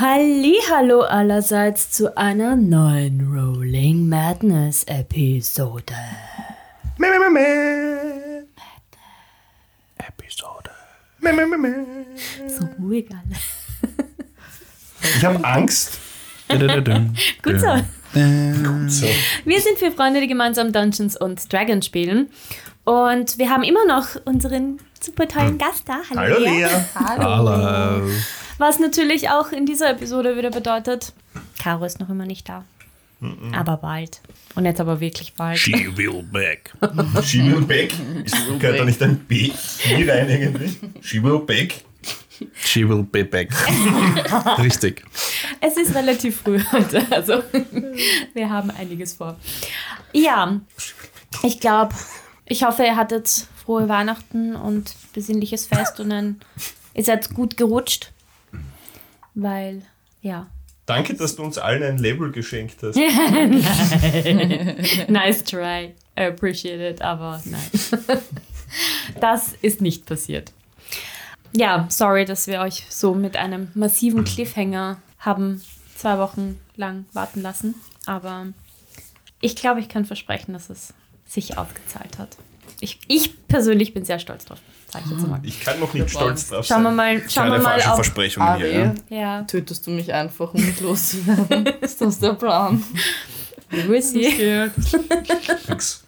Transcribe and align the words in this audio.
Hallo 0.00 1.00
allerseits 1.00 1.90
zu 1.90 2.16
einer 2.16 2.54
neuen 2.54 3.32
Rolling 3.34 4.08
Madness 4.08 4.84
Episode. 4.84 5.92
Meh, 6.98 7.08
meh, 7.10 7.18
meh, 7.18 7.30
meh. 7.30 8.42
Episode. 9.98 10.70
Meh, 11.18 11.32
meh, 11.32 11.46
meh, 11.46 11.56
meh. 11.56 12.48
So 12.48 12.68
ruhig 12.80 13.08
alle. 13.10 13.40
Ich 15.02 15.24
habe 15.24 15.44
Angst. 15.44 15.98
Gut 17.42 17.58
so. 17.58 17.76
So. 18.86 19.06
Wir 19.44 19.60
sind 19.60 19.78
vier 19.78 19.90
Freunde, 19.90 20.20
die 20.20 20.28
gemeinsam 20.28 20.72
Dungeons 20.72 21.16
und 21.16 21.52
Dragons 21.52 21.84
spielen. 21.84 22.28
Und 22.84 23.36
wir 23.38 23.50
haben 23.50 23.64
immer 23.64 23.84
noch 23.84 24.10
unseren 24.26 24.78
super 25.00 25.26
tollen 25.26 25.58
Gast 25.58 25.88
da. 25.88 26.02
Hallo 26.08 26.38
Lea. 26.38 26.60
Lea. 26.60 26.68
Hallo. 26.94 28.08
Was 28.58 28.78
natürlich 28.78 29.30
auch 29.30 29.52
in 29.52 29.66
dieser 29.66 29.90
Episode 29.90 30.36
wieder 30.36 30.50
bedeutet, 30.50 31.12
Caro 31.58 31.84
ist 31.84 32.00
noch 32.00 32.08
immer 32.08 32.26
nicht 32.26 32.48
da. 32.48 32.64
Aber 33.52 33.78
bald. 33.78 34.20
Und 34.54 34.64
jetzt 34.64 34.80
aber 34.80 35.00
wirklich 35.00 35.34
bald. 35.34 35.58
She 35.58 35.96
will 35.96 36.22
back. 36.22 36.72
She 37.24 37.44
will 37.44 37.62
back. 37.62 37.92
Ist, 38.24 38.36
gehört 38.60 38.78
da 38.78 38.84
nicht 38.84 39.02
ein 39.02 39.18
B 39.18 39.50
hier 39.78 40.12
rein 40.12 40.28
irgendwie? 40.28 40.76
She 41.00 41.22
will 41.22 41.40
back. 41.40 41.84
She 42.54 42.88
will 42.88 43.02
be 43.02 43.24
back. 43.24 43.50
Richtig. 44.58 45.04
Es 45.60 45.76
ist 45.76 45.94
relativ 45.94 46.42
früh 46.42 46.60
heute, 46.70 47.04
also 47.10 47.42
wir 48.32 48.48
haben 48.48 48.70
einiges 48.70 49.14
vor. 49.14 49.36
Ja, 50.12 50.60
ich 51.42 51.58
glaube, 51.58 51.94
ich 52.46 52.62
hoffe, 52.62 52.84
ihr 52.84 52.94
hattet 52.94 53.28
frohe 53.56 53.88
Weihnachten 53.88 54.54
und 54.54 54.94
besinnliches 55.12 55.66
Fest 55.66 55.98
und 55.98 56.10
dann 56.10 56.40
ihr 56.94 57.02
seid 57.04 57.34
gut 57.34 57.56
gerutscht, 57.56 58.12
weil, 59.38 59.82
ja. 60.20 60.48
Danke, 60.86 61.14
dass 61.14 61.36
du 61.36 61.44
uns 61.44 61.58
allen 61.58 61.82
ein 61.82 61.98
Label 61.98 62.32
geschenkt 62.32 62.82
hast. 62.82 62.96
Nice 65.08 65.44
try, 65.44 65.94
I 66.18 66.24
appreciate 66.24 66.80
it, 66.80 67.02
aber 67.02 67.40
nein. 67.44 67.70
Das 69.20 69.54
ist 69.62 69.80
nicht 69.80 70.04
passiert. 70.04 70.52
Ja, 71.52 71.86
sorry, 71.88 72.26
dass 72.26 72.46
wir 72.46 72.60
euch 72.60 72.84
so 72.90 73.14
mit 73.14 73.36
einem 73.36 73.68
massiven 73.74 74.24
Cliffhanger 74.24 75.00
haben 75.18 75.62
zwei 75.96 76.18
Wochen 76.18 76.60
lang 76.76 77.06
warten 77.14 77.40
lassen. 77.40 77.74
Aber 78.04 78.48
ich 79.40 79.56
glaube, 79.56 79.80
ich 79.80 79.88
kann 79.88 80.04
versprechen, 80.04 80.52
dass 80.52 80.68
es 80.68 80.92
sich 81.24 81.56
ausgezahlt 81.56 82.18
hat. 82.18 82.36
Ich, 82.80 83.00
ich 83.08 83.46
persönlich 83.48 83.94
bin 83.94 84.04
sehr 84.04 84.18
stolz 84.18 84.44
drauf, 84.44 84.60
sage 84.90 85.04
ich 85.06 85.10
jetzt 85.12 85.28
mal. 85.28 85.40
Ich 85.42 85.60
kann 85.60 85.80
noch 85.80 85.92
nicht 85.92 86.10
stolz 86.10 86.48
drauf 86.48 86.64
Schauen 86.64 86.82
wir 86.82 86.88
sein. 86.88 86.96
mal, 86.96 87.30
schauen 87.30 87.44
wir 87.46 87.50
Keine 87.52 87.62
mal 87.62 87.70
falschen 87.70 87.88
auf. 87.90 87.94
Versprechungen 87.96 88.48
Ari, 88.48 88.60
hier. 88.70 88.94
Ja? 89.10 89.16
Ja, 89.16 89.42
tötest 89.42 89.86
du 89.86 89.90
mich 89.90 90.12
einfach, 90.12 90.54
um 90.54 90.64
mich 90.64 90.80
loszuwerden? 90.80 91.66
Ist 91.80 92.00
das 92.00 92.18
der 92.18 92.34
Plan? 92.34 92.82
we 93.70 93.88
will 93.88 94.02
see. 94.02 94.70
Nix. 95.68 96.04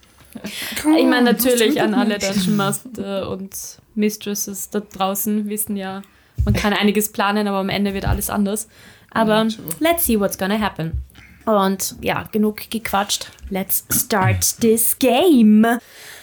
Ich 0.74 0.84
meine, 0.84 1.22
natürlich 1.22 1.80
an 1.80 1.94
alle 1.94 2.18
Dungeon 2.18 2.56
Master 2.56 3.28
und 3.30 3.50
Mistresses 3.94 4.70
da 4.70 4.80
draußen 4.80 5.48
wissen 5.48 5.76
ja, 5.76 6.02
man 6.44 6.54
kann 6.54 6.72
einiges 6.72 7.12
planen, 7.12 7.48
aber 7.48 7.58
am 7.58 7.68
Ende 7.68 7.92
wird 7.94 8.06
alles 8.06 8.30
anders. 8.30 8.68
Aber 9.10 9.48
let's 9.80 10.06
see 10.06 10.18
what's 10.18 10.38
gonna 10.38 10.58
happen. 10.58 11.02
Und 11.44 11.96
ja, 12.00 12.24
genug 12.30 12.70
gequatscht. 12.70 13.30
Let's 13.50 13.84
start 13.92 14.60
this 14.60 14.98
game. 14.98 15.66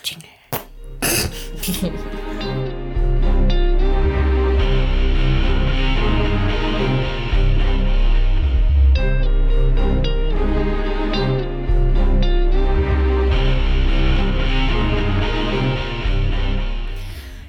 Jingle. 0.03 0.29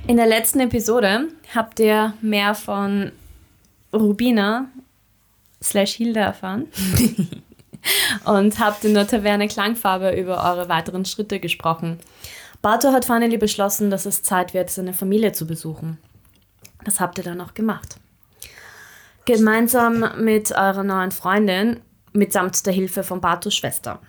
In 0.08 0.16
der 0.16 0.26
letzten 0.26 0.60
Episode 0.60 1.28
habt 1.54 1.78
ihr 1.80 2.14
mehr 2.22 2.54
von 2.54 3.12
Rubina 3.92 4.68
slash 5.62 5.96
Hilda 5.96 6.22
erfahren 6.22 6.66
und 8.24 8.58
habt 8.58 8.86
in 8.86 8.94
der 8.94 9.06
Taverne 9.06 9.48
Klangfarbe 9.48 10.18
über 10.18 10.42
eure 10.42 10.70
weiteren 10.70 11.04
Schritte 11.04 11.40
gesprochen. 11.40 11.98
Bato 12.62 12.90
hat 12.90 13.04
finally 13.04 13.36
beschlossen, 13.36 13.90
dass 13.90 14.06
es 14.06 14.22
Zeit 14.22 14.54
wird, 14.54 14.70
seine 14.70 14.94
Familie 14.94 15.32
zu 15.32 15.46
besuchen. 15.46 15.98
Das 16.86 17.00
habt 17.00 17.18
ihr 17.18 17.24
dann 17.24 17.42
auch 17.42 17.52
gemacht. 17.52 17.96
Gemeinsam 19.26 20.24
mit 20.24 20.52
eurer 20.52 20.84
neuen 20.84 21.10
Freundin, 21.10 21.80
mitsamt 22.14 22.64
der 22.64 22.72
Hilfe 22.72 23.02
von 23.02 23.20
Batos 23.20 23.54
Schwester. 23.54 24.00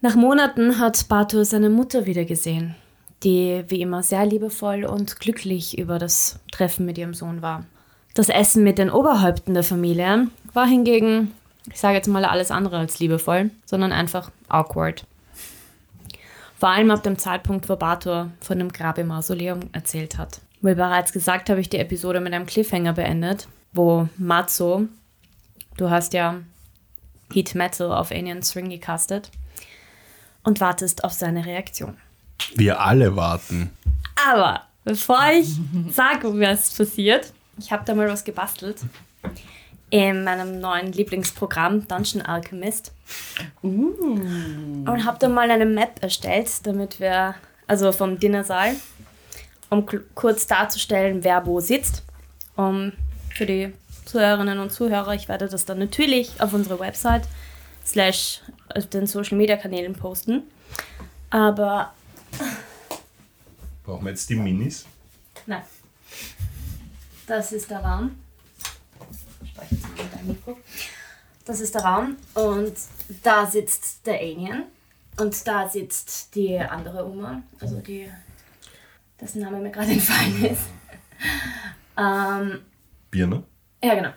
Nach 0.00 0.16
Monaten 0.16 0.80
hat 0.80 1.06
Bato 1.06 1.44
seine 1.44 1.70
Mutter 1.70 2.06
wiedergesehen, 2.06 2.74
die 3.22 3.64
wie 3.68 3.80
immer 3.80 4.02
sehr 4.02 4.24
liebevoll 4.24 4.84
und 4.84 5.20
glücklich 5.20 5.78
über 5.78 5.98
das 5.98 6.38
Treffen 6.52 6.86
mit 6.86 6.98
ihrem 6.98 7.14
Sohn 7.14 7.42
war. 7.42 7.64
Das 8.14 8.28
Essen 8.28 8.64
mit 8.64 8.78
den 8.78 8.90
Oberhäupten 8.90 9.54
der 9.54 9.62
Familie 9.62 10.28
war 10.52 10.66
hingegen, 10.66 11.32
ich 11.70 11.78
sage 11.78 11.96
jetzt 11.96 12.08
mal 12.08 12.24
alles 12.24 12.50
andere 12.50 12.78
als 12.78 12.98
liebevoll, 12.98 13.50
sondern 13.64 13.92
einfach 13.92 14.30
awkward. 14.48 15.06
Vor 16.58 16.68
allem 16.68 16.90
ab 16.90 17.02
dem 17.02 17.18
Zeitpunkt, 17.18 17.68
wo 17.68 17.76
Bator 17.76 18.30
von 18.40 18.58
dem 18.58 18.72
Grab 18.72 18.98
im 18.98 19.06
Mausoleum 19.08 19.60
erzählt 19.72 20.18
hat. 20.18 20.40
Wie 20.60 20.74
bereits 20.74 21.12
gesagt, 21.12 21.48
habe 21.48 21.60
ich 21.60 21.70
die 21.70 21.78
Episode 21.78 22.20
mit 22.20 22.34
einem 22.34 22.44
Cliffhanger 22.44 22.92
beendet, 22.92 23.48
wo 23.72 24.08
Matzo, 24.18 24.86
du 25.78 25.88
hast 25.88 26.12
ja 26.12 26.36
Heat 27.32 27.54
Metal 27.54 27.92
auf 27.92 28.10
Alien 28.10 28.42
String 28.42 28.68
gecastet 28.68 29.30
und 30.42 30.60
wartest 30.60 31.04
auf 31.04 31.12
seine 31.12 31.46
Reaktion. 31.46 31.96
Wir 32.54 32.80
alle 32.80 33.16
warten. 33.16 33.70
Aber 34.28 34.62
bevor 34.84 35.20
ich 35.32 35.48
sage, 35.90 36.28
was 36.38 36.72
passiert, 36.74 37.32
ich 37.58 37.72
habe 37.72 37.84
da 37.84 37.94
mal 37.94 38.08
was 38.08 38.24
gebastelt. 38.24 38.78
In 39.90 40.22
meinem 40.22 40.60
neuen 40.60 40.92
Lieblingsprogramm 40.92 41.88
Dungeon 41.88 42.22
Alchemist. 42.22 42.92
Und 43.62 44.86
habe 44.86 45.18
da 45.18 45.28
mal 45.28 45.50
eine 45.50 45.66
Map 45.66 46.00
erstellt, 46.00 46.64
damit 46.64 47.00
wir, 47.00 47.34
also 47.66 47.90
vom 47.90 48.20
Dinnersaal, 48.20 48.76
um 49.68 49.86
kurz 50.14 50.46
darzustellen, 50.46 51.24
wer 51.24 51.44
wo 51.46 51.60
sitzt. 51.60 52.04
Um 52.56 52.92
für 53.34 53.46
die 53.46 53.72
Zuhörerinnen 54.04 54.58
und 54.58 54.70
Zuhörer, 54.70 55.14
ich 55.14 55.28
werde 55.28 55.48
das 55.48 55.64
dann 55.64 55.78
natürlich 55.78 56.40
auf 56.40 56.52
unserer 56.52 56.78
Website 56.78 57.22
slash 57.84 58.40
auf 58.74 58.86
den 58.86 59.06
Social 59.06 59.36
Media 59.36 59.56
Kanälen 59.56 59.94
posten. 59.94 60.42
Aber 61.30 61.92
Brauchen 63.84 64.04
wir 64.04 64.10
jetzt 64.10 64.28
die 64.30 64.36
Minis? 64.36 64.86
Nein. 65.46 65.62
Das 67.26 67.52
ist 67.52 67.70
der 67.70 67.80
Raum. 67.80 68.16
Das 71.44 71.60
ist 71.60 71.74
der 71.74 71.82
Raum 71.82 72.16
und 72.34 72.74
da 73.22 73.46
sitzt 73.46 74.06
der 74.06 74.20
Alien 74.20 74.64
und 75.18 75.46
da 75.46 75.68
sitzt 75.68 76.34
die 76.34 76.58
andere 76.58 77.06
Oma, 77.06 77.42
also 77.60 77.80
die, 77.80 78.10
dessen 79.20 79.42
Name 79.42 79.58
mir 79.58 79.70
gerade 79.70 79.92
entfallen 79.92 80.44
ist. 80.44 80.62
ähm, 81.98 82.60
Birne? 83.10 83.42
ja, 83.82 83.94
genau. 83.94 84.12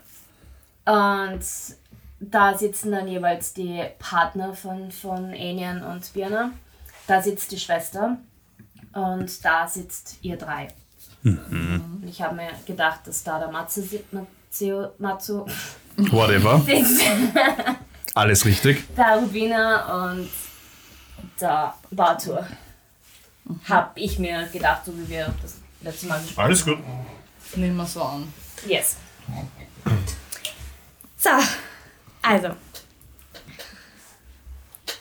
Und 0.85 1.43
da 2.19 2.57
sitzen 2.57 2.91
dann 2.91 3.07
jeweils 3.07 3.53
die 3.53 3.83
Partner 3.99 4.53
von, 4.53 4.91
von 4.91 5.31
Alien 5.31 5.83
und 5.83 6.13
Birna. 6.13 6.51
Da 7.07 7.21
sitzt 7.21 7.51
die 7.51 7.59
Schwester 7.59 8.17
und 8.93 9.43
da 9.45 9.67
sitzt 9.67 10.17
ihr 10.21 10.37
drei. 10.37 10.67
Und 11.23 12.03
ich 12.07 12.21
habe 12.21 12.35
mir 12.35 12.49
gedacht, 12.65 13.01
dass 13.05 13.23
da 13.23 13.39
der 13.39 13.49
Matze 13.51 13.81
sitzt, 13.81 14.13
Matzo 14.99 15.47
Whatever. 15.97 16.59
sitzt, 16.65 17.01
Alles 18.13 18.45
richtig. 18.45 18.83
der 18.95 19.17
Rubina 19.17 20.09
und 20.11 20.29
der 21.39 21.73
Batur. 21.91 22.45
Habe 23.67 23.99
ich 23.99 24.19
mir 24.19 24.47
gedacht, 24.47 24.85
so 24.85 24.97
wie 24.97 25.09
wir 25.09 25.33
das 25.41 25.55
letzte 25.81 26.07
Mal 26.07 26.21
gesprochen 26.21 26.45
Alles 26.45 26.65
gut. 26.65 26.77
Nehmen 27.55 27.75
wir 27.77 27.85
so 27.85 28.01
an. 28.01 28.31
Yes. 28.67 28.97
So, 31.17 31.29
also. 32.21 32.49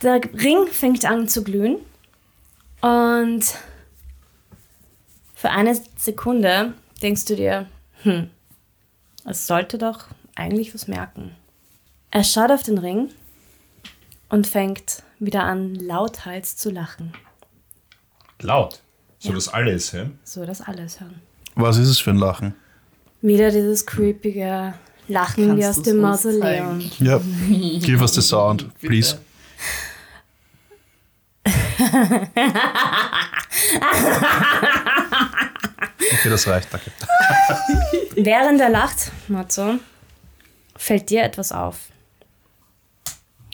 Der 0.02 0.20
Ring 0.34 0.66
fängt 0.66 1.04
an 1.04 1.28
zu 1.28 1.44
glühen 1.44 1.78
und 2.82 3.42
für 5.34 5.50
eine 5.50 5.78
Sekunde 5.96 6.74
denkst 7.00 7.24
du 7.24 7.36
dir, 7.36 7.66
hm, 8.02 8.28
es 9.24 9.46
sollte 9.46 9.78
doch 9.78 10.06
eigentlich 10.34 10.74
was 10.74 10.88
merken. 10.88 11.32
Er 12.10 12.24
schaut 12.24 12.50
auf 12.50 12.62
den 12.62 12.78
Ring 12.78 13.08
und 14.28 14.46
fängt 14.46 15.02
wieder 15.18 15.44
an, 15.44 15.74
lauthals 15.74 16.56
zu 16.56 16.70
lachen, 16.70 17.12
Laut. 18.40 18.80
So 19.20 19.28
Ja. 19.28 19.34
dass 19.36 19.48
alle 19.48 19.72
es 19.72 19.92
hören. 19.92 20.18
so 20.24 20.44
dass 20.44 20.60
alles 20.60 21.00
hören. 21.00 21.22
Was 21.54 21.76
ist 21.76 21.88
es 21.88 22.00
für 22.00 22.10
ein 22.10 22.18
Lachen? 22.18 22.54
Wieder 23.20 23.50
dieses 23.52 23.86
creepige 23.86 24.74
Lachen 25.06 25.46
Kannst 25.48 25.62
wie 25.62 25.66
aus 25.66 25.82
dem 25.82 25.98
Mausoleum. 25.98 26.80
Ja. 26.98 27.20
Give 27.48 28.00
us 28.00 28.14
the 28.14 28.20
sound, 28.20 28.68
Bitte. 28.80 29.20
Okay, 36.12 36.30
das 36.30 36.46
reicht, 36.46 36.72
danke. 36.72 36.90
Während 38.16 38.60
er 38.60 38.70
lacht, 38.70 39.12
Matzo, 39.28 39.78
fällt 40.76 41.10
dir 41.10 41.22
etwas 41.22 41.52
auf. 41.52 41.88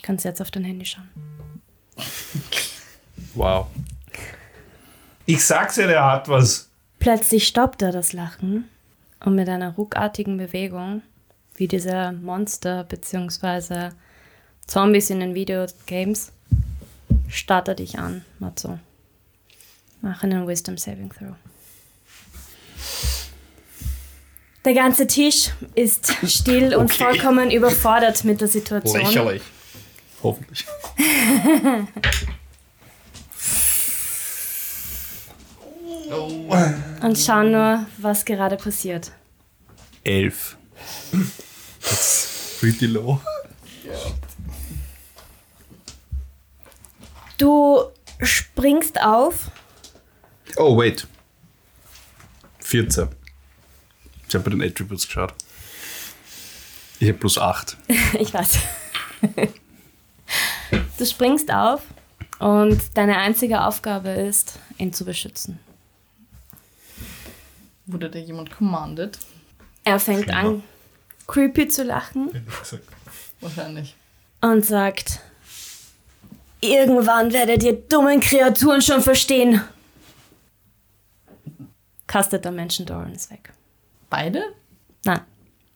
Kannst 0.03 0.25
jetzt 0.25 0.41
auf 0.41 0.51
dein 0.51 0.63
Handy 0.63 0.85
schauen. 0.85 1.09
Wow. 3.33 3.67
Ich 5.25 5.45
sag's 5.45 5.75
ja, 5.77 5.87
der 5.87 6.03
hat 6.03 6.27
was. 6.27 6.69
Plötzlich 6.99 7.47
stoppt 7.47 7.81
er 7.81 7.91
das 7.91 8.13
Lachen 8.13 8.67
und 9.23 9.35
mit 9.35 9.47
einer 9.47 9.73
ruckartigen 9.75 10.37
Bewegung, 10.37 11.01
wie 11.55 11.67
diese 11.67 12.11
Monster 12.11 12.83
bzw. 12.83 13.91
Zombies 14.65 15.09
in 15.09 15.19
den 15.19 15.35
Videogames, 15.35 16.31
starrt 17.29 17.67
er 17.67 17.75
dich 17.75 17.97
an, 17.99 18.25
Matzo. 18.39 18.79
Mach 20.01 20.23
einen 20.23 20.47
Wisdom 20.47 20.77
Saving 20.77 21.09
Throw. 21.09 21.35
Der 24.65 24.73
ganze 24.73 25.07
Tisch 25.07 25.51
ist 25.75 26.13
still 26.27 26.75
und 26.75 26.91
Okay. 26.91 27.03
vollkommen 27.03 27.49
überfordert 27.51 28.23
mit 28.25 28.41
der 28.41 28.47
Situation. 28.49 29.01
Lächerlich. 29.05 29.41
Hoffentlich. 30.21 30.65
Und 37.01 37.17
schauen 37.17 37.51
nur, 37.51 37.85
was 37.97 38.25
gerade 38.25 38.57
passiert. 38.57 39.11
Elf. 40.03 40.57
That's 41.81 42.57
pretty 42.59 42.87
low. 42.87 43.21
Du 47.39 47.83
springst 48.21 49.01
auf. 49.01 49.49
Oh, 50.57 50.77
wait. 50.77 51.07
14. 52.59 53.07
Ich 54.27 54.35
habe 54.35 54.43
bei 54.43 54.51
den 54.51 54.61
Attributes 54.61 55.07
geschaut. 55.07 55.33
Ich 56.99 57.07
habe 57.07 57.17
plus 57.17 57.37
8. 57.37 57.77
Ich 58.19 58.33
weiß. 58.33 58.59
Du 60.97 61.05
springst 61.05 61.51
auf 61.51 61.81
und 62.39 62.95
deine 62.97 63.17
einzige 63.17 63.63
Aufgabe 63.63 64.09
ist, 64.09 64.59
ihn 64.77 64.93
zu 64.93 65.05
beschützen. 65.05 65.59
Wurde 67.85 68.09
da 68.09 68.19
jemand 68.19 68.51
commanded? 68.51 69.17
Er 69.85 69.99
fängt 69.99 70.25
Schlimmer. 70.25 70.37
an, 70.39 70.63
creepy 71.27 71.67
zu 71.69 71.83
lachen. 71.83 72.45
Wahrscheinlich. 73.39 73.95
und 74.41 74.65
sagt, 74.65 75.21
irgendwann 76.61 77.31
werdet 77.33 77.63
ihr 77.63 77.73
dummen 77.73 78.19
Kreaturen 78.19 78.81
schon 78.81 79.01
verstehen. 79.01 79.61
Kastet 82.07 82.43
der 82.45 82.51
Menschen 82.51 82.85
Doran 82.85 83.13
ist 83.13 83.29
weg. 83.31 83.53
Beide? 84.09 84.41
Nein, 85.05 85.21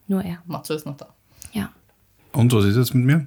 nur 0.08 0.22
er. 0.24 0.42
Matzo 0.46 0.74
ist 0.74 0.84
noch 0.84 0.96
da. 0.96 1.08
Ja. 1.52 1.70
Und 2.32 2.52
was 2.52 2.64
ist 2.64 2.76
jetzt 2.76 2.94
mit 2.94 3.04
mir? 3.04 3.26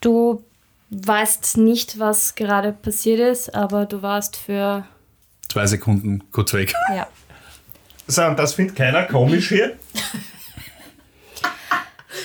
Du 0.00 0.42
weißt 0.90 1.58
nicht, 1.58 1.98
was 1.98 2.34
gerade 2.34 2.72
passiert 2.72 3.20
ist, 3.20 3.54
aber 3.54 3.86
du 3.86 4.02
warst 4.02 4.36
für. 4.36 4.86
Zwei 5.48 5.66
Sekunden 5.66 6.22
kurz 6.32 6.52
weg. 6.52 6.72
Ja. 6.94 7.06
So, 8.08 8.22
und 8.24 8.38
das 8.38 8.54
findet 8.54 8.76
keiner 8.76 9.02
komisch 9.04 9.48
hier. 9.48 9.76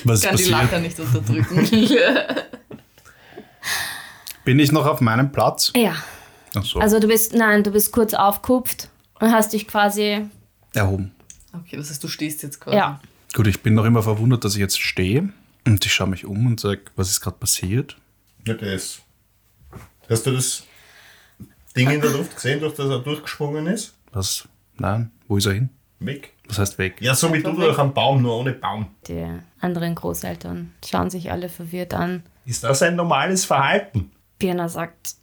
Was 0.04 0.20
ist 0.20 0.26
Kann 0.28 0.38
die 0.38 0.44
passiert? 0.44 0.50
Lacher 0.52 0.80
nicht 0.80 1.00
unterdrücken. 1.00 1.68
Bin 4.52 4.60
ich 4.60 4.74
noch 4.74 4.86
auf 4.86 5.00
meinem 5.00 5.32
Platz? 5.32 5.72
Ja. 5.78 5.96
Ach 6.56 6.66
so. 6.66 6.82
Also 6.82 7.00
du 7.00 7.08
bist, 7.08 7.34
nein, 7.34 7.64
du 7.64 7.72
bist 7.72 7.94
kurz 7.94 8.14
aufgekupft 8.14 8.90
und 9.22 9.32
hast 9.32 9.54
dich 9.54 9.66
quasi, 9.66 10.26
Erhoben. 10.74 11.14
okay, 11.54 11.78
das 11.78 11.90
heißt, 11.90 12.04
du 12.04 12.10
stehst 12.10 12.44
jetzt 12.44 12.60
quasi. 12.60 12.76
ja. 12.76 13.00
Gut, 13.34 13.48
ich 13.48 13.64
bin 13.64 13.76
noch 13.76 13.86
immer 13.86 14.04
verwundert, 14.04 14.44
dass 14.44 14.56
ich 14.56 14.60
jetzt 14.60 14.82
stehe. 14.82 15.30
Und 15.66 15.86
ich 15.86 15.94
schaue 15.94 16.10
mich 16.10 16.26
um 16.26 16.48
und 16.48 16.60
sage, 16.60 16.82
was 16.98 17.10
ist 17.10 17.22
gerade 17.22 17.38
passiert? 17.38 17.96
Ja, 18.46 18.56
das. 18.56 19.00
Hast 20.10 20.26
du 20.26 20.32
das 20.32 20.66
Ding 21.78 21.90
in 21.90 22.02
der 22.02 22.10
Luft 22.10 22.36
gesehen, 22.36 22.60
durch 22.60 22.76
das 22.76 22.90
er 22.90 23.00
durchgesprungen 23.00 23.68
ist? 23.68 23.94
Was? 24.12 24.50
Nein? 24.78 25.12
Wo 25.30 25.38
ist 25.38 25.46
er 25.46 25.54
hin? 25.54 25.70
Weg. 26.02 26.34
Was 26.50 26.60
heißt 26.60 26.78
weg? 26.78 26.98
Ja, 27.00 27.16
so 27.16 27.34
wie 27.34 27.42
du 27.42 27.54
durch 27.54 27.80
einen 27.80 27.94
Baum, 27.94 28.22
nur 28.22 28.36
ohne 28.36 28.52
Baum. 28.52 28.88
Die 29.08 29.26
anderen 29.62 29.96
Großeltern 29.96 30.74
schauen 30.86 31.10
sich 31.10 31.32
alle 31.32 31.48
verwirrt 31.48 31.94
an. 31.94 32.24
Ist 32.46 32.66
das 32.66 32.82
ein 32.82 32.98
normales 32.98 33.46
Verhalten? 33.46 34.12
Birna 34.42 34.70
sagt, 34.70 35.18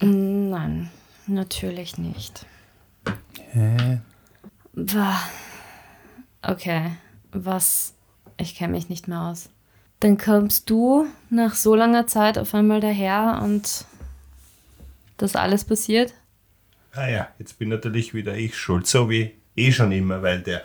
nein, 0.00 0.90
natürlich 1.26 1.98
nicht. 1.98 2.46
Hä? 3.50 3.98
Okay, 6.40 6.92
was? 7.32 7.94
Ich 8.36 8.54
kenne 8.54 8.74
mich 8.74 8.88
nicht 8.88 9.08
mehr 9.08 9.22
aus. 9.22 9.50
Dann 9.98 10.18
kommst 10.18 10.70
du 10.70 11.06
nach 11.30 11.56
so 11.56 11.74
langer 11.74 12.06
Zeit 12.06 12.38
auf 12.38 12.54
einmal 12.54 12.80
daher 12.80 13.40
und 13.42 13.86
das 15.16 15.34
alles 15.34 15.64
passiert? 15.64 16.14
Ah 16.92 17.08
ja, 17.08 17.28
jetzt 17.40 17.58
bin 17.58 17.70
natürlich 17.70 18.14
wieder 18.14 18.36
ich 18.36 18.56
schuld, 18.56 18.86
so 18.86 19.10
wie 19.10 19.34
eh 19.56 19.72
schon 19.72 19.90
immer, 19.90 20.22
weil 20.22 20.42
der 20.42 20.62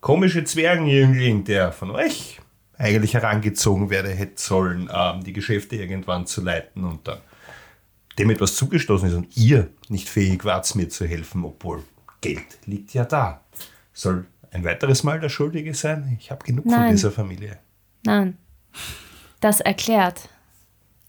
komische 0.00 0.44
Zwergenjüngling, 0.44 1.42
der 1.42 1.72
von 1.72 1.90
euch 1.90 2.38
eigentlich 2.78 3.14
herangezogen 3.14 3.90
werde 3.90 4.10
hätte 4.10 4.40
sollen, 4.40 4.88
ähm, 4.94 5.24
die 5.24 5.32
Geschäfte 5.32 5.74
irgendwann 5.74 6.28
zu 6.28 6.42
leiten 6.42 6.84
und 6.84 7.08
dann 7.08 7.18
dem 8.20 8.30
etwas 8.30 8.54
zugestoßen 8.54 9.08
ist 9.08 9.14
und 9.14 9.36
ihr 9.36 9.70
nicht 9.88 10.08
fähig 10.08 10.44
wart, 10.44 10.74
mir 10.74 10.88
zu 10.90 11.06
helfen, 11.06 11.42
obwohl 11.44 11.82
Geld 12.20 12.58
liegt 12.66 12.92
ja 12.92 13.04
da. 13.04 13.40
Soll 13.94 14.26
ein 14.50 14.62
weiteres 14.62 15.02
Mal 15.02 15.20
der 15.20 15.30
Schuldige 15.30 15.72
sein? 15.74 16.18
Ich 16.20 16.30
habe 16.30 16.44
genug 16.44 16.64
von 16.64 16.72
Nein. 16.72 16.92
dieser 16.92 17.10
Familie. 17.10 17.58
Nein. 18.04 18.36
Das 19.40 19.60
erklärt 19.60 20.28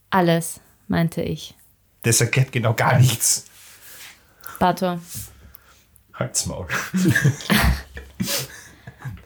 alles, 0.08 0.60
meinte 0.88 1.20
ich. 1.20 1.54
Das 2.02 2.20
erklärt 2.20 2.50
genau 2.50 2.72
gar 2.72 2.98
nichts. 2.98 3.44
Bato, 4.58 4.98
Halt's 6.14 6.46
Maul. 6.46 6.66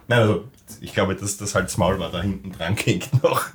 Nein, 0.08 0.18
also 0.18 0.48
ich 0.80 0.92
glaube, 0.92 1.14
dass 1.14 1.36
das 1.36 1.54
Halt's 1.54 1.76
Maul 1.76 2.00
war 2.00 2.10
da 2.10 2.20
hinten 2.20 2.50
dran 2.52 2.76
hängt 2.84 3.22
noch. 3.22 3.46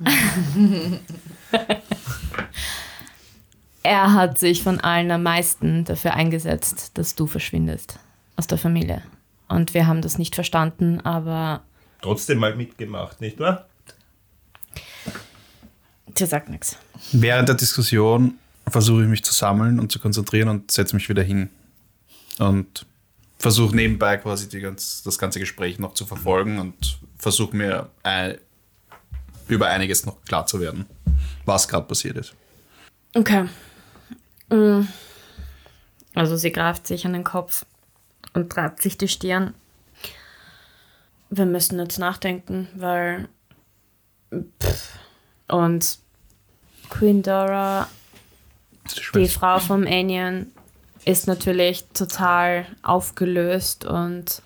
er 3.82 4.12
hat 4.12 4.38
sich 4.38 4.62
von 4.62 4.80
allen 4.80 5.10
am 5.10 5.22
meisten 5.22 5.84
dafür 5.84 6.14
eingesetzt, 6.14 6.92
dass 6.94 7.14
du 7.14 7.26
verschwindest 7.26 7.98
aus 8.36 8.46
der 8.46 8.58
Familie. 8.58 9.02
Und 9.48 9.74
wir 9.74 9.86
haben 9.86 10.02
das 10.02 10.18
nicht 10.18 10.34
verstanden, 10.34 11.00
aber 11.00 11.62
Trotzdem 12.00 12.38
mal 12.38 12.56
mitgemacht, 12.56 13.20
nicht 13.20 13.38
wahr? 13.38 13.66
dir 16.18 16.26
sagt 16.26 16.48
nichts. 16.48 16.76
Während 17.12 17.48
der 17.48 17.56
Diskussion 17.56 18.34
versuche 18.68 19.02
ich 19.02 19.08
mich 19.08 19.24
zu 19.24 19.32
sammeln 19.32 19.80
und 19.80 19.92
zu 19.92 19.98
konzentrieren 19.98 20.48
und 20.48 20.70
setze 20.70 20.94
mich 20.94 21.08
wieder 21.08 21.22
hin. 21.22 21.50
Und 22.38 22.86
versuche 23.38 23.74
nebenbei 23.74 24.16
quasi 24.16 24.48
die 24.48 24.60
ganz, 24.60 25.02
das 25.02 25.18
ganze 25.18 25.40
Gespräch 25.40 25.78
noch 25.78 25.94
zu 25.94 26.06
verfolgen 26.06 26.58
und 26.58 26.98
versuche 27.18 27.56
mir 27.56 27.90
ein, 28.02 28.38
über 29.48 29.68
einiges 29.68 30.06
noch 30.06 30.22
klar 30.24 30.46
zu 30.46 30.60
werden, 30.60 30.86
was 31.44 31.68
gerade 31.68 31.86
passiert 31.86 32.16
ist. 32.16 32.34
Okay. 33.14 33.46
Mm. 34.48 34.82
Also 36.14 36.36
sie 36.36 36.52
greift 36.52 36.86
sich 36.86 37.06
an 37.06 37.14
den 37.14 37.24
Kopf 37.24 37.64
und 38.34 38.50
treibt 38.50 38.82
sich 38.82 38.98
die 38.98 39.08
Stirn. 39.08 39.54
Wir 41.30 41.46
müssen 41.46 41.78
jetzt 41.78 41.98
nachdenken, 41.98 42.68
weil. 42.74 43.28
Pff. 44.62 44.98
Und 45.48 45.98
Queen 46.88 47.22
Dora, 47.22 47.88
die. 49.14 49.28
Frau 49.28 49.58
vom 49.58 49.86
Anion, 49.86 50.46
ist 51.04 51.26
natürlich 51.26 51.84
total 51.94 52.66
aufgelöst 52.82 53.84
und 53.84 54.42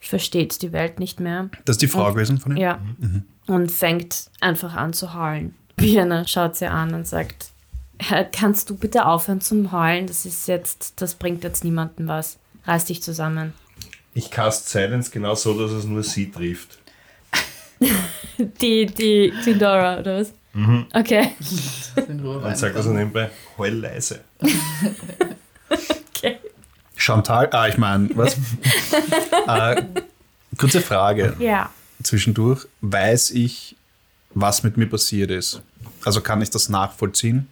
versteht 0.00 0.62
die 0.62 0.72
Welt 0.72 0.98
nicht 0.98 1.20
mehr. 1.20 1.50
Das 1.64 1.74
ist 1.74 1.82
die 1.82 1.88
Frau 1.88 2.12
gewesen 2.12 2.38
von 2.38 2.52
ihm? 2.52 2.58
Ja. 2.58 2.80
Und 3.46 3.70
fängt 3.70 4.30
einfach 4.40 4.74
an 4.74 4.92
zu 4.92 5.14
heulen. 5.14 5.54
Birna 5.76 6.26
schaut 6.26 6.56
sie 6.56 6.66
an 6.66 6.94
und 6.94 7.06
sagt, 7.06 7.46
"Herr, 7.46 7.55
kannst 8.32 8.70
du 8.70 8.76
bitte 8.76 9.06
aufhören 9.06 9.40
zum 9.40 9.72
Heulen? 9.72 10.06
Das 10.06 10.24
ist 10.26 10.48
jetzt, 10.48 10.94
das 11.00 11.14
bringt 11.14 11.44
jetzt 11.44 11.64
niemandem 11.64 12.08
was. 12.08 12.38
Reiß 12.64 12.86
dich 12.86 13.02
zusammen. 13.02 13.52
Ich 14.14 14.30
cast 14.30 14.68
Silence 14.68 15.10
genau 15.10 15.34
so, 15.34 15.58
dass 15.58 15.70
es 15.70 15.84
nur 15.84 16.02
sie 16.02 16.30
trifft. 16.30 16.78
Die, 18.38 18.86
die 18.86 19.32
Tindora, 19.44 19.98
oder 19.98 20.20
was? 20.20 20.32
Okay. 20.94 21.32
In 22.08 22.20
Ruhe 22.20 22.38
Und 22.38 22.56
sagt 22.56 22.76
also 22.76 22.90
nebenbei, 22.90 23.30
heul 23.58 23.72
leise. 23.72 24.20
okay. 26.08 26.38
Chantal, 26.96 27.48
ah, 27.52 27.68
ich 27.68 27.76
meine, 27.76 28.08
was? 28.14 28.36
äh, 29.46 29.82
kurze 30.56 30.80
Frage. 30.80 31.36
Ja. 31.38 31.70
zwischendurch, 32.02 32.66
weiß 32.80 33.32
ich, 33.32 33.76
was 34.32 34.62
mit 34.62 34.78
mir 34.78 34.86
passiert 34.86 35.30
ist. 35.30 35.60
Also 36.04 36.22
kann 36.22 36.40
ich 36.40 36.50
das 36.50 36.70
nachvollziehen, 36.70 37.48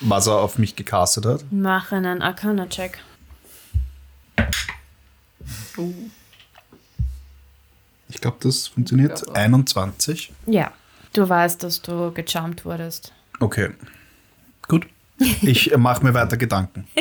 was 0.00 0.26
er 0.26 0.34
auf 0.36 0.58
mich 0.58 0.76
gecastet 0.76 1.26
hat. 1.26 1.44
Mach 1.50 1.92
einen 1.92 2.22
Arcana-Check. 2.22 2.98
Ich 8.08 8.20
glaube, 8.20 8.36
das 8.40 8.68
funktioniert. 8.68 9.24
Ja. 9.26 9.32
21. 9.34 10.32
Ja. 10.46 10.72
Du 11.12 11.28
weißt, 11.28 11.62
dass 11.62 11.80
du 11.82 12.12
gecharmt 12.12 12.64
wurdest. 12.64 13.12
Okay. 13.40 13.70
Gut. 14.66 14.86
Ich 15.42 15.72
äh, 15.72 15.76
mache 15.76 16.04
mir 16.04 16.12
weiter 16.14 16.36
Gedanken. 16.36 16.88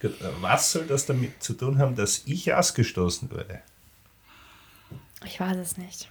Gut, 0.00 0.14
Was 0.40 0.72
soll 0.72 0.86
das 0.86 1.06
damit 1.06 1.42
zu 1.42 1.54
tun 1.54 1.78
haben, 1.78 1.96
dass 1.96 2.22
ich 2.26 2.52
ausgestoßen 2.52 3.30
wurde? 3.30 3.62
Ich 5.24 5.40
weiß 5.40 5.56
es 5.56 5.76
nicht. 5.76 6.08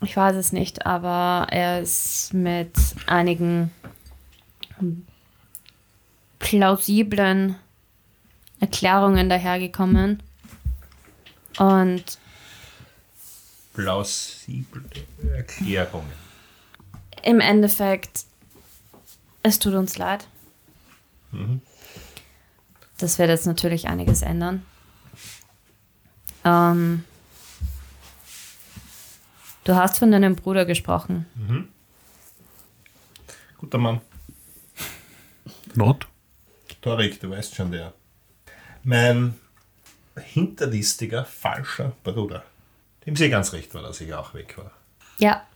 Ich 0.00 0.16
weiß 0.16 0.36
es 0.36 0.52
nicht, 0.52 0.86
aber 0.86 1.48
er 1.50 1.80
ist 1.80 2.32
mit 2.32 2.72
einigen 3.06 3.72
plausiblen 6.38 7.56
Erklärungen 8.60 9.28
dahergekommen. 9.28 10.22
Und 11.58 12.18
Plausible 13.74 14.82
Erklärungen. 15.36 16.12
im 17.22 17.40
Endeffekt, 17.40 18.24
es 19.42 19.58
tut 19.58 19.74
uns 19.74 19.98
leid. 19.98 20.26
Das 22.98 23.18
wird 23.18 23.28
jetzt 23.28 23.46
natürlich 23.46 23.88
einiges 23.88 24.22
ändern. 24.22 24.64
Ähm, 26.44 27.04
du 29.68 29.76
hast 29.76 29.98
von 29.98 30.10
deinem 30.10 30.34
Bruder 30.34 30.64
gesprochen. 30.64 31.26
Guter 33.58 33.78
Mann. 33.78 34.00
Not? 35.74 36.06
Torik, 36.80 37.20
du 37.20 37.30
weißt 37.30 37.54
schon, 37.54 37.70
der. 37.70 37.92
Mein 38.82 39.34
hinterlistiger, 40.16 41.24
falscher 41.24 41.92
Bruder. 42.02 42.44
Dem 43.04 43.14
sie 43.16 43.28
ganz 43.28 43.52
recht 43.52 43.74
war, 43.74 43.82
dass 43.82 44.00
ich 44.00 44.12
auch 44.14 44.34
weg 44.34 44.56
war. 44.58 44.70
Ja, 45.18 45.46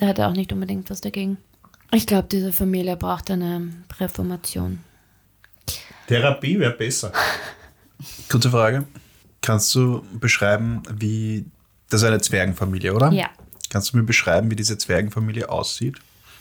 der 0.00 0.08
hatte 0.08 0.26
auch 0.26 0.32
nicht 0.32 0.52
unbedingt 0.52 0.90
was 0.90 1.00
dagegen. 1.00 1.38
Ich 1.92 2.06
glaube, 2.06 2.28
diese 2.28 2.52
Familie 2.52 2.96
braucht 2.96 3.30
eine 3.30 3.72
Reformation. 3.98 4.80
Therapie 6.06 6.58
wäre 6.58 6.72
besser. 6.72 7.12
Kurze 8.28 8.50
Frage. 8.50 8.86
Kannst 9.40 9.74
du 9.74 10.04
beschreiben, 10.12 10.82
wie. 10.90 11.44
Das 11.88 12.02
ist 12.02 12.06
eine 12.06 12.20
Zwergenfamilie, 12.20 12.94
oder? 12.94 13.10
Ja. 13.10 13.30
Kannst 13.70 13.92
du 13.92 13.96
mir 13.96 14.02
beschreiben, 14.02 14.50
wie 14.50 14.56
diese 14.56 14.76
Zwergenfamilie 14.76 15.48
aussieht? 15.48 15.96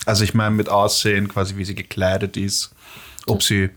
Also, 0.06 0.24
ich 0.26 0.34
meine, 0.34 0.56
mit 0.56 0.68
Aussehen, 0.68 1.30
quasi, 1.30 1.56
wie 1.56 1.64
sie 1.64 1.76
gekleidet 1.76 2.36
ist. 2.36 2.72
Ob 3.28 3.42
sie. 3.44 3.70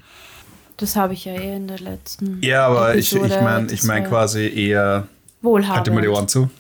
Das 0.79 0.97
habe 0.97 1.13
ich 1.13 1.27
ja 1.27 1.35
eh 1.35 1.57
in 1.57 1.69
der 1.69 1.79
letzten. 1.79 2.43
Ja, 2.43 2.67
aber 2.67 2.97
ich, 2.97 3.15
ich 3.15 3.41
meine 3.41 3.71
ich 3.71 3.85
mein 3.85 4.05
quasi 4.09 4.49
eher. 4.49 5.07
Wohlhabend. 5.43 5.77
Halt 5.77 5.87
dir 5.87 5.93
mal 5.93 6.01
die 6.01 6.09
Ohren 6.09 6.27
zu. 6.29 6.51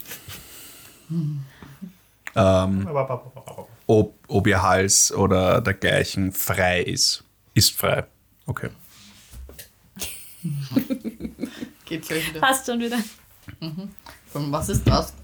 Ähm, 2.34 2.88
ob, 3.87 4.14
ob 4.28 4.46
ihr 4.46 4.62
Hals 4.62 5.12
oder 5.12 5.61
dergleichen 5.61 6.32
frei 6.32 6.82
ist. 6.82 7.25
Ist 7.54 7.72
frei. 7.72 8.04
Okay. 8.46 8.70
Geht 11.84 12.08
gleich 12.08 12.28
wieder. 12.28 12.40
Passt 12.40 12.66
schon 12.66 12.80
wieder. 12.80 12.99
Und 13.61 14.52
was 14.52 14.68
ist 14.68 14.87
das? 14.87 15.14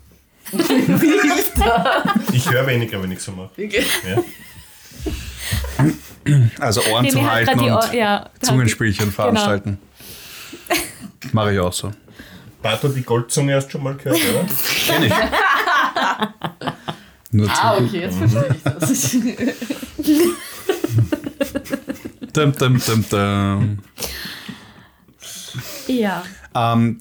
Ich 2.32 2.50
höre 2.50 2.66
weniger, 2.66 3.02
wenn 3.02 3.12
ich 3.12 3.20
so 3.20 3.32
mache. 3.32 3.50
Ja. 3.64 4.22
Also 6.60 6.82
Ohren 6.90 7.04
Nee, 7.04 7.10
zu 7.10 7.18
mir 7.18 7.24
hat 7.26 7.32
halten 7.46 7.60
und 7.60 7.70
Ohr- 7.70 7.94
ja, 7.94 8.28
Zungenspielchen 8.40 9.10
veranstalten. 9.12 9.78
Mache 11.32 11.54
ich 11.54 11.58
auch 11.60 11.72
so. 11.72 11.90
Barto, 12.62 12.88
die 12.88 13.02
Goldzunge 13.02 13.54
hast 13.54 13.66
du 13.68 13.72
schon 13.72 13.82
mal 13.84 13.94
gehört, 13.96 14.18
oder? 14.18 14.44
Kenn 14.86 15.02
ich. 15.04 15.12
Nur 17.30 17.50
Ah, 17.50 17.76
okay, 17.78 18.00
jetzt 18.00 18.16
verstehe 18.18 18.56
ich 18.56 18.62
das. 18.62 19.16
Dum, 22.32 22.52
dum, 22.52 22.80
dum, 22.84 23.04
dum. 23.10 23.78
Ja. 25.86 26.24
Ähm, 26.54 27.00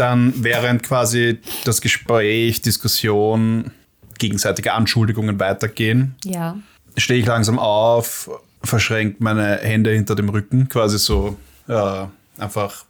dann 0.00 0.32
während 0.36 0.82
quasi 0.82 1.38
das 1.64 1.80
Gespräch, 1.80 2.62
Diskussion, 2.62 3.70
gegenseitige 4.18 4.72
Anschuldigungen 4.72 5.38
weitergehen, 5.40 6.14
Ja. 6.24 6.56
stehe 6.96 7.20
ich 7.20 7.26
langsam 7.26 7.58
auf, 7.58 8.30
verschränke 8.62 9.16
meine 9.22 9.56
Hände 9.58 9.90
hinter 9.92 10.14
dem 10.14 10.28
Rücken, 10.28 10.68
quasi 10.68 10.98
so 10.98 11.36
äh, 11.68 12.04
einfach 12.38 12.84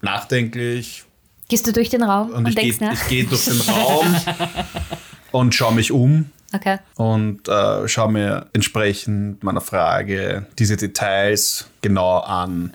nachdenklich. 0.00 1.04
Gehst 1.48 1.66
du 1.66 1.72
durch 1.72 1.88
den 1.90 2.02
Raum 2.02 2.30
und, 2.30 2.36
Und, 2.36 2.48
ich 2.48 2.56
gehe 2.56 2.64
denkst 2.72 2.80
nach? 2.80 2.92
ich 2.92 3.08
geh 3.08 3.22
durch 3.24 3.44
den 3.44 3.60
Raum 3.60 4.16
und 5.32 5.54
schaue 5.54 5.74
mich 5.74 5.92
um 5.92 6.26
Okay. 6.54 6.78
und 6.96 7.46
äh, 7.48 7.86
schaue 7.88 8.10
mir 8.12 8.46
entsprechend 8.52 9.42
meiner 9.44 9.60
Frage 9.60 10.46
diese 10.58 10.76
Details 10.76 11.68
genau 11.82 12.18
an. 12.20 12.74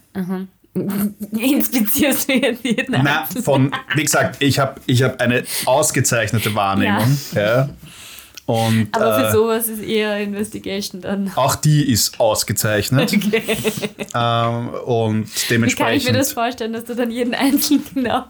Inspizierst 0.76 2.30
du 2.30 2.34
jetzt 2.34 2.64
jeden 2.64 3.02
Na, 3.04 3.26
von, 3.44 3.72
wie 3.96 4.04
gesagt, 4.04 4.38
ich 4.40 4.58
habe 4.60 4.82
ich 4.88 5.04
hab 5.04 5.22
eine 5.22 5.44
ausgezeichnete 5.66 6.56
Wahrnehmung. 6.56 7.18
Ja. 7.36 7.70
Und 8.46 8.90
Aber 8.92 9.20
für 9.20 9.28
äh, 9.28 9.32
sowas 9.32 9.68
ist 9.70 9.82
eher 9.82 10.20
Investigation 10.20 11.00
dann. 11.00 11.32
auch 11.36 11.56
die 11.56 11.90
ist 11.90 12.20
ausgezeichnet. 12.20 13.14
Okay. 13.14 13.42
Ähm, 14.14 14.70
und 14.86 15.26
Wie 15.28 15.48
dementsprechend. 15.50 15.78
kann 15.78 15.94
ich 15.98 16.06
mir 16.06 16.14
das 16.18 16.34
vorstellen, 16.34 16.74
dass 16.74 16.84
du 16.84 16.94
dann 16.94 17.10
jeden 17.10 17.34
einzelnen 17.34 17.84
genau. 17.94 18.26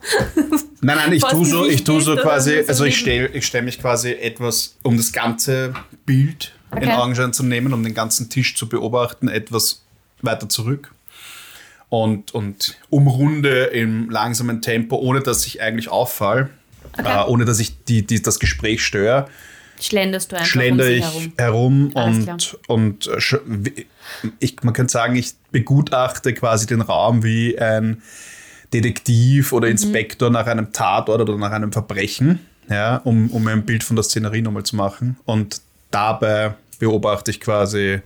Nein, 0.81 0.97
nein, 0.97 1.13
ich 1.13 1.23
tue 1.29 1.45
so, 1.45 1.65
ich 1.65 1.83
tue 1.83 2.00
so 2.01 2.15
quasi, 2.15 2.63
also 2.67 2.85
ich 2.85 2.97
stelle 2.97 3.27
ich 3.29 3.45
stell 3.45 3.63
mich 3.63 3.79
quasi 3.79 4.12
etwas, 4.12 4.77
um 4.83 4.97
das 4.97 5.12
ganze 5.12 5.73
Bild 6.05 6.53
in 6.71 6.77
Okay. 6.77 6.91
Augenschein 6.91 7.33
zu 7.33 7.43
nehmen, 7.43 7.73
um 7.73 7.83
den 7.83 7.93
ganzen 7.93 8.29
Tisch 8.29 8.55
zu 8.55 8.69
beobachten, 8.69 9.27
etwas 9.27 9.83
weiter 10.21 10.47
zurück. 10.47 10.92
Und, 11.95 12.33
und 12.33 12.75
umrunde 12.89 13.65
im 13.65 14.09
langsamen 14.09 14.63
Tempo, 14.63 14.95
ohne 14.95 15.19
dass 15.19 15.45
ich 15.45 15.62
eigentlich 15.62 15.89
auffall, 15.89 16.50
Okay. 16.97 17.21
äh, 17.21 17.27
ohne 17.29 17.45
dass 17.45 17.59
ich 17.59 17.83
die, 17.85 18.01
die, 18.05 18.19
das 18.21 18.39
Gespräch 18.39 18.83
störe, 18.83 19.27
Schlenderst 19.79 20.31
du 20.31 20.35
einfach 20.38 20.47
schlender 20.47 20.85
um 20.85 20.91
ich 20.91 21.03
herum. 21.03 21.33
herum, 21.38 21.91
und, 21.93 22.57
und 22.67 23.07
äh, 23.07 23.85
ich, 24.39 24.55
man 24.63 24.73
könnte 24.73 24.91
sagen, 24.91 25.15
ich 25.15 25.33
begutachte 25.51 26.33
quasi 26.33 26.65
den 26.65 26.81
Raum 26.81 27.23
wie 27.23 27.59
ein 27.59 28.01
Detektiv 28.73 29.53
oder 29.53 29.67
Mhm. 29.67 29.73
Inspektor 29.73 30.29
nach 30.31 30.47
einem 30.47 30.73
Tatort 30.73 31.21
oder 31.21 31.38
nach 31.38 31.51
einem 31.51 31.71
Verbrechen, 31.71 32.39
ja, 32.69 32.97
um, 33.03 33.29
um 33.29 33.43
mir 33.43 33.51
ein 33.51 33.65
Bild 33.65 33.83
von 33.83 33.95
der 33.95 34.03
Szenerie 34.03 34.41
nochmal 34.41 34.63
zu 34.63 34.75
machen. 34.75 35.17
Und 35.25 35.62
dabei 35.91 36.55
beobachte 36.79 37.29
ich 37.31 37.39
quasi 37.39 38.01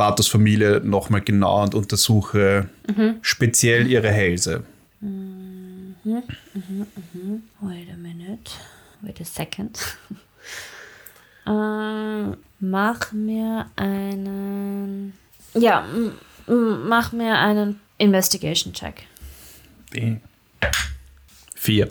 Bartos 0.00 0.28
Familie 0.28 0.80
nochmal 0.82 1.20
genau 1.20 1.62
und 1.62 1.74
untersuche 1.74 2.70
Mhm. 2.88 3.18
speziell 3.20 3.86
ihre 3.86 4.10
Hälse. 4.10 4.64
Wait 5.02 6.24
a 7.92 7.96
minute. 7.98 8.50
Wait 9.02 9.20
a 9.20 9.24
second. 9.24 9.78
ähm, 11.46 12.38
mach 12.60 13.12
mir 13.12 13.66
einen. 13.76 15.12
Ja, 15.52 15.84
mach 16.46 17.12
mir 17.12 17.38
einen 17.38 17.78
Investigation-Check. 17.98 19.02
Vier. 21.56 21.90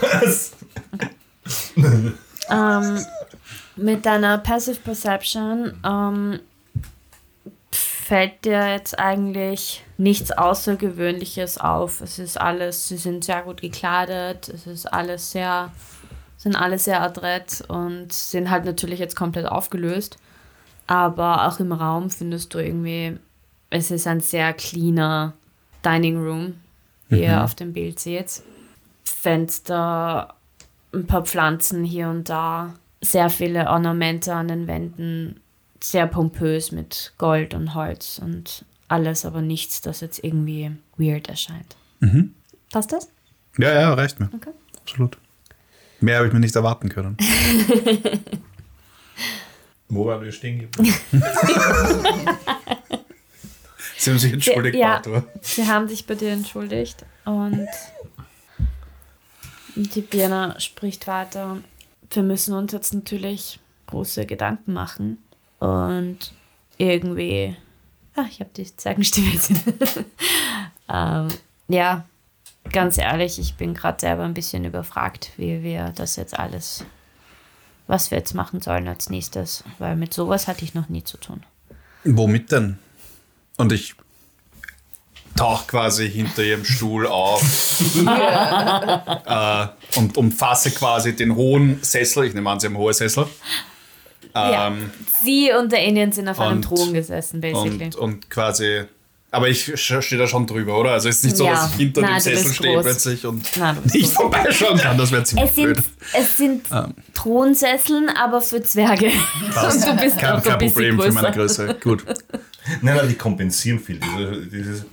Was? 0.00 0.52
Ähm, 2.52 2.98
mit 3.76 4.06
deiner 4.06 4.38
Passive 4.38 4.80
Perception 4.80 5.72
ähm, 5.84 6.40
fällt 7.70 8.44
dir 8.44 8.68
jetzt 8.68 8.98
eigentlich 8.98 9.84
nichts 9.96 10.32
Außergewöhnliches 10.32 11.58
auf. 11.58 12.00
Es 12.00 12.18
ist 12.18 12.40
alles, 12.40 12.88
sie 12.88 12.96
sind 12.96 13.24
sehr 13.24 13.42
gut 13.42 13.60
gekleidet, 13.60 14.48
es 14.48 14.66
ist 14.66 14.86
alles 14.86 15.30
sehr, 15.30 15.70
sind 16.36 16.56
alle 16.56 16.78
sehr 16.78 17.02
adrett 17.02 17.62
und 17.68 18.12
sind 18.12 18.50
halt 18.50 18.64
natürlich 18.64 18.98
jetzt 18.98 19.14
komplett 19.14 19.46
aufgelöst. 19.46 20.18
Aber 20.88 21.46
auch 21.46 21.60
im 21.60 21.70
Raum 21.70 22.10
findest 22.10 22.52
du 22.52 22.58
irgendwie, 22.58 23.16
es 23.70 23.92
ist 23.92 24.08
ein 24.08 24.20
sehr 24.20 24.54
cleaner 24.54 25.34
Dining 25.84 26.20
Room, 26.20 26.54
wie 27.08 27.22
ihr 27.22 27.44
auf 27.44 27.54
dem 27.54 27.72
Bild 27.72 28.00
seht. 28.00 28.42
Fenster, 29.04 30.34
ein 30.92 31.06
paar 31.06 31.24
Pflanzen 31.24 31.84
hier 31.84 32.08
und 32.08 32.28
da, 32.28 32.74
sehr 33.00 33.30
viele 33.30 33.68
Ornamente 33.68 34.34
an 34.34 34.48
den 34.48 34.66
Wänden, 34.66 35.40
sehr 35.82 36.06
pompös 36.06 36.72
mit 36.72 37.12
Gold 37.18 37.54
und 37.54 37.74
Holz 37.74 38.18
und 38.22 38.64
alles, 38.88 39.24
aber 39.24 39.40
nichts, 39.40 39.80
das 39.80 40.00
jetzt 40.00 40.22
irgendwie 40.22 40.72
weird 40.96 41.28
erscheint. 41.28 41.76
Passt 42.72 42.92
das? 42.92 43.08
Ja, 43.58 43.72
ja, 43.72 43.94
reicht 43.94 44.20
mir. 44.20 44.28
Okay. 44.34 44.50
absolut. 44.82 45.16
Mehr 46.00 46.16
habe 46.16 46.26
ich 46.28 46.32
mir 46.32 46.40
nicht 46.40 46.56
erwarten 46.56 46.88
können. 46.88 47.16
Wo 49.88 50.06
waren 50.06 50.22
wir 50.22 50.32
stehen 50.32 50.60
geblieben? 50.60 50.94
Sie 53.96 54.10
haben 54.10 54.18
sich 54.18 54.32
entschuldigt, 54.32 54.76
Ja. 54.76 54.94
Arthur. 54.94 55.24
Sie 55.42 55.66
haben 55.66 55.88
sich 55.88 56.06
bei 56.06 56.14
dir 56.14 56.30
entschuldigt 56.30 57.04
und 57.26 57.68
die 59.74 60.00
Birna 60.00 60.58
spricht 60.58 61.06
weiter. 61.06 61.58
Wir 62.10 62.22
müssen 62.22 62.54
uns 62.54 62.72
jetzt 62.72 62.92
natürlich 62.92 63.60
große 63.86 64.26
Gedanken 64.26 64.72
machen 64.72 65.18
und 65.58 66.32
irgendwie. 66.78 67.56
Ach, 68.16 68.26
ich 68.28 68.40
habe 68.40 68.50
die 68.56 68.76
Zeugenstimme 68.76 69.28
jetzt. 69.28 69.52
ähm, 70.88 71.28
ja, 71.68 72.04
ganz 72.72 72.98
ehrlich, 72.98 73.38
ich 73.38 73.54
bin 73.54 73.74
gerade 73.74 74.00
selber 74.00 74.24
ein 74.24 74.34
bisschen 74.34 74.64
überfragt, 74.64 75.32
wie 75.36 75.62
wir 75.62 75.92
das 75.94 76.16
jetzt 76.16 76.38
alles, 76.38 76.84
was 77.86 78.10
wir 78.10 78.18
jetzt 78.18 78.34
machen 78.34 78.60
sollen 78.60 78.88
als 78.88 79.10
nächstes, 79.10 79.64
weil 79.78 79.96
mit 79.96 80.12
sowas 80.12 80.48
hatte 80.48 80.64
ich 80.64 80.74
noch 80.74 80.88
nie 80.88 81.04
zu 81.04 81.16
tun. 81.16 81.44
Womit 82.04 82.50
denn? 82.50 82.78
Und 83.56 83.72
ich 83.72 83.94
tauche 85.36 85.66
quasi 85.66 86.10
hinter 86.10 86.42
ihrem 86.42 86.64
Stuhl 86.64 87.06
auf 87.06 87.42
äh, 87.96 89.66
und 89.98 90.16
umfasse 90.16 90.70
quasi 90.70 91.14
den 91.16 91.34
hohen 91.36 91.78
Sessel. 91.82 92.24
Ich 92.26 92.34
nehme 92.34 92.50
an, 92.50 92.60
sie 92.60 92.66
haben 92.66 92.76
hohe 92.76 92.92
Sessel. 92.94 93.26
Ja. 94.34 94.68
Ähm, 94.68 94.90
Sie 95.24 95.50
und 95.52 95.72
der 95.72 95.80
Alien 95.80 96.12
sind 96.12 96.28
auf 96.28 96.38
einem 96.40 96.56
und- 96.58 96.62
Thron 96.62 96.92
gesessen, 96.94 97.40
basically. 97.40 97.84
und, 97.86 97.96
und 97.96 98.30
quasi. 98.30 98.82
Aber 99.32 99.48
ich 99.48 99.72
stehe 99.76 100.00
da 100.20 100.26
schon 100.26 100.46
drüber, 100.48 100.76
oder? 100.78 100.90
Also 100.90 101.08
es 101.08 101.18
ist 101.18 101.24
nicht 101.24 101.36
so, 101.36 101.44
Ja. 101.44 101.52
dass 101.52 101.70
ich 101.70 101.76
hinter 101.76 102.00
Nein, 102.00 102.14
dem 102.14 102.20
Sessel 102.20 102.52
stehe 102.52 102.80
plötzlich 102.80 103.24
und 103.26 103.56
Nein, 103.56 103.78
nicht 103.84 103.94
groß. 104.06 104.12
vorbeischauen 104.14 104.76
kann. 104.78 104.98
Das 104.98 105.12
wäre 105.12 105.22
ziemlich 105.22 105.48
Es 105.50 105.54
sind, 105.54 105.72
blöd. 105.74 105.84
es 106.14 106.36
sind 106.36 106.66
Ähm. 106.72 106.94
Thronssesseln, 107.14 108.08
aber 108.08 108.40
für 108.40 108.60
Zwerge. 108.62 109.06
Und 109.06 109.86
du 109.86 109.96
bist 110.02 110.18
Kein, 110.18 110.42
kein 110.42 110.58
Problem 110.58 111.00
für 111.00 111.12
meine 111.12 111.30
größer. 111.30 111.66
Größe. 111.74 111.80
Gut. 111.80 112.04
Nein, 112.82 112.96
nein, 112.96 113.08
die 113.08 113.14
kompensieren 113.14 113.78
viel. 113.78 114.00
Diese, 114.00 114.46
dieses 114.46 114.84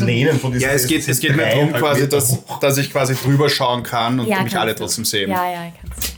Lehnen 0.00 0.38
von 0.38 0.52
diesem 0.52 0.68
Ja, 0.68 0.74
es 0.74 0.86
geht, 0.86 1.08
es 1.08 1.18
geht 1.18 1.34
mir 1.34 1.46
darum, 1.46 1.72
quasi, 1.72 2.08
dass, 2.08 2.38
dass 2.60 2.76
ich 2.78 2.90
quasi 2.90 3.14
drüber 3.14 3.48
schauen 3.48 3.82
kann 3.82 4.20
und 4.20 4.26
Ja, 4.26 4.42
mich 4.42 4.56
alle 4.56 4.74
du. 4.74 4.80
trotzdem 4.80 5.04
sehen. 5.04 5.30
Ja, 5.30 5.50
ja, 5.50 5.72
kannst 5.80 6.14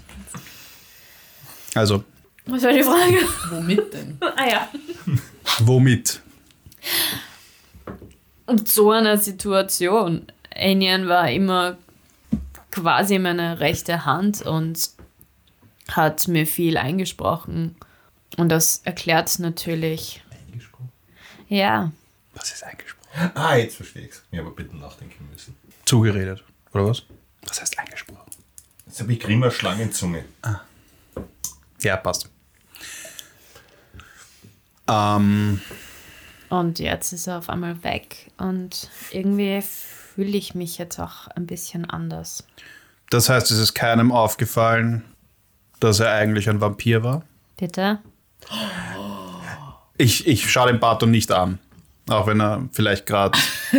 du. 1.75 1.79
Also, 1.79 2.05
Was 2.47 2.63
war 2.63 2.73
die 2.73 2.83
Frage? 2.83 3.19
Womit 3.51 3.93
denn? 3.95 4.19
Ah 4.37 4.47
ja. 4.49 4.69
womit? 5.61 6.21
Und 8.47 8.69
so 8.69 8.91
einer 8.91 9.19
Situation. 9.19 10.27
Anian 10.55 11.09
war 11.09 11.31
immer 11.31 11.77
quasi 12.71 13.19
meine 13.19 13.61
rechte 13.61 14.05
Hand 14.05 14.43
und 14.43 14.91
hat 15.91 16.29
mir 16.29 16.47
viel 16.47 16.77
eingesprochen. 16.77 17.77
Und 18.37 18.49
das 18.49 18.79
erklärt 18.85 19.39
natürlich. 19.39 20.23
Ja, 21.49 21.93
Was 22.35 22.53
ist 22.53 22.65
eingesprochen? 22.65 23.04
Ah, 23.35 23.57
jetzt 23.57 23.77
verstehe 23.77 24.03
ich 24.07 24.11
es. 24.13 24.23
Ich 24.31 24.39
habe 24.39 24.49
ein 24.49 24.55
bisschen 24.55 24.81
nachdenken 24.81 25.29
müssen. 25.31 25.57
Zugeredet, 25.85 26.43
oder 26.73 26.87
was? 26.87 27.03
Was 27.47 27.61
heißt 27.61 27.79
eingesprochen? 27.79 28.21
Jetzt 28.87 29.01
habe 29.01 29.13
ich 29.13 29.21
Grimmer 29.21 29.51
Schlangenzunge. 29.51 30.25
Ja, 31.81 31.97
passt. 31.97 32.29
Ähm, 34.89 35.61
Und 36.49 36.79
jetzt 36.79 37.13
ist 37.13 37.27
er 37.27 37.39
auf 37.39 37.49
einmal 37.51 37.83
weg. 37.85 38.31
Und 38.39 38.91
irgendwie 39.11 39.63
fühle 39.63 40.37
ich 40.37 40.55
mich 40.55 40.79
jetzt 40.79 40.99
auch 40.99 41.29
ein 41.29 41.47
bisschen 41.47 41.89
anders. 41.89 42.45
das 43.11 43.29
heißt, 43.29 43.51
es 43.51 43.59
ist 43.59 43.75
keinem 43.75 44.13
aufgefallen, 44.13 45.05
dass 45.81 46.01
er 46.01 46.13
eigentlich 46.13 46.49
ein 46.49 46.61
Vampir 46.61 47.03
war? 47.03 47.23
Bitte? 47.57 48.01
Ich, 49.97 50.27
ich 50.27 50.51
schaue 50.51 50.69
den 50.73 50.81
Bato 50.81 51.07
nicht 51.07 51.31
an. 51.31 51.59
Auch 52.09 52.27
wenn 52.27 52.41
er 52.41 52.69
vielleicht 52.73 53.07
gerade. 53.07 53.39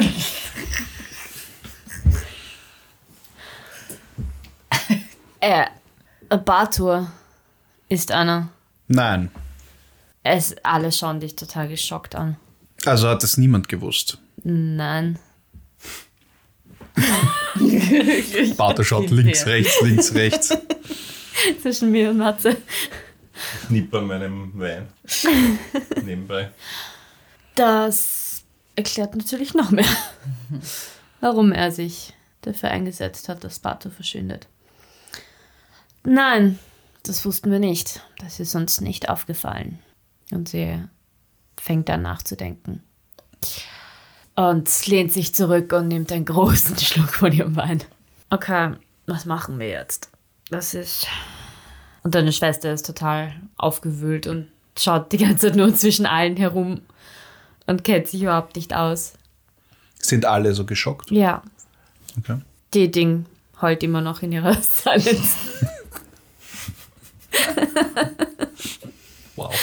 Äh, 5.42 5.68
Batur 6.44 7.12
ist 7.88 8.12
einer. 8.12 8.50
Nein. 8.88 9.30
Es, 10.24 10.56
alle 10.64 10.92
schauen 10.92 11.20
dich 11.20 11.36
total 11.36 11.68
geschockt 11.68 12.16
an. 12.16 12.38
Also 12.84 13.08
hat 13.08 13.24
es 13.24 13.38
niemand 13.38 13.70
gewusst. 13.70 14.18
Nein. 14.44 15.20
Bato 18.58 18.84
schaut 18.84 19.12
links, 19.12 19.46
rechts, 19.46 19.80
links, 19.82 20.16
rechts. 20.16 20.50
Zwischen 21.62 21.92
mir 21.92 22.10
und 22.10 22.18
Matze. 22.18 22.58
Knipp 23.68 23.94
an 23.94 24.08
meinem 24.08 24.52
Wein. 24.60 24.88
Nebenbei. 26.04 26.50
Das 27.54 28.14
erklärt 28.76 29.16
natürlich 29.16 29.54
noch 29.54 29.72
mehr, 29.72 29.86
warum 31.22 31.52
er 31.52 31.72
sich 31.72 32.14
dafür 32.42 32.70
eingesetzt 32.70 33.30
hat, 33.30 33.44
dass 33.44 33.60
Bato 33.60 33.90
verschwindet. 33.90 34.48
Nein, 36.04 36.60
das 37.04 37.26
wussten 37.26 37.52
wir 37.52 37.60
nicht. 37.60 38.02
Das 38.20 38.40
ist 38.40 38.56
uns 38.56 38.82
nicht 38.82 39.10
aufgefallen. 39.10 39.80
Und 40.32 40.50
sie 40.50 40.80
fängt 41.58 41.90
an 41.90 42.04
nachzudenken. 42.04 42.84
Und 44.36 44.88
lehnt 44.88 45.14
sich 45.14 45.34
zurück 45.34 45.72
und 45.74 45.88
nimmt 45.88 46.12
einen 46.12 46.26
großen 46.26 46.78
Schluck 46.80 47.14
von 47.14 47.32
ihrem 47.32 47.56
Wein. 47.56 47.84
Okay, 48.30 48.74
was 49.06 49.26
machen 49.26 49.60
wir 49.60 49.70
jetzt? 49.70 50.10
Das 50.50 50.74
ist. 50.74 51.08
Und 52.04 52.14
deine 52.14 52.34
Schwester 52.34 52.72
ist 52.72 52.86
total 52.86 53.34
aufgewühlt 53.56 54.28
und 54.28 54.48
schaut 54.78 55.12
die 55.12 55.18
ganze 55.18 55.48
Zeit 55.48 55.56
nur 55.56 55.74
zwischen 55.74 56.06
allen 56.06 56.38
herum 56.38 56.82
und 57.67 57.84
kennt 57.84 58.08
sich 58.08 58.21
überhaupt 58.21 58.56
nicht 58.56 58.73
aus. 58.73 59.13
Sind 59.99 60.25
alle 60.25 60.54
so 60.54 60.65
geschockt? 60.65 61.12
Ja, 61.12 61.41
Okay. 62.19 62.38
die 62.73 62.89
Ding 62.91 63.25
heult 63.62 63.84
immer 63.84 64.01
noch 64.01 64.21
in 64.21 64.32
ihrer 64.32 64.54
Silence. 64.62 65.36
Wow. 69.36 69.54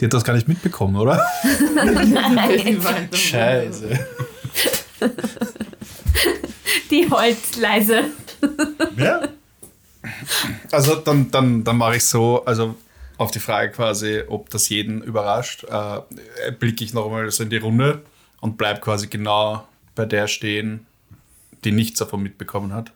Die 0.00 0.06
hat 0.06 0.14
das 0.14 0.24
gar 0.24 0.34
nicht 0.34 0.48
mitbekommen, 0.48 0.96
oder? 0.96 1.24
Scheiße. 3.12 4.06
Die 6.90 7.10
heult 7.10 7.56
leise. 7.56 8.04
Ja? 8.96 9.28
Also 10.72 10.96
dann, 10.96 11.30
dann, 11.30 11.62
dann 11.62 11.76
mache 11.76 11.96
ich 11.96 12.04
so, 12.04 12.44
also 12.44 12.74
auf 13.18 13.30
die 13.30 13.40
Frage 13.40 13.72
quasi, 13.72 14.22
ob 14.26 14.50
das 14.50 14.68
jeden 14.68 15.02
überrascht, 15.02 15.64
äh, 15.64 16.00
blicke 16.58 16.84
ich 16.84 16.92
nochmal 16.92 17.30
so 17.30 17.42
in 17.42 17.50
die 17.50 17.56
Runde 17.58 18.02
und 18.40 18.56
bleib 18.56 18.80
quasi 18.80 19.06
genau 19.06 19.66
bei 19.94 20.04
der 20.06 20.26
stehen, 20.26 20.86
die 21.64 21.72
nichts 21.72 21.98
davon 21.98 22.22
mitbekommen 22.22 22.72
hat. 22.72 22.92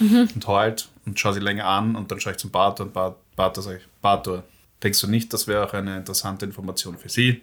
Und 0.00 0.46
heult 0.48 0.88
und 1.06 1.20
schaue 1.20 1.34
sie 1.34 1.40
länger 1.40 1.66
an 1.66 1.94
und 1.94 2.10
dann 2.10 2.18
schaue 2.18 2.32
ich 2.32 2.38
zum 2.38 2.50
Bartor 2.50 2.86
und 2.86 2.92
Bar- 2.92 3.16
Bartor 3.36 3.62
sage 3.62 3.76
ich, 3.78 3.84
Bartor, 4.00 4.42
denkst 4.82 5.00
du 5.00 5.06
nicht, 5.06 5.32
das 5.32 5.46
wäre 5.46 5.64
auch 5.64 5.72
eine 5.74 5.96
interessante 5.96 6.44
Information 6.44 6.98
für 6.98 7.08
sie? 7.08 7.42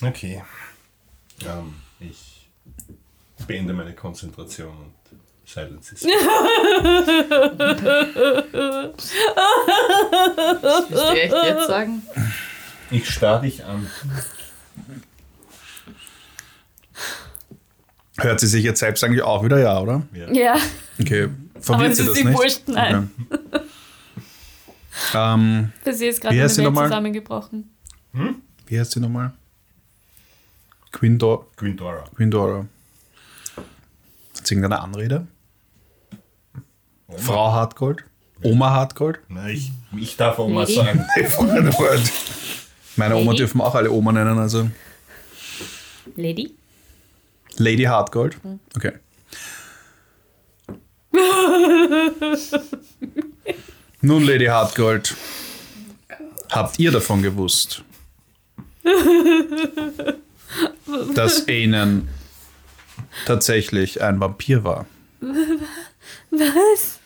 Okay. 0.00 0.42
Ähm, 1.44 1.74
ich 1.98 2.48
beende 3.46 3.74
meine 3.74 3.94
Konzentration 3.94 4.74
und 4.74 5.19
Silence 5.52 5.92
ist. 5.94 6.04
Willst 10.44 10.92
du 10.92 11.20
echt 11.20 11.34
jetzt 11.44 11.66
sagen? 11.66 12.02
Ich 12.90 13.08
starr 13.10 13.40
dich 13.40 13.64
an. 13.64 13.86
Hört 18.18 18.40
sie 18.40 18.46
sich 18.48 18.64
jetzt 18.64 18.80
selbst 18.80 19.02
eigentlich 19.04 19.22
auch 19.22 19.44
wieder, 19.44 19.58
ja, 19.58 19.80
oder? 19.80 20.02
Ja, 20.12 20.56
Okay, 21.00 21.24
Aber 21.54 21.62
verwirrt 21.62 21.96
sie 21.96 22.02
ist 22.02 22.08
das 22.10 22.18
ihr 22.18 22.24
nicht? 22.26 22.38
wurscht, 22.38 22.62
nein. 22.68 23.10
Okay. 23.30 23.60
ähm, 25.14 25.72
für 25.82 25.94
sie 25.94 26.06
ist 26.08 26.20
gerade 26.20 26.34
Wie 26.34 26.38
eine 26.40 26.44
heißt 26.44 26.56
sie 26.56 26.60
Welt 26.62 26.66
nochmal? 26.66 26.88
zusammengebrochen. 26.88 27.70
wie 28.66 28.78
heißt 28.78 28.92
sie 28.92 29.00
nochmal? 29.00 29.32
Quindor 30.92 31.46
Gwindora. 31.56 32.04
Quindora. 32.14 32.66
Hat 34.36 34.46
sie 34.46 34.54
irgendeine 34.54 34.82
Anrede? 34.82 35.26
Frau 37.16 37.52
Hartgold? 37.52 38.04
Oma 38.42 38.70
Hartgold? 38.70 39.20
Na, 39.28 39.48
ich, 39.48 39.70
ich 39.96 40.16
darf 40.16 40.38
auch 40.38 40.48
mal 40.48 40.62
Lady? 40.62 40.74
sagen. 40.74 41.06
Meine 42.96 43.16
Oma 43.16 43.32
Lady? 43.32 43.38
dürfen 43.38 43.60
auch 43.60 43.74
alle 43.74 43.90
Oma 43.90 44.12
nennen, 44.12 44.38
also 44.38 44.70
Lady? 46.16 46.54
Lady 47.56 47.84
Hartgold. 47.84 48.36
Okay. 48.76 48.92
Nun, 54.00 54.24
Lady 54.24 54.46
Hartgold, 54.46 55.14
habt 56.50 56.78
ihr 56.78 56.90
davon 56.90 57.22
gewusst, 57.22 57.82
dass 61.14 61.46
Ihnen 61.48 62.08
tatsächlich 63.26 64.00
ein 64.02 64.18
Vampir 64.20 64.64
war. 64.64 64.86
Was? 66.30 66.99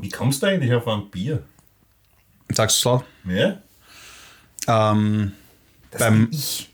Wie 0.00 0.08
kommst 0.08 0.42
du 0.42 0.46
eigentlich 0.46 0.72
auf 0.72 0.86
ein 0.88 1.10
Bier? 1.10 1.42
Sagst 2.50 2.84
du 2.84 2.88
laut? 2.90 3.04
Ja? 3.24 3.60
Ähm, 4.66 5.32
Das 5.90 6.00
Beim- 6.00 6.28
bin 6.30 6.38
ich. 6.38 6.70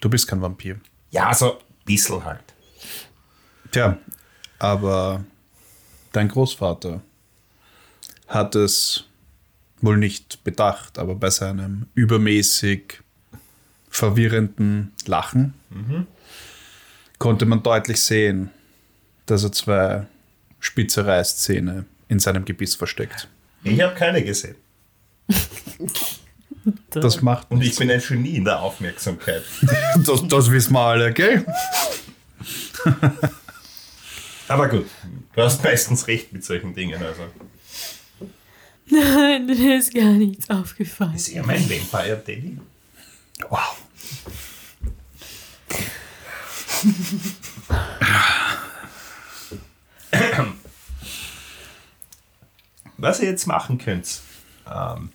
du 0.00 0.08
bist 0.08 0.28
kein 0.28 0.40
Vampir. 0.40 0.80
Ja, 1.10 1.34
so 1.34 1.54
ein 1.58 1.64
bisschen 1.84 2.24
halt. 2.24 2.42
Tja, 3.72 3.98
aber 4.58 5.24
dein 6.12 6.28
Großvater 6.28 7.02
hat 8.28 8.54
es 8.54 9.04
wohl 9.80 9.96
nicht 9.96 10.44
bedacht, 10.44 10.98
aber 10.98 11.14
bei 11.16 11.30
seinem 11.30 11.86
übermäßig 11.94 13.00
verwirrenden 13.88 14.92
Lachen 15.06 15.54
konnte 17.22 17.46
man 17.46 17.62
deutlich 17.62 18.02
sehen, 18.02 18.50
dass 19.26 19.44
er 19.44 19.52
zwei 19.52 20.06
spitze 20.58 21.06
Reißzähne 21.06 21.84
in 22.08 22.18
seinem 22.18 22.44
Gebiss 22.44 22.74
versteckt. 22.74 23.28
Ich 23.62 23.80
habe 23.80 23.94
keine 23.94 24.24
gesehen. 24.24 24.56
Das 26.90 27.22
macht 27.22 27.50
Und 27.50 27.60
ich 27.60 27.74
bin 27.74 27.90
ein 27.90 28.00
Genie 28.00 28.36
in 28.36 28.44
der 28.44 28.60
Aufmerksamkeit. 28.60 29.42
das, 30.06 30.22
das 30.28 30.50
wissen 30.50 30.74
wir 30.74 30.80
alle, 30.80 31.12
gell? 31.12 31.44
Aber 34.48 34.68
gut, 34.68 34.86
du 35.34 35.42
hast 35.42 35.64
meistens 35.64 36.06
recht 36.06 36.32
mit 36.32 36.44
solchen 36.44 36.72
Dingen. 36.72 37.02
Also. 37.02 37.22
Nein, 38.86 39.46
mir 39.46 39.78
ist 39.78 39.92
gar 39.92 40.12
nichts 40.12 40.48
aufgefallen. 40.50 41.14
Ist 41.14 41.30
er 41.30 41.44
mein 41.44 41.68
Vampire 41.68 42.22
Daddy? 42.24 42.58
Wow. 43.48 43.76
Was 52.96 53.20
ihr 53.20 53.28
jetzt 53.30 53.46
machen 53.46 53.78
könnt, 53.78 54.20
ähm, 54.66 55.10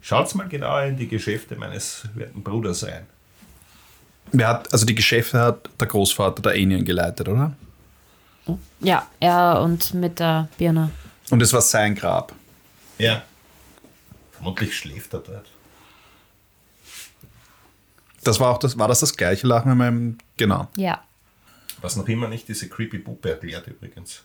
schaut 0.00 0.34
mal 0.34 0.48
genauer 0.48 0.84
in 0.84 0.96
die 0.96 1.08
Geschäfte 1.08 1.56
meines 1.56 2.04
werten 2.14 2.42
Bruders 2.42 2.84
ein. 2.84 3.06
Wer 4.32 4.48
hat, 4.48 4.72
also 4.72 4.86
die 4.86 4.94
Geschäfte 4.94 5.38
hat 5.38 5.68
der 5.78 5.86
Großvater 5.88 6.40
der 6.40 6.52
Alien 6.52 6.84
geleitet, 6.84 7.28
oder? 7.28 7.54
Ja, 8.80 9.06
er 9.20 9.60
und 9.60 9.94
mit 9.94 10.18
der 10.18 10.48
Birne. 10.56 10.90
Und 11.30 11.42
es 11.42 11.52
war 11.52 11.60
sein 11.60 11.94
Grab. 11.94 12.32
Ja. 12.98 13.22
Vermutlich 14.32 14.76
schläft 14.76 15.12
er 15.14 15.20
dort. 15.20 15.51
Das 18.24 18.38
war 18.40 18.50
auch 18.50 18.58
das, 18.58 18.78
war 18.78 18.88
das 18.88 19.00
das 19.00 19.16
gleiche 19.16 19.46
Lachen 19.46 19.72
in 19.72 19.78
meinem, 19.78 20.18
genau. 20.36 20.68
Ja. 20.76 21.02
Was 21.80 21.96
noch 21.96 22.06
immer 22.08 22.28
nicht 22.28 22.46
diese 22.48 22.68
creepy 22.68 22.98
Puppe 22.98 23.30
erklärt 23.30 23.66
übrigens. 23.66 24.22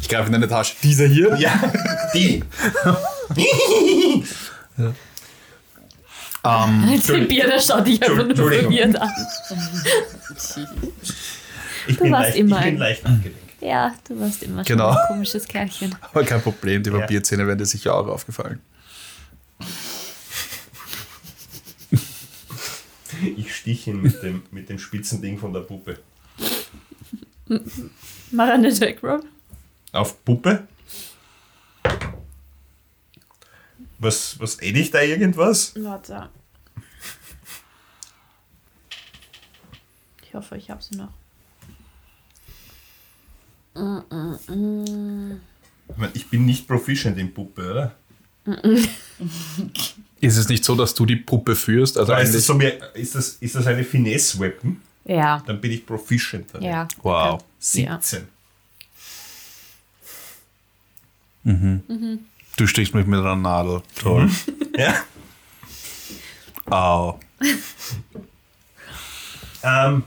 Ich 0.00 0.08
greife 0.08 0.26
in 0.26 0.32
deine 0.32 0.48
Tasche. 0.48 0.74
Dieser 0.82 1.06
hier? 1.06 1.36
Ja, 1.38 1.60
die. 2.14 2.42
Die 6.44 7.26
Birne 7.26 7.60
schaut 7.60 7.86
dich 7.86 8.00
einfach 8.02 8.16
nur 8.16 8.30
Entschuldigung. 8.30 8.72
verwirrt 8.72 8.96
an. 9.00 9.10
Ich 11.86 11.98
bin, 11.98 12.12
warst 12.12 12.28
leicht, 12.28 12.36
immer 12.38 12.58
ich 12.60 12.64
bin 12.64 12.76
leicht 12.78 13.04
abgelenkt. 13.06 13.38
Ja, 13.60 13.94
du 14.06 14.20
warst 14.20 14.42
immer 14.42 14.58
schon 14.64 14.76
Genau. 14.76 14.90
ein 14.90 14.96
komisches 15.08 15.46
Kerlchen. 15.46 15.94
Aber 16.00 16.24
kein 16.24 16.40
Problem, 16.40 16.82
die 16.82 16.90
Ja. 16.90 16.96
Vampirzähne 16.98 17.46
wären 17.46 17.58
dir 17.58 17.66
sicher 17.66 17.94
auch 17.94 18.06
aufgefallen. 18.06 18.60
Ich 23.36 23.54
stich 23.54 23.86
ihn 23.86 24.02
mit 24.02 24.22
dem, 24.22 24.42
mit 24.50 24.68
dem 24.68 24.78
spitzen 24.78 25.20
Ding 25.20 25.38
von 25.38 25.52
der 25.52 25.60
Puppe. 25.60 25.98
Mach 28.30 28.48
eine 28.48 28.70
Jack 28.70 29.02
Roll. 29.02 29.22
Auf 29.92 30.24
Puppe? 30.24 30.68
Was, 33.98 34.38
was 34.38 34.56
edde 34.60 34.78
ich 34.78 34.90
da 34.90 35.00
irgendwas? 35.00 35.72
Warte. 35.76 36.28
Ich 40.22 40.34
hoffe, 40.34 40.56
ich 40.56 40.70
habe 40.70 40.82
sie 40.82 40.96
noch. 40.96 41.12
Ich 46.12 46.28
bin 46.28 46.44
nicht 46.44 46.68
proficient 46.68 47.18
in 47.18 47.32
Puppe, 47.32 47.70
oder? 47.70 47.96
Ist 50.20 50.36
es 50.36 50.48
nicht 50.48 50.64
so, 50.64 50.74
dass 50.74 50.94
du 50.94 51.06
die 51.06 51.16
Puppe 51.16 51.54
führst? 51.54 51.96
Also 51.96 52.12
ist 52.14 52.34
das, 52.34 52.46
so 52.46 52.54
mehr, 52.54 52.94
ist 52.94 53.14
das, 53.14 53.36
ist 53.40 53.54
das 53.54 53.66
eine 53.68 53.84
Finesse-Weapon? 53.84 54.80
Ja. 55.04 55.42
Dann 55.46 55.60
bin 55.60 55.70
ich 55.70 55.86
proficient. 55.86 56.50
Ja. 56.60 56.88
Wow. 57.02 57.42
17. 57.60 58.26
du 61.44 62.66
stichst 62.66 62.94
mich 62.94 63.06
mit 63.06 63.20
einer 63.20 63.36
Nadel. 63.36 63.82
Toll. 63.94 64.30
Ja. 64.76 64.94
Au. 66.66 67.18
Ähm, 69.64 70.04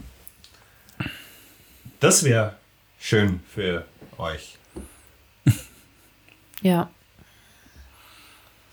das 2.00 2.24
wäre 2.24 2.56
schön 3.00 3.42
für 3.54 3.86
euch. 4.18 4.58
Ja. 6.62 6.90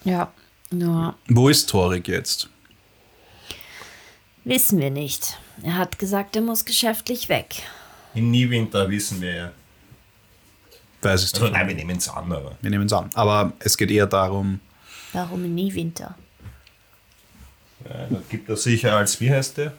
Ja. 0.05 0.33
Nur 0.71 1.15
Wo 1.29 1.49
ist 1.49 1.69
Torik 1.69 2.09
jetzt? 2.09 2.49
wissen 4.45 4.79
wir 4.81 4.91
nicht. 4.91 5.39
Er 5.63 5.77
hat 5.77 5.99
gesagt, 5.99 6.35
er 6.37 6.43
muss 6.43 6.65
geschäftlich 6.65 7.29
weg. 7.29 7.63
In 8.15 8.31
Niewinter 8.31 8.89
wissen 8.91 9.21
wir 9.21 9.35
ja. 9.35 9.53
Weiß 11.03 11.25
ich 11.25 11.33
Also 11.35 11.45
nicht. 11.47 11.53
nein, 11.55 11.69
wir 11.69 11.75
nehmen 11.75 11.97
es 11.99 12.09
an, 12.09 12.33
aber. 12.33 12.57
Wir 12.63 12.71
nehmen 12.71 12.87
es 12.87 12.93
an. 12.93 13.11
Aber 13.15 13.53
es 13.59 13.77
geht 13.77 13.91
eher 13.91 14.07
darum, 14.07 14.61
Warum 15.13 15.55
nie 15.55 15.73
Winter? 15.75 16.15
Ja, 17.89 18.07
da 18.11 18.21
gibt 18.29 18.49
er 18.49 18.57
sicher 18.57 18.97
als, 18.97 19.21
wie 19.21 19.31
heißt 19.31 19.57
der? 19.59 19.73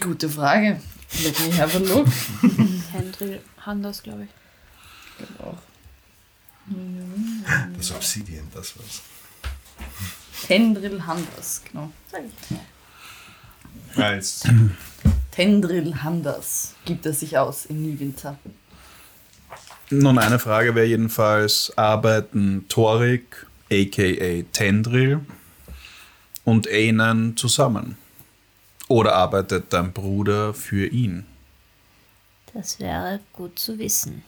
Gute 0.00 0.28
Frage. 0.28 0.80
Let 1.22 1.38
me 1.40 1.58
have 1.58 1.76
a 1.76 1.80
look. 1.80 2.08
Hendry 2.92 3.40
Handels, 3.60 4.02
glaube 4.02 4.24
ich. 4.24 5.26
Genau. 5.38 5.56
Das 7.76 7.90
Obsidian, 7.92 8.46
das 8.54 8.78
war's. 8.78 9.02
Tendril 10.46 11.06
Handers, 11.06 11.62
genau. 11.70 11.92
Als 13.96 14.42
Tendril 15.30 16.02
Handers 16.02 16.74
gibt 16.84 17.06
er 17.06 17.12
sich 17.12 17.36
aus 17.36 17.66
in 17.66 17.82
Niewinter. 17.82 18.38
Nun, 19.90 20.18
eine 20.18 20.38
Frage 20.38 20.74
wäre 20.74 20.86
jedenfalls, 20.86 21.72
arbeiten 21.76 22.66
Torik, 22.68 23.46
a.k.a. 23.70 24.42
Tendril, 24.52 25.20
und 26.44 26.68
Einan 26.68 27.36
zusammen? 27.36 27.96
Oder 28.88 29.14
arbeitet 29.14 29.72
dein 29.72 29.92
Bruder 29.92 30.52
für 30.54 30.86
ihn? 30.86 31.26
Das 32.52 32.78
wäre 32.78 33.20
gut 33.32 33.58
zu 33.58 33.78
wissen. 33.78 34.22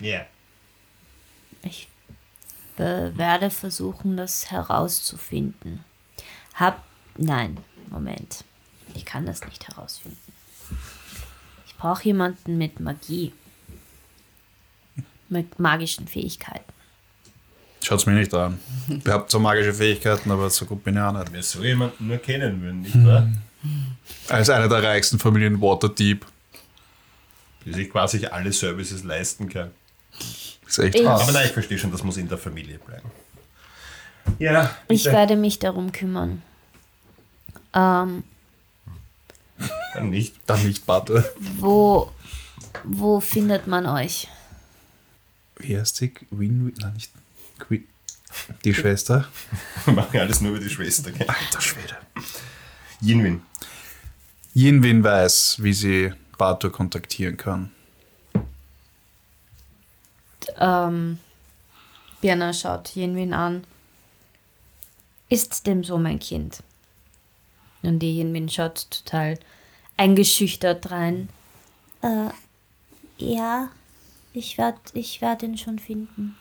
Ja. 0.00 0.26
Ich 1.62 1.88
äh, 2.76 3.16
werde 3.16 3.50
versuchen, 3.50 4.16
das 4.16 4.50
herauszufinden. 4.50 5.84
Hab. 6.54 6.84
Nein, 7.16 7.58
Moment. 7.90 8.44
Ich 8.94 9.04
kann 9.04 9.26
das 9.26 9.44
nicht 9.44 9.66
herausfinden. 9.68 10.18
Ich 11.66 11.74
brauche 11.76 12.04
jemanden 12.04 12.58
mit 12.58 12.80
Magie. 12.80 13.32
Mit 15.28 15.58
magischen 15.58 16.08
Fähigkeiten. 16.08 16.72
Schaut's 17.82 18.06
mir 18.06 18.12
nicht 18.12 18.32
an. 18.34 18.58
Ihr 18.88 19.12
habt 19.12 19.30
so 19.30 19.38
magische 19.38 19.72
Fähigkeiten, 19.72 20.30
aber 20.30 20.50
so 20.50 20.64
gut 20.66 20.84
bin 20.84 20.96
ich 20.96 21.00
auch 21.00 21.12
nicht. 21.12 21.32
Wir 21.32 21.42
so 21.42 21.62
jemanden 21.62 22.08
nur 22.08 22.18
kennen 22.18 22.60
würden, 22.60 22.82
nicht 22.82 23.04
wahr? 23.04 23.28
Als 24.28 24.50
eine 24.50 24.68
der 24.68 24.82
reichsten 24.82 25.18
Familien 25.18 25.60
Waterdeep. 25.60 26.24
Die 27.64 27.72
sich 27.72 27.90
quasi 27.90 28.24
alle 28.26 28.52
Services 28.52 29.04
leisten 29.04 29.48
kann. 29.48 29.70
Ist 30.68 30.78
echt 30.78 30.94
Ich- 30.94 31.06
hart. 31.06 31.22
Aber 31.22 31.32
nein, 31.32 31.46
ich 31.46 31.52
verstehe 31.52 31.78
schon, 31.78 31.90
das 31.90 32.04
muss 32.04 32.16
in 32.16 32.28
der 32.28 32.38
Familie 32.38 32.78
bleiben. 32.78 33.10
Ja, 34.38 34.70
Ich 34.88 35.04
bitte. 35.04 35.16
werde 35.16 35.36
mich 35.36 35.58
darum 35.58 35.90
kümmern. 35.90 36.42
Ähm, 37.74 38.22
Dann 39.94 40.10
nicht. 40.10 40.36
Dann 40.46 40.64
nicht, 40.66 40.86
Barte. 40.86 41.24
wo, 41.58 42.12
wo 42.84 43.20
findet 43.20 43.66
man 43.66 43.86
euch? 43.86 44.28
Wie 45.56 45.76
heißt 45.76 45.96
sie? 45.96 46.12
Win, 46.30 46.72
nein, 46.78 46.92
nicht. 46.94 47.10
Qui 47.66 47.86
die 48.64 48.74
Schwester? 48.74 49.26
Wir 49.86 49.94
machen 49.94 50.20
alles 50.20 50.40
nur 50.42 50.52
über 50.52 50.60
die 50.60 50.68
Schwester. 50.70 51.10
Gell? 51.10 51.26
Alter 51.26 51.60
Schwede. 51.62 51.96
Yinwin. 53.00 53.42
Jinwin 54.54 55.02
weiß, 55.02 55.56
wie 55.62 55.72
sie 55.72 56.12
Batur 56.36 56.70
kontaktieren 56.70 57.36
kann. 57.36 57.72
Ähm, 60.58 61.18
Birna 62.20 62.52
schaut 62.52 62.88
Jenwin 62.94 63.32
an. 63.32 63.64
Ist 65.28 65.66
dem 65.66 65.84
so, 65.84 65.98
mein 65.98 66.18
Kind? 66.18 66.62
Und 67.82 68.00
die 68.00 68.16
Jenwin 68.16 68.48
schaut 68.48 68.90
total 68.90 69.38
eingeschüchtert 69.96 70.90
rein. 70.90 71.28
Äh, 72.02 72.30
ja, 73.18 73.70
ich 74.32 74.58
werde 74.58 74.78
ich 74.94 75.20
werd 75.20 75.42
ihn 75.42 75.58
schon 75.58 75.78
finden. 75.78 76.36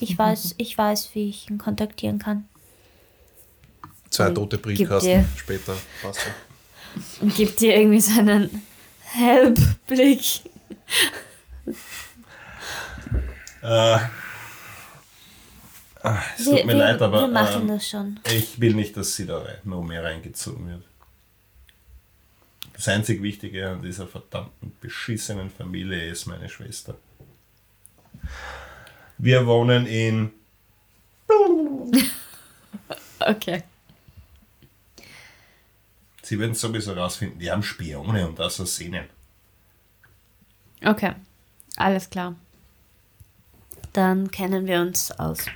Ich 0.00 0.18
weiß, 0.18 0.54
ich 0.58 0.76
weiß, 0.76 1.10
wie 1.14 1.30
ich 1.30 1.48
ihn 1.48 1.56
kontaktieren 1.58 2.18
kann. 2.18 2.46
Zwei 4.10 4.28
Und 4.28 4.34
tote 4.34 4.58
Briefkasten 4.58 5.06
dir- 5.08 5.28
später. 5.36 5.76
Passt 6.02 6.20
so. 6.20 7.22
Und 7.22 7.34
gibt 7.34 7.60
dir 7.60 7.76
irgendwie 7.76 8.00
so 8.00 8.18
einen 8.18 8.62
Help-Blick. 9.00 10.42
Äh, 13.66 13.98
es 16.38 16.44
tut 16.44 16.54
mir 16.64 16.68
wir, 16.68 16.74
leid, 16.76 17.02
aber 17.02 17.22
wir 17.22 17.28
machen 17.28 17.62
ähm, 17.62 17.68
das 17.68 17.88
schon. 17.88 18.20
ich 18.30 18.60
will 18.60 18.74
nicht, 18.74 18.96
dass 18.96 19.16
sie 19.16 19.26
da 19.26 19.38
rein- 19.38 19.58
noch 19.64 19.82
mehr 19.82 20.04
reingezogen 20.04 20.68
wird. 20.68 20.82
Das 22.74 22.86
einzig 22.88 23.22
Wichtige 23.22 23.70
an 23.70 23.82
dieser 23.82 24.06
verdammten 24.06 24.72
beschissenen 24.80 25.50
Familie 25.50 26.08
ist 26.08 26.26
meine 26.26 26.48
Schwester. 26.48 26.94
Wir 29.18 29.46
wohnen 29.46 29.86
in 29.86 30.30
Okay. 33.18 33.62
Sie 36.22 36.38
werden 36.38 36.54
sowieso 36.54 36.92
rausfinden, 36.92 37.38
die 37.38 37.50
haben 37.50 37.62
Spione 37.62 38.28
und 38.28 38.38
Assassinen. 38.38 39.06
Okay. 40.84 41.14
Alles 41.76 42.10
klar. 42.10 42.34
Dann 43.96 44.30
kennen 44.30 44.66
wir 44.66 44.82
uns 44.82 45.10
aus. 45.10 45.46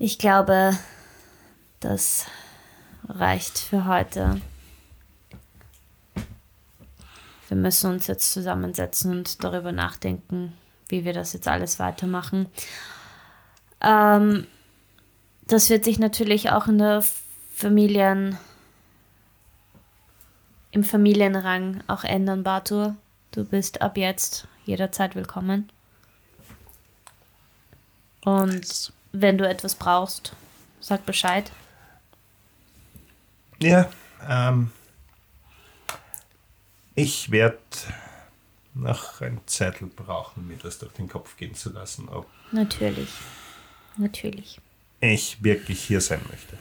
Ich 0.00 0.18
glaube, 0.18 0.76
das 1.78 2.26
reicht 3.08 3.60
für 3.60 3.86
heute. 3.86 4.40
Wir 7.46 7.56
müssen 7.56 7.92
uns 7.92 8.08
jetzt 8.08 8.32
zusammensetzen 8.32 9.12
und 9.12 9.44
darüber 9.44 9.70
nachdenken, 9.70 10.52
wie 10.88 11.04
wir 11.04 11.12
das 11.12 11.32
jetzt 11.32 11.46
alles 11.46 11.78
weitermachen. 11.78 12.48
Ähm, 13.80 14.48
das 15.46 15.70
wird 15.70 15.84
sich 15.84 16.00
natürlich 16.00 16.50
auch 16.50 16.66
in 16.66 16.78
der 16.78 17.04
Familien, 17.54 18.36
im 20.72 20.82
Familienrang 20.82 21.84
auch 21.86 22.02
ändern, 22.02 22.42
Bartur. 22.42 22.96
Du 23.30 23.44
bist 23.44 23.80
ab 23.80 23.96
jetzt 23.96 24.48
jederzeit 24.64 25.14
willkommen. 25.14 25.70
Und 28.24 28.92
wenn 29.12 29.38
du 29.38 29.48
etwas 29.48 29.74
brauchst, 29.74 30.32
sag 30.80 31.06
Bescheid. 31.06 31.50
Ja, 33.60 33.90
ähm, 34.26 34.72
ich 36.94 37.30
werde 37.30 37.58
noch 38.74 39.20
ein 39.20 39.40
Zettel 39.46 39.88
brauchen, 39.88 40.48
mir 40.48 40.56
das 40.56 40.78
durch 40.78 40.92
den 40.94 41.08
Kopf 41.08 41.36
gehen 41.36 41.54
zu 41.54 41.70
lassen, 41.70 42.08
ob 42.08 42.26
Natürlich. 42.50 43.10
Natürlich. 43.96 44.60
ich 45.00 45.42
wirklich 45.42 45.82
hier 45.84 46.00
sein 46.00 46.20
möchte. 46.30 46.58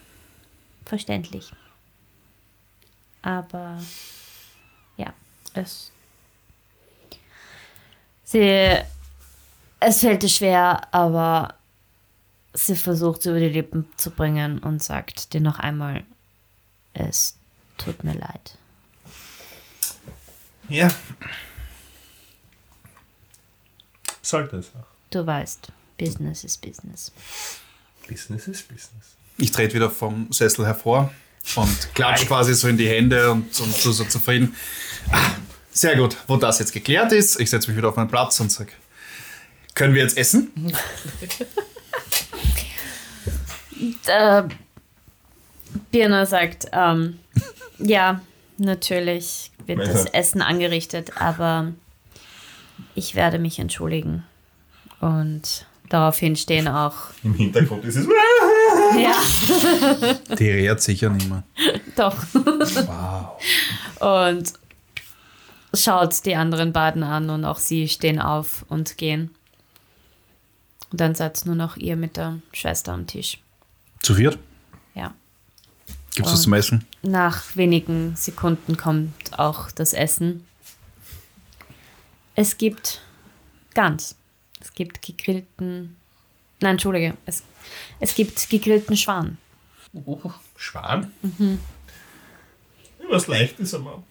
Verständlich. 0.85 1.51
Aber 3.21 3.81
ja, 4.97 5.13
es. 5.53 5.91
Sie. 8.25 8.83
Es 9.85 9.99
fällt 9.99 10.23
ihr 10.23 10.29
schwer, 10.29 10.93
aber 10.93 11.55
sie 12.53 12.77
versucht 12.77 13.19
es 13.19 13.25
über 13.25 13.39
die 13.39 13.49
Lippen 13.49 13.85
zu 13.97 14.11
bringen 14.11 14.59
und 14.59 14.81
sagt 14.81 15.33
dir 15.33 15.41
noch 15.41 15.59
einmal: 15.59 16.05
Es 16.93 17.35
tut 17.77 18.01
mir 18.05 18.13
leid. 18.13 18.57
Ja. 20.69 20.89
Sollte 24.21 24.55
es 24.55 24.67
auch. 24.67 24.87
Du 25.09 25.25
weißt, 25.25 25.67
Business 25.97 26.45
ist 26.45 26.61
Business. 26.61 27.11
Business 28.07 28.47
ist 28.47 28.67
Business. 28.69 29.15
Ich 29.37 29.51
trete 29.51 29.73
wieder 29.73 29.89
vom 29.89 30.31
Sessel 30.31 30.65
hervor 30.65 31.13
und 31.55 31.93
klatsch 31.93 32.25
quasi 32.25 32.53
so 32.53 32.69
in 32.69 32.77
die 32.77 32.87
Hände 32.87 33.31
und, 33.31 33.59
und 33.59 33.75
so, 33.75 33.91
so 33.91 34.05
zufrieden. 34.05 34.55
Ah, 35.11 35.31
sehr 35.71 35.97
gut, 35.97 36.15
wo 36.27 36.37
das 36.37 36.59
jetzt 36.59 36.71
geklärt 36.71 37.11
ist, 37.11 37.37
ich 37.39 37.49
setze 37.49 37.67
mich 37.67 37.77
wieder 37.77 37.89
auf 37.89 37.97
meinen 37.97 38.07
Platz 38.07 38.39
und 38.39 38.49
sage, 38.49 38.71
können 39.75 39.93
wir 39.95 40.03
jetzt 40.03 40.17
essen? 40.17 40.51
Äh, 44.07 44.43
Birna 45.91 46.25
sagt: 46.25 46.67
ähm, 46.71 47.19
Ja, 47.79 48.21
natürlich 48.57 49.51
wird 49.65 49.79
das 49.79 49.87
Messer. 49.87 50.15
Essen 50.15 50.41
angerichtet, 50.41 51.11
aber 51.19 51.73
ich 52.95 53.15
werde 53.15 53.39
mich 53.39 53.59
entschuldigen. 53.59 54.23
Und 55.01 55.65
daraufhin 55.89 56.35
stehen 56.35 56.67
auch. 56.67 56.95
Im 57.23 57.33
Hintergrund 57.33 57.83
ist 57.85 57.97
es. 57.97 58.07
Ja. 58.97 60.15
Die 60.35 60.49
rehrt 60.49 60.81
sicher 60.81 61.09
nicht 61.09 61.29
mehr. 61.29 61.43
Doch. 61.95 62.15
Wow. 62.33 63.41
Und 63.99 64.53
schaut 65.75 66.25
die 66.25 66.35
anderen 66.35 66.71
beiden 66.71 67.03
an 67.03 67.29
und 67.29 67.45
auch 67.45 67.57
sie 67.57 67.87
stehen 67.87 68.19
auf 68.19 68.65
und 68.69 68.97
gehen. 68.97 69.31
Und 70.93 71.01
dann 71.01 71.15
seid 71.15 71.43
nur 71.47 71.55
noch 71.55 71.75
ihr 71.75 71.95
mit 71.95 72.17
der 72.17 72.37
Schwester 72.51 72.93
am 72.93 73.07
Tisch. 73.07 73.39
Zu 74.03 74.13
viert? 74.13 74.37
Ja. 74.93 75.15
Gibt 76.13 76.27
es 76.27 76.33
was 76.33 76.43
zum 76.43 76.53
Essen? 76.53 76.85
Nach 77.01 77.55
wenigen 77.55 78.15
Sekunden 78.15 78.77
kommt 78.77 79.39
auch 79.39 79.71
das 79.71 79.93
Essen. 79.93 80.45
Es 82.35 82.59
gibt 82.59 83.01
Gans. 83.73 84.15
Es 84.61 84.71
gibt 84.75 85.01
gegrillten. 85.01 85.95
Nein, 86.61 86.73
Entschuldige. 86.73 87.17
Es, 87.25 87.41
es 87.99 88.13
gibt 88.13 88.47
gegrillten 88.51 88.95
Schwan. 88.95 89.39
Schwan? 90.55 91.11
Mhm. 91.23 91.57
Was 93.09 93.25
leichtes 93.25 93.73
aber. 93.73 94.03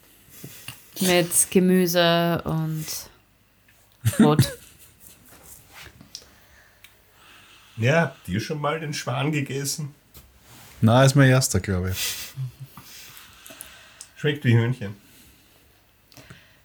Mit 1.00 1.30
Gemüse 1.52 2.42
und 2.44 2.86
Brot. 4.16 4.58
Ja, 7.82 8.02
habt 8.02 8.28
ihr 8.28 8.38
schon 8.38 8.60
mal 8.60 8.78
den 8.78 8.94
Schwan 8.94 9.32
gegessen? 9.32 9.92
Na, 10.80 11.04
ist 11.04 11.16
mein 11.16 11.28
erster, 11.28 11.58
glaube 11.58 11.90
ich. 11.90 12.32
Schmeckt 14.16 14.44
wie 14.44 14.54
Hühnchen. 14.54 14.94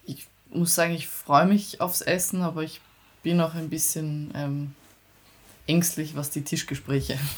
Ich 0.05 0.27
muss 0.51 0.75
sagen, 0.75 0.93
ich 0.93 1.07
freue 1.07 1.47
mich 1.47 1.81
aufs 1.81 2.01
Essen, 2.01 2.43
aber 2.43 2.61
ich 2.61 2.81
bin 3.23 3.41
auch 3.41 3.55
ein 3.55 3.67
bisschen 3.69 4.31
ähm, 4.35 4.75
ängstlich, 5.65 6.15
was 6.15 6.29
die 6.29 6.43
Tischgespräche. 6.43 7.17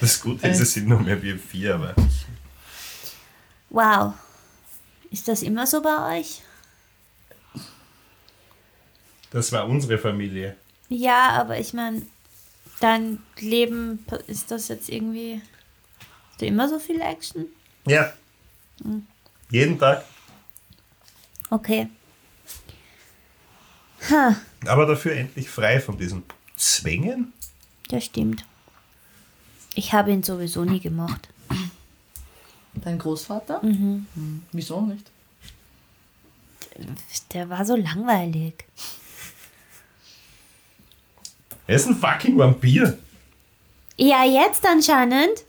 Das 0.00 0.20
Gute 0.20 0.48
ist, 0.48 0.60
es 0.60 0.72
sind 0.72 0.88
nur 0.88 1.00
mehr 1.00 1.22
wir 1.22 1.38
vier, 1.38 1.76
aber 1.76 1.94
Wow. 3.70 4.14
Ist 5.10 5.28
das 5.28 5.42
immer 5.42 5.66
so 5.66 5.80
bei 5.80 6.18
euch? 6.18 6.42
das 9.30 9.52
war 9.52 9.68
unsere 9.68 9.98
Familie. 9.98 10.56
Ja, 10.88 11.30
aber 11.30 11.58
ich 11.58 11.72
meine, 11.72 12.02
dein 12.80 13.18
Leben, 13.38 14.04
ist 14.26 14.50
das 14.50 14.68
jetzt 14.68 14.88
irgendwie. 14.88 15.40
Hast 16.30 16.40
du 16.42 16.46
immer 16.46 16.68
so 16.68 16.78
viel 16.78 17.00
Action? 17.00 17.46
Ja. 17.86 18.12
Jeden 19.50 19.78
Tag. 19.78 20.04
Okay. 21.50 21.88
Ha, 24.10 24.36
Aber 24.66 24.84
dafür 24.86 25.12
endlich 25.16 25.48
frei 25.48 25.80
von 25.80 25.96
diesen 25.96 26.24
Zwängen. 26.56 27.32
das 27.88 28.04
stimmt. 28.04 28.44
Ich 29.74 29.92
habe 29.92 30.12
ihn 30.12 30.22
sowieso 30.22 30.64
nie 30.64 30.80
gemocht. 30.80 31.28
Dein 32.74 32.98
Großvater? 32.98 33.62
Mhm. 33.64 34.06
Wieso 34.52 34.80
nicht? 34.82 35.10
Der 37.32 37.48
war 37.48 37.64
so 37.64 37.76
langweilig. 37.76 38.64
Er 41.66 41.76
ist 41.76 41.86
ein 41.86 41.96
fucking 41.96 42.36
Vampir. 42.38 42.98
Ja, 43.96 44.24
jetzt 44.24 44.66
anscheinend. 44.66 45.44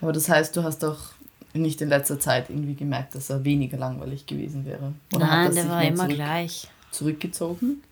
Aber 0.00 0.12
das 0.12 0.28
heißt, 0.28 0.56
du 0.56 0.62
hast 0.62 0.82
doch 0.82 1.12
nicht 1.52 1.80
in 1.80 1.88
letzter 1.88 2.18
Zeit 2.18 2.48
irgendwie 2.48 2.74
gemerkt, 2.74 3.14
dass 3.14 3.28
er 3.30 3.44
weniger 3.44 3.76
langweilig 3.76 4.26
gewesen 4.26 4.64
wäre. 4.64 4.94
Oder 5.12 5.26
hat 5.30 5.32
er 5.32 5.36
Nein, 5.44 5.54
der 5.54 5.62
sich 5.62 5.72
war 5.72 5.82
immer 5.84 5.96
zurück, 6.04 6.14
gleich. 6.14 6.68
zurückgezogen? 6.90 7.82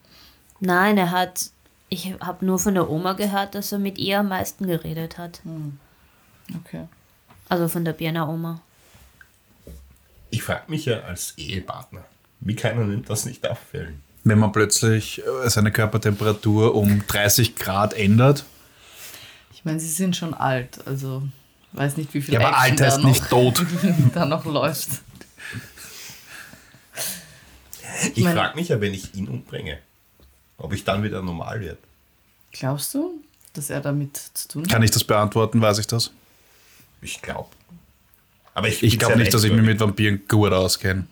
Nein, 0.60 0.98
er 0.98 1.10
hat. 1.10 1.50
Ich 1.90 2.14
habe 2.20 2.44
nur 2.44 2.58
von 2.58 2.74
der 2.74 2.90
Oma 2.90 3.14
gehört, 3.14 3.54
dass 3.54 3.72
er 3.72 3.78
mit 3.78 3.98
ihr 3.98 4.20
am 4.20 4.28
meisten 4.28 4.66
geredet 4.66 5.16
hat. 5.18 5.40
Okay. 6.64 6.84
Also 7.48 7.68
von 7.68 7.84
der 7.84 7.92
Birner 7.94 8.28
Oma. 8.28 8.60
Ich 10.30 10.42
frage 10.42 10.64
mich 10.70 10.84
ja 10.84 11.00
als 11.00 11.32
Ehepartner, 11.38 12.04
wie 12.40 12.54
kann 12.54 12.78
er 12.78 12.86
denn 12.86 13.02
das 13.04 13.24
nicht 13.24 13.48
auffällen? 13.48 14.02
Wenn 14.28 14.38
man 14.38 14.52
plötzlich 14.52 15.22
äh, 15.44 15.48
seine 15.48 15.72
Körpertemperatur 15.72 16.74
um 16.74 17.06
30 17.06 17.56
Grad 17.56 17.94
ändert. 17.94 18.44
Ich 19.54 19.64
meine, 19.64 19.80
sie 19.80 19.88
sind 19.88 20.16
schon 20.16 20.34
alt, 20.34 20.78
also 20.86 21.22
weiß 21.72 21.96
nicht, 21.96 22.14
wie 22.14 22.20
viel 22.22 22.34
Ja, 22.34 22.40
aber 22.40 22.50
Action 22.50 22.62
Alter 22.72 22.84
da 22.84 22.88
ist 22.96 22.98
noch, 23.02 23.08
nicht 23.10 23.28
tot. 23.30 23.66
da 24.14 24.24
noch 24.26 24.44
läuft. 24.44 24.88
Ich 28.14 28.24
mein- 28.24 28.36
frage 28.36 28.56
mich 28.56 28.68
ja, 28.68 28.80
wenn 28.80 28.94
ich 28.94 29.14
ihn 29.14 29.28
umbringe, 29.28 29.78
ob 30.58 30.72
ich 30.72 30.84
dann 30.84 31.02
wieder 31.02 31.22
normal 31.22 31.60
werde. 31.60 31.78
Glaubst 32.52 32.94
du, 32.94 33.20
dass 33.54 33.70
er 33.70 33.80
damit 33.80 34.16
zu 34.34 34.48
tun 34.48 34.62
hat? 34.64 34.70
Kann 34.70 34.82
ich 34.82 34.90
das 34.90 35.04
beantworten, 35.04 35.60
weiß 35.60 35.78
ich 35.78 35.86
das? 35.86 36.12
Ich 37.00 37.20
glaube. 37.22 37.48
Aber 38.54 38.68
ich, 38.68 38.82
Ich 38.82 38.98
glaube 38.98 39.16
nicht, 39.16 39.32
dass 39.32 39.44
ich 39.44 39.52
mich 39.52 39.62
mit 39.62 39.78
Vampiren 39.80 40.22
gut 40.28 40.52
auskenne. 40.52 41.06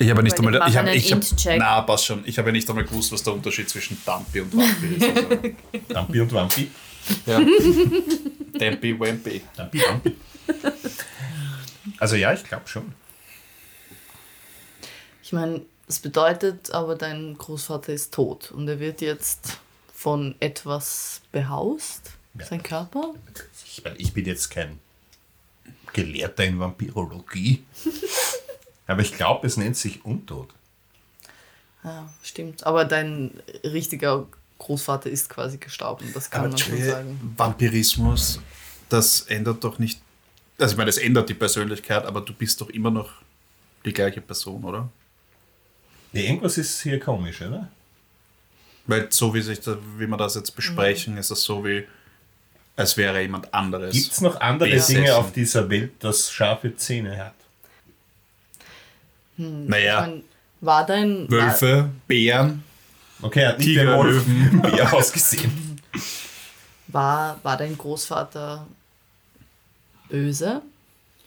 Ich 0.00 0.08
habe 0.10 0.22
nicht 0.22 0.38
Weil 0.38 0.46
einmal. 0.54 0.68
ich 0.70 0.76
habe, 0.76 0.94
ich 0.94 1.12
habe, 1.12 1.58
na, 1.58 1.80
passt 1.82 2.06
schon. 2.06 2.22
Ich 2.24 2.38
habe 2.38 2.48
ja 2.48 2.52
nicht 2.52 2.68
einmal 2.68 2.84
gewusst, 2.84 3.10
was 3.10 3.22
der 3.22 3.32
Unterschied 3.32 3.68
zwischen 3.68 4.00
Dampi 4.06 4.40
und 4.42 4.56
Vampi 4.56 4.94
ist. 4.94 5.16
Also, 5.16 5.54
Dampi 5.88 6.20
und 6.20 6.32
Wampi. 6.32 6.70
ja. 7.26 7.40
Dampi, 8.58 9.00
Wampi. 9.00 9.42
Dampi, 9.56 9.80
Wampi. 9.80 10.16
Also 11.98 12.14
ja, 12.16 12.32
ich 12.32 12.44
glaube 12.44 12.68
schon. 12.68 12.92
Ich 15.22 15.32
meine, 15.32 15.62
das 15.86 15.98
bedeutet 15.98 16.70
aber, 16.70 16.94
dein 16.94 17.36
Großvater 17.36 17.92
ist 17.92 18.14
tot 18.14 18.50
und 18.52 18.68
er 18.68 18.78
wird 18.78 19.00
jetzt 19.00 19.58
von 19.92 20.36
etwas 20.38 21.22
behaust, 21.32 22.12
Ja. 22.38 22.46
sein 22.46 22.62
Körper. 22.62 23.14
Ich, 23.66 23.82
meine, 23.82 23.96
ich 23.96 24.12
bin 24.12 24.24
jetzt 24.26 24.48
kein 24.50 24.78
Gelehrter 25.92 26.44
in 26.44 26.60
Vampirologie. 26.60 27.64
Aber 28.88 29.02
ich 29.02 29.16
glaube, 29.16 29.46
es 29.46 29.56
nennt 29.56 29.76
sich 29.76 30.04
Untot. 30.04 30.48
Ja, 31.84 32.12
stimmt. 32.22 32.66
Aber 32.66 32.84
dein 32.84 33.30
richtiger 33.62 34.26
Großvater 34.58 35.08
ist 35.08 35.28
quasi 35.28 35.58
gestorben, 35.58 36.10
das 36.12 36.30
kann 36.30 36.40
Aber 36.40 36.48
man 36.48 36.58
schon 36.58 36.82
sagen. 36.82 37.34
Vampirismus, 37.36 38.40
das 38.88 39.20
ändert 39.22 39.62
doch 39.62 39.78
nicht. 39.78 40.00
Also, 40.58 40.72
ich 40.72 40.78
meine, 40.78 40.90
es 40.90 40.98
ändert 40.98 41.28
die 41.28 41.34
Persönlichkeit, 41.34 42.04
aber 42.04 42.20
du 42.22 42.32
bist 42.32 42.60
doch 42.60 42.70
immer 42.70 42.90
noch 42.90 43.12
die 43.84 43.92
gleiche 43.92 44.20
Person, 44.20 44.64
oder? 44.64 44.88
Ja, 46.12 46.22
irgendwas 46.22 46.58
ist 46.58 46.82
hier 46.82 46.98
komisch, 46.98 47.40
oder? 47.42 47.68
Weil 48.86 49.12
so 49.12 49.32
wie, 49.34 49.42
sich 49.42 49.60
da, 49.60 49.76
wie 49.98 50.06
wir 50.06 50.16
das 50.16 50.34
jetzt 50.34 50.56
besprechen, 50.56 51.18
ist 51.18 51.30
es 51.30 51.42
so 51.42 51.64
wie, 51.64 51.86
als 52.74 52.96
wäre 52.96 53.20
jemand 53.20 53.52
anderes. 53.52 53.94
Gibt 53.94 54.12
es 54.12 54.20
noch 54.22 54.40
andere 54.40 54.70
Besessen. 54.70 54.94
Dinge 54.96 55.14
auf 55.14 55.32
dieser 55.32 55.68
Welt, 55.68 55.92
das 56.00 56.32
scharfe 56.32 56.74
Zähne 56.74 57.18
hat? 57.22 57.34
Ich 59.38 59.44
Naja, 59.68 60.00
mein, 60.02 60.22
war 60.60 60.84
dein. 60.84 61.30
Wölfe, 61.30 61.90
Bären, 62.06 62.64
Okay, 63.22 63.40
er 63.40 63.48
hat 63.50 63.58
nicht 63.58 63.68
Tiger, 63.68 63.96
Wolf 63.96 64.26
Löwen. 64.26 64.62
Bär 64.62 64.92
ausgesehen. 64.92 65.80
War, 66.88 67.38
war 67.42 67.56
dein 67.56 67.76
Großvater 67.76 68.66
böse? 70.08 70.62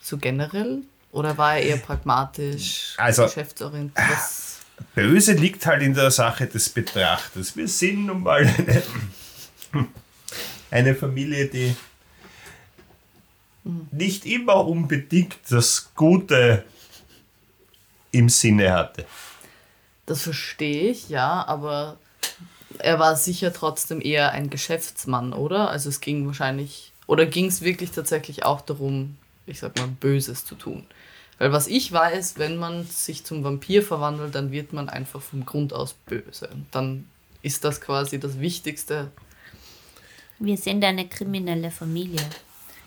So 0.02 0.17
generell? 0.17 0.80
Oder 1.12 1.38
war 1.38 1.56
er 1.58 1.63
eher 1.63 1.78
pragmatisch, 1.78 2.93
Also- 2.97 3.24
geschäftsorientiert? 3.26 4.08
Böse 4.95 5.34
liegt 5.34 5.65
halt 5.67 5.84
in 5.84 5.93
der 5.93 6.10
Sache 6.12 6.47
des 6.47 6.67
Betrachters. 6.69 7.56
Wir 7.56 7.67
sind 7.67 8.08
nun 8.08 8.24
mal 8.24 8.43
eine, 8.47 8.82
eine 10.71 10.95
Familie, 10.95 11.45
die 11.47 11.76
nicht 13.91 14.26
immer 14.26 14.65
unbedingt 14.65 15.38
das 15.50 15.91
Gute 15.93 16.63
im 18.12 18.30
Sinne 18.30 18.74
hatte. 18.74 19.06
das 20.06 20.24
verstehe 20.24 20.91
ich, 20.91 21.10
ja, 21.10 21.45
aber 21.47 21.97
er 22.80 23.00
war 23.00 23.15
sicher 23.15 23.54
trotzdem 23.54 24.02
eher 24.02 24.32
ein 24.32 24.50
Geschäftsmann, 24.50 25.34
oder? 25.34 25.69
Also 25.69 25.89
es 25.89 26.02
ging 26.02 26.26
wahrscheinlich, 26.26 26.91
oder 27.08 27.26
ging 27.26 27.47
es 27.47 27.62
wirklich 27.62 27.91
tatsächlich 27.91 28.43
auch 28.43 28.62
darum, 28.62 29.17
ich 29.45 29.60
sag 29.60 29.78
mal, 29.78 29.88
Böses 29.88 30.45
zu 30.45 30.56
tun? 30.56 30.86
Weil 31.38 31.52
was 31.52 31.67
ich 31.67 31.91
weiß, 31.91 32.38
wenn 32.38 32.58
man 32.58 32.86
sich 32.86 33.24
zum 33.24 33.43
Vampir 33.43 33.82
verwandelt, 33.82 34.36
dann 34.36 34.52
wird 34.52 34.74
man 34.74 34.89
einfach 34.89 35.21
vom 35.21 35.45
Grund 35.45 35.74
aus 35.74 35.93
böse. 35.93 36.47
Und 36.50 36.67
dann 36.71 37.08
ist 37.41 37.63
das 37.63 37.82
quasi 37.82 38.19
das 38.19 38.39
Wichtigste. 38.39 39.10
Wir 40.38 40.58
sind 40.58 40.84
eine 40.84 41.08
kriminelle 41.08 41.71
Familie. 41.71 42.21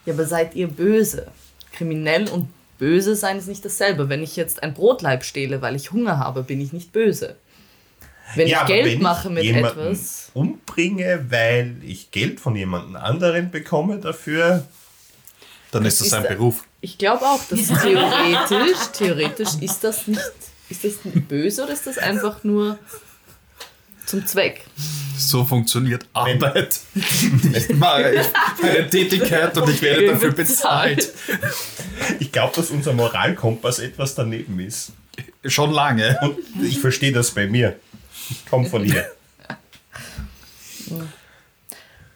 Ja, 0.07 0.15
aber 0.15 0.27
seid 0.27 0.55
ihr 0.55 0.69
böse? 0.69 1.33
Kriminell 1.73 2.29
und 2.29 2.49
böse 2.79 3.17
sein 3.17 3.39
ist 3.39 3.49
nicht 3.49 3.65
dasselbe. 3.65 4.09
Wenn 4.09 4.23
ich 4.23 4.37
jetzt 4.37 4.63
ein 4.63 4.75
Brotleib 4.75 5.25
stehle, 5.25 5.63
weil 5.63 5.77
ich 5.77 5.93
Hunger 5.93 6.19
habe, 6.19 6.43
bin 6.43 6.61
ich 6.61 6.73
nicht 6.73 6.93
böse. 6.93 7.37
Wenn 8.35 8.47
ich 8.49 8.57
aber 8.57 8.67
Geld 8.67 8.87
wenn 8.87 9.03
mache 9.03 9.31
mit 9.31 9.45
jemanden 9.45 9.81
etwas. 9.81 10.31
umbringe, 10.35 11.27
weil 11.29 11.77
ich 11.83 12.11
Geld 12.11 12.41
von 12.41 12.57
jemand 12.57 12.97
anderen 12.97 13.51
bekomme 13.51 13.99
dafür, 13.99 14.65
dann 15.71 15.85
ist 15.85 16.01
das 16.01 16.07
ist 16.09 16.13
der- 16.15 16.21
Beruf. 16.21 16.65
Ich 16.81 16.99
glaube 16.99 17.25
auch, 17.27 17.41
dass 17.49 17.67
theoretisch, 17.69 18.79
theoretisch 18.93 19.49
ist 19.61 19.85
das 19.85 20.07
nicht, 20.07 20.21
ist 20.69 20.85
das 20.85 21.05
nicht 21.05 21.29
böse 21.29 21.65
oder 21.65 21.73
ist 21.73 21.87
das 21.87 21.99
einfach 21.99 22.45
nur 22.45 22.79
zum 24.07 24.27
Zweck? 24.27 24.65
So 25.17 25.45
funktioniert 25.45 26.07
Arbeit. 26.13 26.81
Ich 26.95 27.69
mache 27.77 28.15
ich 28.15 28.27
eine 28.63 28.89
Tätigkeit 28.91 29.57
und 29.57 29.69
ich 29.69 29.81
werde 29.83 30.09
dafür 30.09 30.33
bezahlt. 30.33 31.13
ich 32.19 32.33
glaube, 32.33 32.55
dass 32.57 32.71
unser 32.71 32.93
Moralkompass 32.93 33.79
etwas 33.79 34.15
daneben 34.15 34.59
ist. 34.61 34.93
Schon 35.45 35.73
lange. 35.73 36.19
Und 36.23 36.65
ich 36.65 36.79
verstehe 36.81 37.13
das 37.13 37.31
bei 37.31 37.47
mir. 37.47 37.79
Ich 38.31 38.45
komme 38.47 38.67
von 38.69 38.85
hier. 38.85 39.07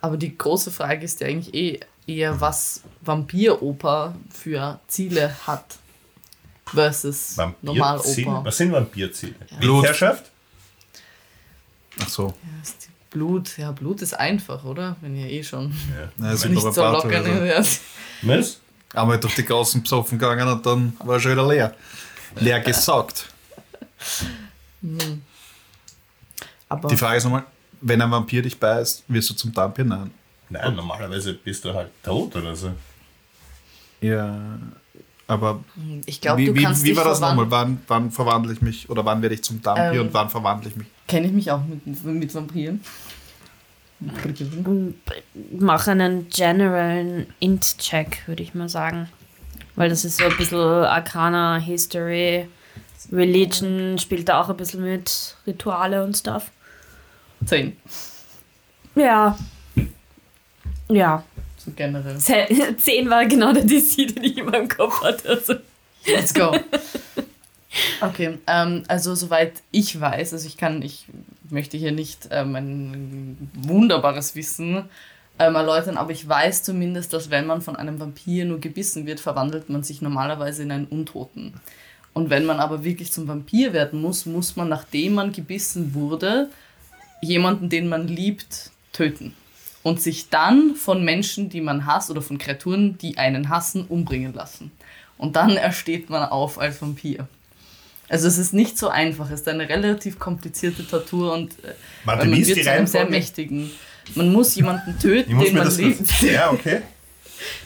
Aber 0.01 0.16
die 0.16 0.37
große 0.37 0.70
Frage 0.70 1.05
ist 1.05 1.20
ja 1.20 1.27
eigentlich 1.27 1.55
eh 1.55 1.81
eher, 2.07 2.40
was 2.40 2.83
Vampiroper 3.03 4.14
für 4.31 4.81
Ziele 4.88 5.35
hat 5.46 5.77
versus? 6.66 7.37
Normaloper. 7.62 8.44
Was 8.44 8.57
sind 8.57 8.72
Vampirzähne? 8.72 9.35
Blut. 9.61 9.83
Bildherrschaft? 9.83 10.31
Ach 12.09 12.12
so. 12.12 12.27
Ja, 12.27 12.62
ist 12.62 12.87
die 12.87 12.92
Blut, 13.11 13.57
ja, 13.59 13.73
Blut 13.73 14.03
ist 14.03 14.14
einfach, 14.18 14.64
oder? 14.64 14.97
Wenn 15.01 15.16
ihr 15.16 15.31
eh 15.31 15.42
schon 15.42 15.75
es 16.33 16.40
sind 16.40 16.55
nicht 16.55 16.62
so 16.62 16.83
locker 16.83 17.25
hört. 17.25 17.81
Was? 18.23 18.61
Einmal 18.94 19.21
durch 19.21 19.35
die 19.35 19.44
Gassen 19.44 19.83
besoffen 19.83 20.18
gegangen 20.18 20.49
und 20.49 20.64
dann 20.64 20.97
war 21.05 21.21
schon 21.21 21.33
wieder 21.33 21.47
leer. 21.47 21.75
Leer 22.37 22.61
gesaugt. 22.61 23.27
Aber 26.68 26.88
Die 26.88 26.97
Frage 26.97 27.18
ist 27.18 27.25
nochmal, 27.25 27.44
wenn 27.81 28.01
ein 28.01 28.11
Vampir 28.11 28.42
dich 28.42 28.59
beißt, 28.59 29.05
wirst 29.09 29.31
du 29.31 29.35
zum 29.35 29.55
Vampir? 29.55 29.85
Nein. 29.85 30.11
Nein, 30.51 30.75
normalerweise 30.75 31.35
bist 31.35 31.64
du 31.64 31.75
halt 31.75 31.90
tot 32.03 32.35
oder 32.37 32.57
so. 32.57 32.73
Ja, 34.01 34.59
aber 35.29 35.62
ich 36.07 36.23
glaube, 36.23 36.41
wie, 36.41 36.47
du 36.47 36.55
wie, 36.55 36.62
kannst 36.62 36.85
wie 36.85 36.97
war 36.97 37.05
das 37.05 37.21
nochmal? 37.21 37.51
Wann, 37.51 37.83
wann 37.87 38.11
verwandle 38.11 38.53
ich 38.53 38.62
mich 38.62 38.88
oder 38.88 39.05
wann 39.05 39.21
werde 39.21 39.35
ich 39.35 39.45
zum 39.45 39.62
Vampir 39.64 40.01
Ähm, 40.01 40.07
und 40.07 40.14
wann 40.14 40.31
verwandle 40.31 40.71
ich 40.71 40.77
mich? 40.77 40.87
Kenne 41.07 41.27
ich 41.27 41.33
mich 41.33 41.51
auch 41.51 41.61
mit, 41.64 42.05
mit 42.05 42.35
Vampiren? 42.35 42.81
Mach 45.59 45.87
einen 45.87 46.29
generellen 46.31 47.27
Int-Check, 47.41 48.27
würde 48.27 48.43
ich 48.43 48.55
mal 48.55 48.69
sagen. 48.69 49.09
Weil 49.77 49.91
das 49.91 50.05
ist 50.05 50.17
so 50.17 50.25
ein 50.25 50.37
bisschen 50.37 50.59
Arcana, 50.59 51.59
History, 51.59 52.49
Religion 53.12 53.99
spielt 53.99 54.29
da 54.29 54.41
auch 54.41 54.49
ein 54.49 54.57
bisschen 54.57 54.83
mit, 54.83 55.37
Rituale 55.47 56.03
und 56.05 56.17
Stuff. 56.17 56.51
Zehn, 57.45 57.77
Ja. 58.95 59.38
Ja. 60.88 61.23
Generell. 61.77 62.19
Ze- 62.19 62.49
Zehn 62.79 63.09
war 63.11 63.27
genau 63.27 63.53
der 63.53 63.65
DC, 63.65 64.09
den 64.15 64.25
ich 64.25 64.39
in 64.39 64.47
meinem 64.47 64.69
Kopf 64.69 65.03
hatte. 65.03 65.29
Also. 65.29 65.55
Let's 66.07 66.33
go. 66.35 66.53
Okay, 68.01 68.39
ähm, 68.47 68.83
also 68.89 69.14
soweit 69.14 69.53
ich 69.71 70.01
weiß, 70.01 70.33
also 70.33 70.47
ich 70.47 70.57
kann, 70.57 70.81
ich 70.83 71.05
möchte 71.51 71.77
hier 71.77 71.93
nicht 71.93 72.29
ähm, 72.31 72.57
ein 72.57 73.51
wunderbares 73.55 74.35
Wissen 74.35 74.85
ähm, 75.39 75.55
erläutern, 75.55 75.99
aber 75.99 76.11
ich 76.12 76.27
weiß 76.27 76.62
zumindest, 76.62 77.12
dass 77.12 77.31
wenn 77.31 77.47
man 77.47 77.61
von 77.61 77.77
einem 77.77 78.01
Vampir 78.01 78.47
nur 78.47 78.59
gebissen 78.59 79.07
wird, 79.07 79.21
verwandelt 79.21 79.69
man 79.69 79.83
sich 79.83 80.01
normalerweise 80.01 80.62
in 80.62 80.73
einen 80.73 80.87
Untoten. 80.87 81.61
Und 82.14 82.31
wenn 82.31 82.47
man 82.47 82.59
aber 82.59 82.85
wirklich 82.85 83.12
zum 83.12 83.29
Vampir 83.29 83.73
werden 83.75 84.01
muss, 84.01 84.25
muss 84.27 84.57
man, 84.57 84.69
nachdem 84.69 85.14
man 85.14 85.33
gebissen 85.33 85.93
wurde, 85.95 86.49
jemanden, 87.21 87.69
den 87.69 87.89
man 87.89 88.09
liebt, 88.09 88.71
töten. 88.93 89.35
Und 89.89 90.03
sich 90.03 90.28
dann 90.28 90.74
von 90.74 91.03
Menschen, 91.03 91.49
die 91.49 91.62
man 91.62 91.86
hasst, 91.86 92.11
oder 92.11 92.20
von 92.20 92.36
Kreaturen, 92.36 92.99
die 92.99 93.16
einen 93.16 93.49
hassen, 93.49 93.86
umbringen 93.86 94.34
lassen. 94.34 94.70
Und 95.16 95.34
dann 95.36 95.57
ersteht 95.57 96.11
man 96.11 96.24
auf 96.24 96.59
als 96.59 96.82
Vampir. 96.82 97.26
Also 98.11 98.28
es 98.28 98.36
ist 98.36 98.53
nicht 98.53 98.76
so 98.76 98.89
einfach, 98.89 99.30
es 99.30 99.41
ist 99.41 99.49
eine 99.49 99.66
relativ 99.68 100.18
komplizierte 100.18 100.86
Tortur 100.86 101.32
und 101.32 101.53
äh, 101.64 101.74
Warte, 102.05 102.26
man 102.26 102.47
wird 102.47 102.62
zu 102.62 102.70
einem 102.70 102.86
sehr 102.86 103.09
mächtigen. 103.09 103.70
Man 104.14 104.30
muss 104.30 104.55
jemanden 104.57 104.99
töten, 104.99 105.39
den 105.39 105.55
man 105.57 105.74
liebt. 105.74 106.20
Ja, 106.22 106.51
okay. 106.51 106.82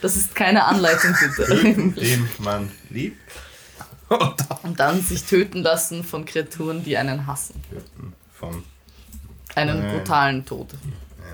Das 0.00 0.16
ist 0.16 0.34
keine 0.34 0.64
Anleitung 0.64 1.14
bitte. 1.20 1.44
Töten, 1.46 1.94
den 2.00 2.28
man 2.38 2.70
liebt. 2.90 3.20
Und 4.62 4.78
dann 4.78 5.00
sich 5.02 5.24
töten 5.24 5.62
lassen 5.62 6.04
von 6.04 6.24
Kreaturen, 6.24 6.84
die 6.84 6.96
einen 6.96 7.26
hassen. 7.26 7.60
Von 8.38 8.62
Einen 9.56 9.80
brutalen 9.90 10.44
Tod. 10.44 10.68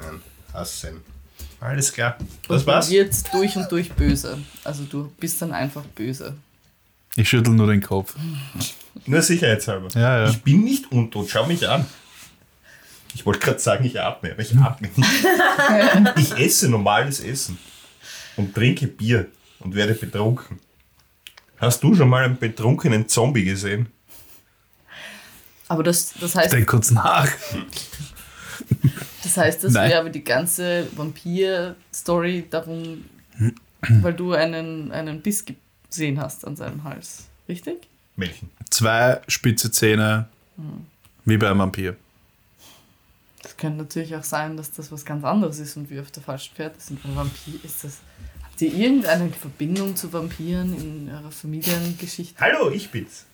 einen 0.03 0.23
Hassen. 0.53 1.01
Alles 1.61 1.93
klar. 1.93 2.17
Und 2.21 2.29
Das 2.49 2.65
man 2.67 2.77
war's. 2.77 2.91
wird 2.91 3.15
durch 3.35 3.57
und 3.57 3.71
durch 3.71 3.93
böse. 3.93 4.39
Also 4.65 4.85
du 4.85 5.11
bist 5.19 5.41
dann 5.43 5.53
einfach 5.53 5.83
böse. 5.85 6.35
Ich 7.17 7.29
schüttel 7.29 7.53
nur 7.53 7.67
den 7.67 7.83
Kopf. 7.83 8.15
Nur 9.07 9.23
sicherheitshalber. 9.23 9.89
Ja, 9.95 10.25
ja. 10.25 10.31
Ich 10.31 10.41
bin 10.43 10.63
nicht 10.63 10.91
untot, 10.93 11.29
schau 11.29 11.47
mich 11.47 11.69
an. 11.69 11.85
Ich 13.15 13.27
wollte 13.27 13.41
gerade 13.41 13.59
sagen, 13.59 13.85
ich 13.85 14.01
atme, 14.01 14.33
aber 14.33 14.43
ich 14.43 14.55
atme 14.57 14.89
nicht. 14.95 15.27
ich 16.17 16.39
esse 16.39 16.69
normales 16.69 17.19
Essen 17.21 17.59
und 18.37 18.55
trinke 18.55 18.87
Bier 18.87 19.27
und 19.61 19.75
werde 19.75 19.95
betrunken. 19.95 20.61
Hast 21.57 21.83
du 21.83 21.95
schon 21.97 22.09
mal 22.09 22.25
einen 22.25 22.39
betrunkenen 22.39 23.09
Zombie 23.09 23.45
gesehen? 23.45 23.89
Aber 25.67 25.83
das, 25.83 26.15
das 26.21 26.37
heißt, 26.37 26.53
Denk 26.53 26.69
kurz 26.69 26.93
nach. 26.93 27.29
Das 29.29 29.37
heißt, 29.37 29.65
das 29.65 29.75
wäre 29.75 30.01
aber 30.01 30.11
die 30.11 30.25
ganze 30.25 30.87
Vampir-Story 30.97 32.47
darum, 32.49 33.05
weil 34.01 34.15
du 34.15 34.33
einen, 34.33 34.91
einen 34.91 35.21
Biss 35.21 35.45
gesehen 35.89 36.21
hast 36.21 36.47
an 36.47 36.57
seinem 36.57 36.85
Hals. 36.85 37.27
Richtig? 37.49 37.89
Welchen? 38.17 38.51
Zwei 38.71 39.21
spitze 39.29 39.71
Zähne, 39.71 40.29
wie 41.25 41.37
bei 41.37 41.51
einem 41.51 41.61
Vampir. 41.61 41.97
Das 43.43 43.57
könnte 43.57 43.79
natürlich 43.79 44.17
auch 44.17 44.25
sein, 44.25 44.57
dass 44.57 44.73
das 44.73 44.91
was 44.91 45.05
ganz 45.05 45.25
anderes 45.25 45.59
ist 45.59 45.77
und 45.77 45.91
wir 45.91 46.01
auf 46.01 46.11
der 46.11 46.23
falschen 46.23 46.55
Pferde 46.55 46.77
sind. 46.79 47.05
Weil 47.05 47.15
Vampir 47.15 47.55
ist 47.63 47.85
das. 47.85 47.99
Habt 48.43 48.61
ihr 48.63 48.75
irgendeine 48.75 49.31
Verbindung 49.31 49.95
zu 49.95 50.13
Vampiren 50.13 50.75
in 50.75 51.11
eurer 51.11 51.31
Familiengeschichte? 51.31 52.41
Hallo, 52.41 52.71
ich 52.71 52.91
bin's. 52.91 53.27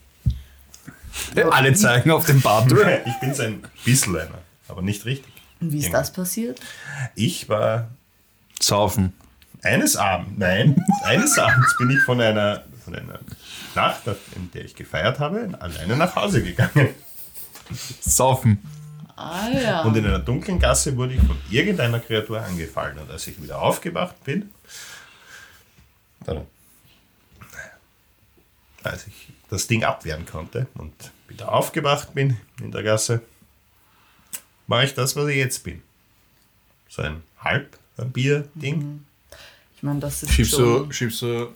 Alle 1.50 1.72
zeigen 1.72 2.10
auf 2.10 2.26
den 2.26 2.40
Bartur. 2.40 2.84
Ich 3.06 3.14
bin's 3.20 3.40
ein 3.40 3.62
bisschen 3.84 4.16
einer, 4.16 4.42
aber 4.68 4.82
nicht 4.82 5.04
richtig. 5.04 5.33
Und 5.60 5.72
wie 5.72 5.78
ist 5.78 5.92
das 5.92 6.12
passiert? 6.12 6.60
Ich 7.14 7.48
war 7.48 7.88
Saufen. 8.60 9.12
eines 9.62 9.96
Abends, 9.96 10.32
nein, 10.36 10.76
eines 11.04 11.38
Abends 11.38 11.76
bin 11.78 11.90
ich 11.90 12.00
von 12.02 12.20
einer, 12.20 12.64
von 12.84 12.94
einer 12.94 13.18
Nacht, 13.74 14.02
in 14.36 14.50
der 14.52 14.64
ich 14.64 14.74
gefeiert 14.74 15.18
habe, 15.18 15.50
alleine 15.58 15.96
nach 15.96 16.14
Hause 16.16 16.42
gegangen. 16.42 16.94
Saufen. 18.00 18.62
Ah 19.16 19.48
ja. 19.48 19.82
Und 19.82 19.96
in 19.96 20.04
einer 20.04 20.18
dunklen 20.18 20.58
Gasse 20.58 20.96
wurde 20.96 21.14
ich 21.14 21.22
von 21.22 21.38
irgendeiner 21.50 22.00
Kreatur 22.00 22.42
angefallen. 22.42 22.98
Und 22.98 23.10
als 23.10 23.26
ich 23.26 23.40
wieder 23.40 23.62
aufgewacht 23.62 24.22
bin, 24.24 24.50
dann, 26.26 26.42
als 28.82 29.06
ich 29.06 29.28
das 29.48 29.66
Ding 29.66 29.84
abwehren 29.84 30.26
konnte 30.26 30.66
und 30.74 30.92
wieder 31.28 31.52
aufgewacht 31.52 32.14
bin 32.14 32.38
in 32.60 32.72
der 32.72 32.82
Gasse, 32.82 33.22
war 34.66 34.84
ich 34.84 34.94
das, 34.94 35.16
was 35.16 35.28
ich 35.28 35.36
jetzt 35.36 35.62
bin. 35.64 35.82
So 36.88 37.02
ein 37.02 37.22
Halb-Vampir-Ding. 37.40 39.04
ich 39.76 39.82
meine, 39.82 40.00
das 40.00 40.22
ist 40.22 40.32
Schiebst 40.32 40.52
schon... 40.52 40.88
du, 40.88 40.92
schiebst 40.92 41.22
du 41.22 41.48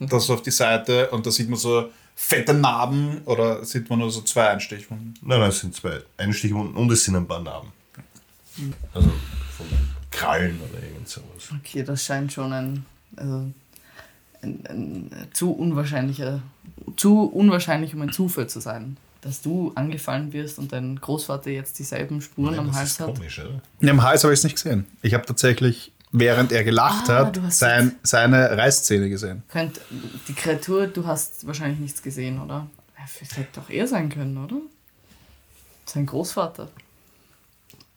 das 0.00 0.30
auf 0.30 0.42
die 0.42 0.50
Seite 0.50 1.10
und 1.10 1.26
da 1.26 1.30
sieht 1.30 1.48
man 1.48 1.58
so 1.58 1.90
fette 2.14 2.54
Narben 2.54 3.22
oder 3.24 3.64
sieht 3.64 3.88
man 3.90 3.98
nur 3.98 4.10
so 4.10 4.22
zwei 4.22 4.48
Einstichwunden? 4.50 5.14
Nein, 5.22 5.40
nein, 5.40 5.48
es 5.48 5.60
sind 5.60 5.74
zwei 5.74 6.02
Einstichwunden 6.16 6.76
und 6.76 6.90
es 6.92 7.04
sind 7.04 7.16
ein 7.16 7.26
paar 7.26 7.40
Narben. 7.40 7.72
Also 8.92 9.08
von 9.56 9.66
Krallen 10.10 10.60
oder 10.60 10.82
irgend 10.82 11.08
sowas. 11.08 11.50
Okay, 11.58 11.82
das 11.82 12.04
scheint 12.04 12.32
schon 12.32 12.52
ein... 12.52 12.86
Also 13.16 13.50
ein, 14.42 14.66
ein 14.68 15.10
zu 15.32 15.52
unwahrscheinlicher... 15.52 16.42
Zu 16.96 17.24
unwahrscheinlich, 17.24 17.94
um 17.94 18.02
ein 18.02 18.12
Zufall 18.12 18.48
zu 18.48 18.60
sein. 18.60 18.96
Dass 19.22 19.40
du 19.40 19.72
angefallen 19.76 20.32
wirst 20.32 20.58
und 20.58 20.72
dein 20.72 20.96
Großvater 21.00 21.48
jetzt 21.50 21.78
dieselben 21.78 22.20
Spuren 22.20 22.58
am 22.58 22.66
das 22.66 22.76
Hals 22.76 22.90
ist 22.90 23.00
hat. 23.00 23.14
komisch, 23.14 23.38
oder? 23.38 23.62
Ja, 23.80 23.90
Am 23.92 24.02
Hals 24.02 24.24
habe 24.24 24.34
ich 24.34 24.40
es 24.40 24.44
nicht 24.44 24.56
gesehen. 24.56 24.86
Ich 25.00 25.14
habe 25.14 25.24
tatsächlich, 25.24 25.92
während 26.10 26.50
er 26.52 26.64
gelacht 26.64 27.08
Ah, 27.08 27.26
hat, 27.26 27.36
du 27.36 27.42
hast 27.42 27.58
sein, 27.60 27.94
seine 28.02 28.56
Reißzähne 28.58 29.08
gesehen. 29.08 29.42
Könnt, 29.48 29.80
die 30.28 30.34
Kreatur, 30.34 30.88
du 30.88 31.06
hast 31.06 31.46
wahrscheinlich 31.46 31.78
nichts 31.78 32.02
gesehen, 32.02 32.40
oder? 32.40 32.66
Das 33.20 33.36
hätte 33.36 33.48
doch 33.60 33.70
er 33.70 33.86
sein 33.88 34.08
können, 34.10 34.36
oder? 34.38 34.56
Sein 35.86 36.06
Großvater. 36.06 36.68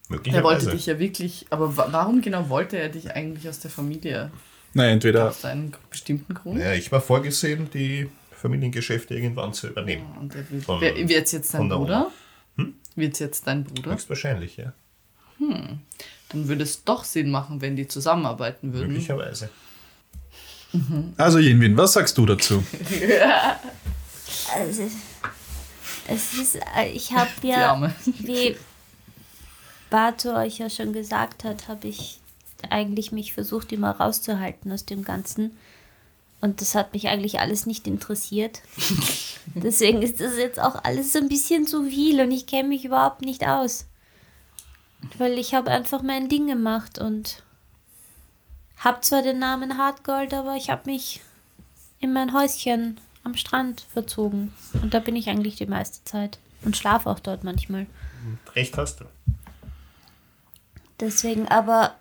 Der 0.10 0.18
wollte 0.18 0.30
Möglicherweise. 0.30 0.70
dich 0.72 0.86
ja 0.86 1.00
wirklich. 1.00 1.46
Aber 1.50 1.76
wa 1.78 1.88
warum 1.92 2.22
genau 2.22 2.50
wollte 2.50 2.78
er 2.78 2.90
dich 2.90 3.12
eigentlich 3.16 3.50
aus 3.50 3.60
der 3.60 3.72
Familie? 3.72 4.32
Nein, 4.74 4.90
entweder 4.94 5.30
Aus 5.30 5.46
einem 5.46 5.72
bestimmten 5.90 6.34
Grund? 6.36 6.60
Ja, 6.60 6.74
ich 6.74 6.92
war 6.92 7.02
vorgesehen, 7.02 7.70
die 7.74 8.08
Familiengeschäfte 8.36 9.16
irgendwann 9.16 9.54
zu 9.54 9.68
übernehmen. 9.68 10.06
Und 10.20 10.36
er 10.36 10.50
will, 10.50 10.62
Von- 10.62 10.82
wer, 10.82 10.96
wird's 11.08 11.32
jetzt 11.32 11.54
dein 11.54 11.62
von 11.62 11.70
der 11.70 11.76
Bruder? 11.78 12.12
Wird's 12.96 13.20
jetzt 13.20 13.46
dein 13.48 13.64
Bruder? 13.64 13.92
Höchstwahrscheinlich, 13.94 14.58
ja. 14.58 14.74
Dann 15.40 16.48
würde 16.48 16.64
es 16.64 16.84
doch 16.84 17.04
Sinn 17.04 17.30
machen, 17.30 17.62
wenn 17.62 17.76
die 17.76 17.88
zusammenarbeiten 17.88 18.74
würden. 18.74 18.88
Möglicherweise. 18.88 19.50
Also 21.18 21.40
Jinwin, 21.40 21.78
was 21.78 21.94
sagst 21.94 22.18
du 22.18 22.26
dazu? 22.26 22.64
Also, 24.54 24.84
es 26.08 26.34
ist, 26.34 26.56
äh, 26.78 26.90
ich 26.94 27.12
habe 27.14 27.30
ja, 27.42 27.92
wie 28.20 28.56
Bato 29.90 30.36
euch 30.36 30.58
ja 30.60 30.70
schon 30.70 30.94
gesagt 30.94 31.44
hat, 31.44 31.68
habe 31.68 31.88
ich 31.88 32.20
eigentlich 32.70 33.12
mich 33.12 33.34
versucht, 33.34 33.72
immer 33.72 33.92
rauszuhalten 33.92 34.72
aus 34.72 34.86
dem 34.86 35.04
Ganzen. 35.04 35.58
Und 36.42 36.62
das 36.62 36.76
hat 36.76 36.94
mich 36.94 37.08
eigentlich 37.08 37.40
alles 37.40 37.66
nicht 37.66 37.88
interessiert. 37.88 38.62
Deswegen 39.56 40.02
ist 40.02 40.20
das 40.20 40.38
jetzt 40.38 40.60
auch 40.60 40.84
alles 40.84 41.14
so 41.14 41.20
ein 41.20 41.30
bisschen 41.30 41.66
zu 41.66 41.84
viel 41.84 42.20
und 42.22 42.32
ich 42.32 42.46
kenne 42.46 42.70
mich 42.70 42.86
überhaupt 42.86 43.22
nicht 43.22 43.48
aus. 43.48 43.86
Weil 45.18 45.38
ich 45.38 45.54
habe 45.54 45.72
einfach 45.72 46.02
mein 46.02 46.30
Ding 46.30 46.48
gemacht 46.48 47.00
und 47.00 47.44
habe 48.78 49.02
zwar 49.02 49.22
den 49.22 49.40
Namen 49.40 49.78
Hartgold, 49.78 50.34
aber 50.34 50.56
ich 50.56 50.70
habe 50.70 50.90
mich 50.90 51.22
in 52.00 52.14
mein 52.14 52.34
Häuschen 52.34 53.00
am 53.24 53.36
Strand 53.36 53.82
verzogen. 53.92 54.54
Und 54.82 54.94
da 54.94 55.00
bin 55.00 55.16
ich 55.16 55.30
eigentlich 55.30 55.56
die 55.56 55.66
meiste 55.66 56.04
Zeit. 56.06 56.40
Und 56.64 56.78
schlafe 56.78 57.10
auch 57.10 57.20
dort 57.20 57.44
manchmal. 57.44 57.88
Recht 58.56 58.78
hast 58.78 59.02
du. 59.02 59.06
Deswegen, 61.00 61.48
aber 61.48 61.96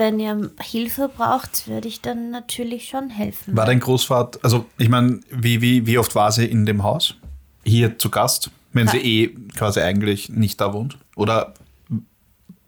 wenn 0.00 0.18
ihr 0.18 0.50
Hilfe 0.60 1.08
braucht, 1.08 1.68
würde 1.68 1.86
ich 1.86 2.00
dann 2.00 2.30
natürlich 2.30 2.88
schon 2.88 3.10
helfen. 3.10 3.56
War 3.56 3.66
dein 3.66 3.78
Großvater, 3.78 4.40
also 4.42 4.66
ich 4.78 4.88
meine, 4.88 5.20
wie, 5.30 5.60
wie, 5.60 5.86
wie 5.86 5.98
oft 5.98 6.14
war 6.16 6.32
sie 6.32 6.46
in 6.46 6.66
dem 6.66 6.82
Haus? 6.82 7.14
Hier 7.62 7.98
zu 7.98 8.10
Gast? 8.10 8.50
Wenn 8.72 8.88
sie 8.88 8.98
eh 8.98 9.28
quasi 9.56 9.80
eigentlich 9.80 10.30
nicht 10.30 10.60
da 10.60 10.72
wohnt? 10.72 10.96
Oder 11.16 11.54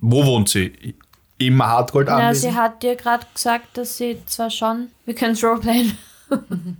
wo 0.00 0.26
wohnt 0.26 0.48
sie? 0.48 0.94
Im 1.38 1.62
Hartgold 1.64 2.08
Na, 2.08 2.18
anwesend? 2.18 2.52
sie 2.52 2.58
hat 2.58 2.82
dir 2.82 2.96
gerade 2.96 3.26
gesagt, 3.34 3.78
dass 3.78 3.96
sie 3.96 4.18
zwar 4.26 4.50
schon, 4.50 4.88
wir 5.06 5.14
können 5.14 5.32
es 5.32 5.42
roleplayen. 5.42 5.96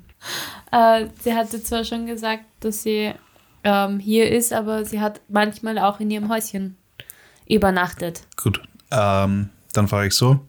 äh, 0.71 1.07
sie 1.21 1.35
hatte 1.35 1.63
zwar 1.63 1.85
schon 1.85 2.07
gesagt, 2.07 2.45
dass 2.61 2.83
sie 2.83 3.13
ähm, 3.65 3.99
hier 3.99 4.31
ist, 4.31 4.53
aber 4.53 4.85
sie 4.85 5.01
hat 5.01 5.21
manchmal 5.29 5.79
auch 5.79 5.99
in 6.01 6.11
ihrem 6.11 6.29
Häuschen 6.29 6.77
übernachtet. 7.49 8.23
Gut, 8.37 8.61
ähm, 8.91 9.51
dann 9.73 9.89
frage 9.89 10.09
ich 10.09 10.15
so. 10.15 10.41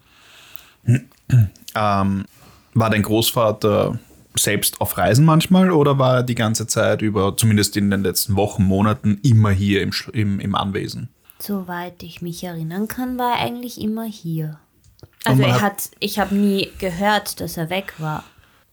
ähm, 0.86 2.26
war 2.74 2.90
dein 2.90 3.04
Großvater 3.04 4.00
selbst 4.36 4.82
auf 4.82 4.98
Reisen 4.98 5.26
manchmal 5.26 5.72
oder 5.72 6.00
war 6.00 6.16
er 6.18 6.24
die 6.24 6.36
ganze 6.36 6.66
Zeit 6.68 7.02
über, 7.02 7.38
zumindest 7.38 7.78
in 7.78 7.92
den 7.92 8.02
letzten 8.04 8.36
Wochen, 8.36 8.64
Monaten, 8.64 9.20
immer 9.24 9.52
hier 9.52 9.82
im, 9.82 9.92
im, 10.12 10.40
im 10.40 10.56
Anwesen? 10.56 11.10
Soweit 11.40 12.02
ich 12.04 12.22
mich 12.22 12.44
erinnern 12.44 12.88
kann, 12.88 13.18
war 13.20 13.38
er 13.38 13.46
eigentlich 13.46 13.80
immer 13.80 14.06
hier. 14.06 14.60
Also 15.26 15.44
er 15.44 15.54
hat- 15.56 15.62
hat, 15.62 15.92
ich 16.00 16.18
habe 16.20 16.34
nie 16.36 16.70
gehört, 16.80 17.40
dass 17.40 17.58
er 17.58 17.70
weg 17.70 17.94
war. 18.00 18.24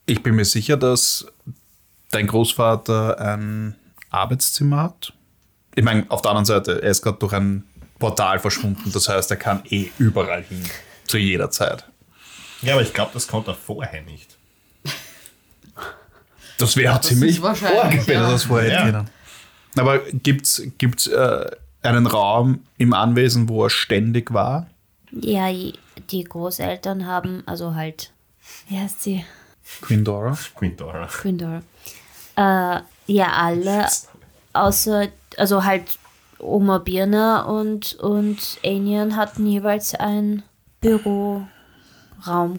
Ich 0.06 0.22
bin 0.22 0.34
mir 0.34 0.44
sicher, 0.44 0.76
dass 0.76 1.26
dein 2.10 2.26
Großvater 2.26 3.20
ein 3.20 3.76
Arbeitszimmer 4.10 4.82
hat. 4.84 5.12
Ich 5.74 5.84
meine, 5.84 6.06
auf 6.08 6.22
der 6.22 6.30
anderen 6.30 6.46
Seite, 6.46 6.82
er 6.82 6.90
ist 6.90 7.02
gerade 7.02 7.18
durch 7.18 7.32
ein 7.32 7.64
Portal 8.00 8.40
verschwunden. 8.40 8.90
Das 8.92 9.08
heißt, 9.08 9.30
er 9.30 9.36
kann 9.36 9.62
eh 9.70 9.90
überall 9.98 10.42
hin. 10.42 10.64
Zu 11.06 11.18
jeder 11.18 11.50
Zeit. 11.50 11.84
Ja, 12.62 12.72
aber 12.74 12.82
ich 12.82 12.92
glaube, 12.92 13.12
das 13.14 13.28
konnte 13.28 13.52
er 13.52 13.54
vorher 13.54 14.02
nicht. 14.02 14.36
Das 16.58 16.76
wäre 16.76 16.96
das 16.96 17.06
ziemlich 17.06 17.40
wahrscheinlich, 17.40 18.06
wenn 18.08 18.16
er 18.16 18.22
ja. 18.22 18.30
das 18.32 18.42
vorher 18.44 18.70
hätte 18.70 18.86
Ja. 18.88 18.90
können. 18.92 19.10
Aber 19.78 19.98
gibt 20.12 20.46
es 20.46 21.06
äh, 21.06 21.50
einen 21.82 22.06
Raum 22.06 22.64
im 22.76 22.92
Anwesen, 22.92 23.48
wo 23.48 23.64
er 23.64 23.70
ständig 23.70 24.32
war? 24.34 24.66
Ja, 25.12 25.48
die 26.10 26.24
Großeltern 26.24 27.06
haben, 27.06 27.42
also 27.46 27.74
halt, 27.74 28.12
wie 28.68 28.78
heißt 28.78 29.02
sie? 29.02 29.24
Queen 29.80 30.04
Dora? 30.04 30.36
Queen 30.56 30.76
Dora. 30.76 31.06
Gründor. 31.06 31.62
Äh, 32.36 32.80
ja, 33.06 33.32
alle, 33.32 33.86
außer, 34.52 35.08
also 35.36 35.64
halt 35.64 35.98
Oma 36.40 36.78
Birna 36.78 37.42
und, 37.42 37.94
und 37.94 38.58
Anian 38.64 39.16
hatten 39.16 39.46
jeweils 39.46 39.94
ein 39.94 40.42
Büroraum 40.80 41.48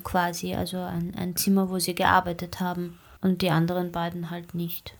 quasi, 0.03 0.53
also 0.55 0.77
ein, 0.77 1.13
ein 1.17 1.35
Zimmer, 1.35 1.69
wo 1.69 1.79
sie 1.79 1.95
gearbeitet 1.95 2.59
haben. 2.59 2.99
und 3.21 3.41
die 3.41 3.49
anderen 3.49 3.91
beiden 3.91 4.29
halt 4.29 4.53
nicht. 4.55 4.93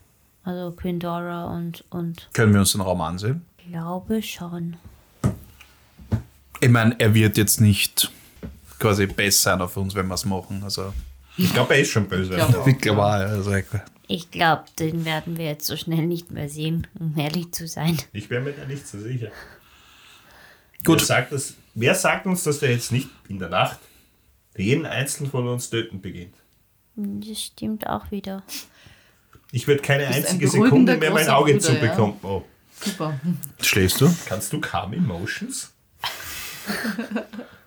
Also 0.44 0.72
Queen 0.72 1.00
Dora 1.00 1.46
und, 1.56 1.84
und 1.92 2.28
Können 2.34 2.54
wir 2.54 2.60
uns 2.62 2.72
den 2.72 2.82
Raum 2.82 3.02
ansehen? 3.02 3.46
glaube 3.70 4.22
schon. 4.22 4.76
Ich 6.60 6.70
meine, 6.70 6.96
er 7.00 7.14
wird 7.14 7.38
jetzt 7.38 7.62
nicht 7.62 8.12
quasi 8.80 9.06
besser 9.08 9.52
sein 9.52 9.62
auf 9.62 9.78
uns, 9.78 9.96
wenn 9.96 10.08
wir 10.08 10.16
es 10.16 10.26
machen. 10.26 10.62
Also, 10.64 10.94
Ich 11.38 11.54
glaube, 11.54 11.76
er 11.76 11.82
ist 11.82 11.90
schon 11.92 12.08
böse. 12.08 12.38
Ja. 12.38 12.48
ich 12.66 12.78
glaube, 12.80 13.02
auch, 13.02 13.12
also, 13.12 13.52
Ich 14.12 14.30
glaube, 14.30 14.66
den 14.78 15.06
werden 15.06 15.38
wir 15.38 15.46
jetzt 15.46 15.66
so 15.66 15.78
schnell 15.78 16.06
nicht 16.06 16.32
mehr 16.32 16.50
sehen, 16.50 16.86
um 17.00 17.18
ehrlich 17.18 17.54
zu 17.54 17.66
sein. 17.66 17.98
Ich 18.12 18.30
wäre 18.30 18.42
mir 18.42 18.52
da 18.52 18.66
nicht 18.66 18.86
so 18.86 19.00
sicher. 19.00 19.32
Gut. 20.84 21.00
Wer 21.00 21.06
sagt, 21.06 21.32
das, 21.32 21.54
wer 21.76 21.96
sagt 21.96 22.26
uns, 22.26 22.44
dass 22.44 22.60
der 22.60 22.72
jetzt 22.72 22.92
nicht 22.92 23.08
in 23.30 23.40
der 23.40 23.48
Nacht 23.48 23.80
jeden 24.58 24.86
einzelnen 24.86 25.32
von 25.32 25.48
uns 25.48 25.70
töten 25.70 26.02
beginnt? 26.02 26.36
Das 26.98 27.40
stimmt 27.40 27.88
auch 27.88 28.12
wieder. 28.12 28.44
Ich 29.54 29.66
würde 29.70 29.82
keine 29.82 30.08
ein 30.08 30.16
einzige 30.16 30.46
beruhigender 30.48 30.66
Sekunde 30.66 30.98
mehr 30.98 31.12
mein 31.12 31.30
Auge 31.30 31.54
Bruder, 31.54 31.64
zubekommen. 31.64 32.16
Oh. 32.24 32.44
Super. 32.82 33.18
schläfst 33.62 34.02
du? 34.02 34.14
Kannst 34.26 34.52
du 34.52 34.60
Calm 34.60 34.92
Emotions? 34.92 35.72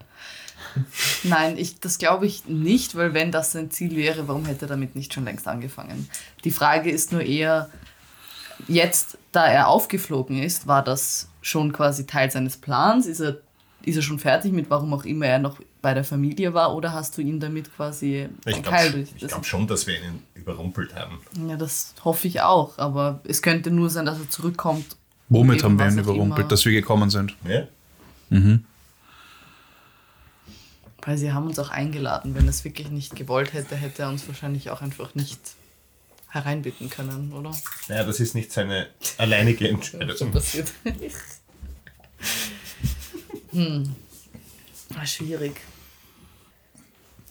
Nein, 1.25 1.57
ich, 1.57 1.81
das 1.81 1.99
glaube 1.99 2.27
ich 2.27 2.47
nicht, 2.47 2.95
weil 2.97 3.15
wenn 3.15 3.33
das 3.33 3.53
sein 3.53 3.71
Ziel 3.71 3.97
wäre, 3.97 4.29
warum 4.29 4.45
hätte 4.47 4.67
er 4.67 4.69
damit 4.69 4.97
nicht 4.97 5.13
schon 5.13 5.25
längst 5.25 5.47
angefangen? 5.49 6.09
Die 6.45 6.51
Frage 6.51 6.91
ist 6.91 7.13
nur 7.13 7.23
eher, 7.23 7.71
jetzt, 8.69 9.19
da 9.33 9.47
er 9.47 9.69
aufgeflogen 9.69 10.43
ist, 10.43 10.67
war 10.67 10.83
das 10.83 11.29
schon 11.43 11.73
quasi 11.73 12.07
Teil 12.07 12.31
seines 12.31 12.57
Plans? 12.57 13.07
Ist 13.07 13.21
er, 13.21 13.39
ist 13.83 13.97
er 13.97 14.03
schon 14.03 14.19
fertig 14.19 14.53
mit, 14.53 14.71
warum 14.71 14.93
auch 14.95 15.05
immer 15.05 15.27
er 15.27 15.39
noch 15.39 15.59
bei 15.83 15.95
der 15.95 16.05
Familie 16.05 16.55
war? 16.55 16.75
Oder 16.75 16.93
hast 16.93 17.17
du 17.19 17.23
ihn 17.23 17.41
damit 17.41 17.75
quasi 17.75 18.29
Ich 18.47 18.57
ein 18.57 18.63
glaube 18.63 18.77
Keil 18.77 18.93
durch 18.93 19.11
schon, 19.43 19.67
dass 19.67 19.87
wir 19.87 19.97
ihn 19.97 20.23
überrumpelt 20.35 20.95
haben. 20.95 21.19
Ja, 21.49 21.57
das 21.57 21.95
hoffe 22.05 22.29
ich 22.29 22.41
auch. 22.41 22.79
Aber 22.79 23.21
es 23.25 23.43
könnte 23.43 23.71
nur 23.71 23.91
sein, 23.91 24.07
dass 24.07 24.19
er 24.19 24.29
zurückkommt. 24.29 24.97
Womit 25.29 25.65
haben 25.65 25.79
wir 25.79 25.89
ihn 25.89 25.99
überrumpelt, 25.99 26.53
dass 26.53 26.65
wir 26.65 26.73
gekommen 26.73 27.11
sind? 27.11 27.35
Ja? 27.49 27.67
Weil 31.05 31.19
sie 31.19 31.33
haben 31.33 31.47
uns 31.47 31.59
auch 31.59 31.71
eingeladen. 31.71 32.35
Wenn 32.35 32.45
er 32.45 32.51
es 32.51 32.65
wirklich 32.65 32.89
nicht 32.91 33.15
gewollt 33.17 33.53
hätte, 33.53 33.77
hätte 33.77 34.03
er 34.03 34.09
uns 34.09 34.27
wahrscheinlich 34.27 34.71
auch 34.71 34.81
einfach 34.81 35.15
nicht 35.15 35.39
hereinbitten 36.29 36.89
können, 36.91 37.33
oder? 37.33 37.55
Naja, 37.89 38.05
das 38.05 38.21
ist 38.21 38.35
nicht 38.35 38.51
seine 38.53 38.89
alleinige 39.19 39.67
schon 39.67 40.01
Entscheidung. 40.01 40.33
passiert. 40.33 40.73
hm. 43.53 43.95
Ah, 44.97 45.07
schwierig. 45.07 45.61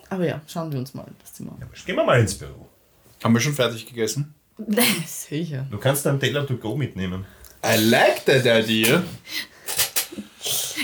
Aber 0.09 0.25
ja, 0.25 0.41
schauen 0.47 0.71
wir 0.71 0.79
uns 0.79 0.93
mal 0.93 1.05
das 1.21 1.33
Zimmer 1.33 1.53
an. 1.53 1.69
Gehen 1.85 1.95
wir 1.95 2.03
mal 2.03 2.19
ins 2.19 2.35
Büro. 2.35 2.69
Haben 3.23 3.33
wir 3.33 3.41
schon 3.41 3.53
fertig 3.53 3.85
gegessen? 3.87 4.33
Sicher. 5.07 5.65
Du 5.71 5.77
kannst 5.79 6.05
dann 6.05 6.19
Taylor 6.19 6.45
to 6.45 6.57
go 6.57 6.75
mitnehmen. 6.75 7.25
I 7.65 7.77
like 7.77 8.23
that 8.25 8.45
idea. 8.45 9.01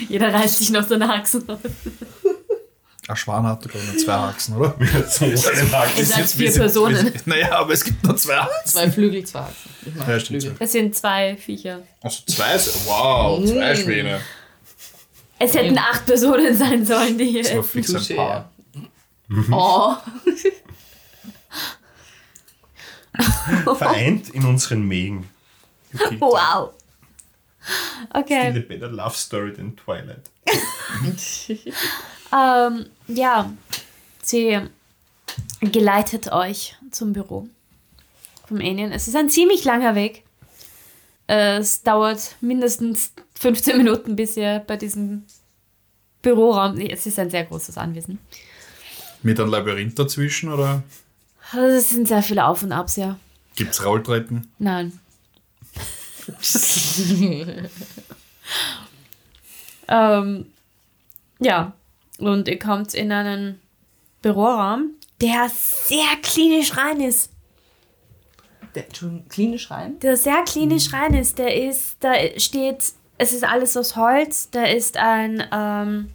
Jeder 0.07 0.33
reißt 0.33 0.57
sich 0.57 0.69
noch 0.71 0.87
so 0.87 0.95
eine 0.95 1.07
raus. 1.07 1.37
Ein 3.09 3.15
Schwan 3.15 3.43
hat 3.47 3.65
doch 3.65 3.73
nur 3.73 3.97
zwei 3.97 4.13
Achsen, 4.13 4.55
oder? 4.55 4.75
Ihr 4.79 5.03
seid 5.07 5.29
Jetzt- 6.19 6.35
vier 6.35 6.51
sind- 6.51 6.61
Personen. 6.61 6.95
sind- 6.95 7.25
Naja, 7.25 7.53
aber 7.53 7.73
es 7.73 7.83
gibt 7.83 8.03
nur 8.03 8.15
zwei 8.15 8.37
Achsen. 8.37 8.65
Zwei 8.71 8.91
Flügel, 8.91 9.25
zwei 9.25 9.39
Achsen. 9.39 9.71
Ich 9.83 9.95
Ja, 10.07 10.19
Flügel. 10.19 10.55
Es 10.59 10.71
sind 10.71 10.95
zwei 10.95 11.35
Viecher. 11.35 11.81
Also 12.01 12.21
zwei, 12.27 12.55
wow, 12.85 13.43
zwei 13.43 13.75
Schwäne. 13.75 14.21
Es 15.39 15.55
hätten 15.55 15.77
acht 15.79 16.05
Personen 16.05 16.55
sein 16.55 16.85
sollen, 16.85 17.17
die 17.17 17.25
hier 17.25 17.41
Das 17.43 17.55
war 17.55 17.63
fix 17.63 17.95
ein. 18.11 18.15
Paar. 18.15 18.51
Oh, 19.51 19.95
Vereint 23.75 24.29
in 24.29 24.45
unseren 24.45 24.87
Mägen. 24.87 25.27
Wow. 26.19 26.73
Still 27.61 28.21
Okay. 28.21 28.47
a 28.49 28.59
better 28.59 28.87
love 28.87 29.15
story 29.15 29.51
than 29.53 29.75
Twilight. 29.75 30.29
Ähm, 32.33 32.85
ja, 33.07 33.51
sie 34.21 34.59
geleitet 35.61 36.31
euch 36.31 36.75
zum 36.91 37.13
Büro 37.13 37.47
vom 38.47 38.57
Alien. 38.57 38.91
Es 38.91 39.07
ist 39.07 39.15
ein 39.15 39.29
ziemlich 39.29 39.63
langer 39.63 39.95
Weg. 39.95 40.23
Es 41.27 41.83
dauert 41.83 42.35
mindestens 42.41 43.13
15 43.39 43.77
Minuten, 43.77 44.15
bis 44.15 44.35
ihr 44.35 44.63
bei 44.65 44.77
diesem 44.77 45.25
Büroraum. 46.21 46.79
Es 46.79 47.05
ist 47.05 47.19
ein 47.19 47.29
sehr 47.29 47.45
großes 47.45 47.77
Anwesen. 47.77 48.17
Mit 49.21 49.39
einem 49.39 49.51
Labyrinth 49.51 49.99
dazwischen 49.99 50.51
oder 50.51 50.83
Also 51.51 51.75
Es 51.75 51.89
sind 51.89 52.07
sehr 52.07 52.23
viele 52.23 52.45
Auf 52.45 52.63
und 52.63 52.71
Abs, 52.71 52.95
ja. 52.95 53.19
gibt 53.55 53.71
es 53.71 53.85
Rolltreppen? 53.85 54.51
Nein. 54.57 54.99
ähm, 59.87 60.45
ja, 61.39 61.73
und 62.19 62.47
ihr 62.47 62.59
kommt 62.59 62.93
in 62.93 63.11
einen 63.11 63.61
Büroraum, 64.21 64.91
der 65.21 65.49
sehr 65.49 66.15
klinisch 66.21 66.77
rein 66.77 67.01
ist. 67.01 67.31
der 68.75 68.85
schon 68.93 69.27
klinisch 69.27 69.71
rein. 69.71 69.99
Der 69.99 70.15
sehr 70.15 70.43
klinisch 70.43 70.93
rein 70.93 71.13
ist. 71.13 71.37
Der 71.39 71.55
ist, 71.55 71.97
da 72.01 72.13
steht, 72.37 72.93
es 73.17 73.33
ist 73.33 73.43
alles 73.43 73.75
aus 73.75 73.95
Holz. 73.95 74.49
Da 74.51 74.63
ist 74.63 74.97
ein, 74.97 75.43
ähm, 75.51 76.13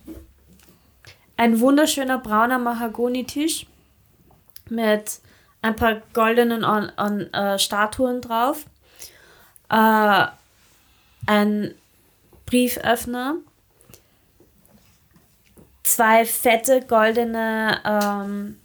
ein 1.36 1.60
wunderschöner 1.60 2.18
brauner 2.18 2.58
Mahagoni-Tisch 2.58 3.66
mit 4.70 5.20
ein 5.62 5.76
paar 5.76 6.02
goldenen 6.12 6.64
an, 6.64 6.90
an, 6.96 7.32
äh, 7.32 7.58
Statuen 7.58 8.20
drauf. 8.20 8.66
Äh, 9.70 10.26
ein 11.26 11.74
Brieföffner. 12.46 13.36
Zwei 15.84 16.24
fette 16.24 16.80
goldene 16.86 17.80
ähm, 17.84 18.56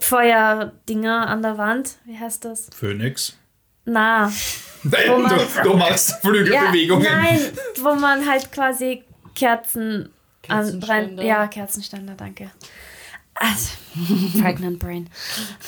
Feuerdinger 0.00 1.26
an 1.28 1.42
der 1.42 1.58
Wand. 1.58 1.96
Wie 2.04 2.18
heißt 2.18 2.44
das? 2.44 2.68
Phönix. 2.74 3.34
Na, 3.84 4.32
Nein, 4.84 5.22
man- 5.22 5.28
du, 5.38 5.62
du 5.70 5.76
machst 5.76 6.14
Flügelbewegungen. 6.22 7.04
nein, 7.04 7.40
wo 7.82 7.94
man 7.94 8.28
halt 8.28 8.50
quasi 8.52 9.04
Kerzen 9.34 10.08
anbrennt. 10.48 11.20
Ja, 11.20 11.46
Kerzenständer, 11.46 12.14
danke. 12.14 12.50
Also, 13.34 13.70
Pregnant 14.40 14.78
Brain. 14.78 15.08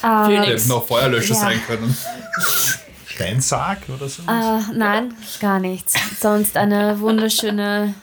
Die 0.03 0.33
Äh, 0.35 0.47
hätten 0.47 0.71
auch 0.73 0.87
Feuerlöscher 0.87 1.35
Ja. 1.35 1.41
sein 1.41 1.61
können. 1.67 1.97
Steinsarg 3.07 3.79
oder 3.89 4.09
so? 4.09 4.23
äh, 4.23 4.61
nein, 4.77 5.15
gar 5.41 5.59
nichts. 5.61 5.95
Sonst 6.21 6.57
eine 6.57 6.99
wunderschöne, 7.01 7.95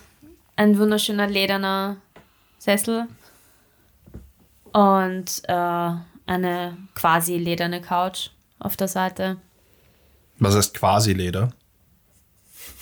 ein 0.56 0.78
wunderschöner 0.78 1.28
lederner 1.28 1.98
Sessel 2.62 3.08
und 4.72 5.42
äh, 5.48 5.92
eine 6.28 6.78
quasi 6.94 7.38
lederne 7.38 7.82
Couch 7.82 8.30
auf 8.60 8.78
der 8.78 8.88
Seite. 8.88 9.38
Was 10.38 10.56
heißt 10.56 10.76
quasi 10.76 11.14
Leder? 11.14 11.52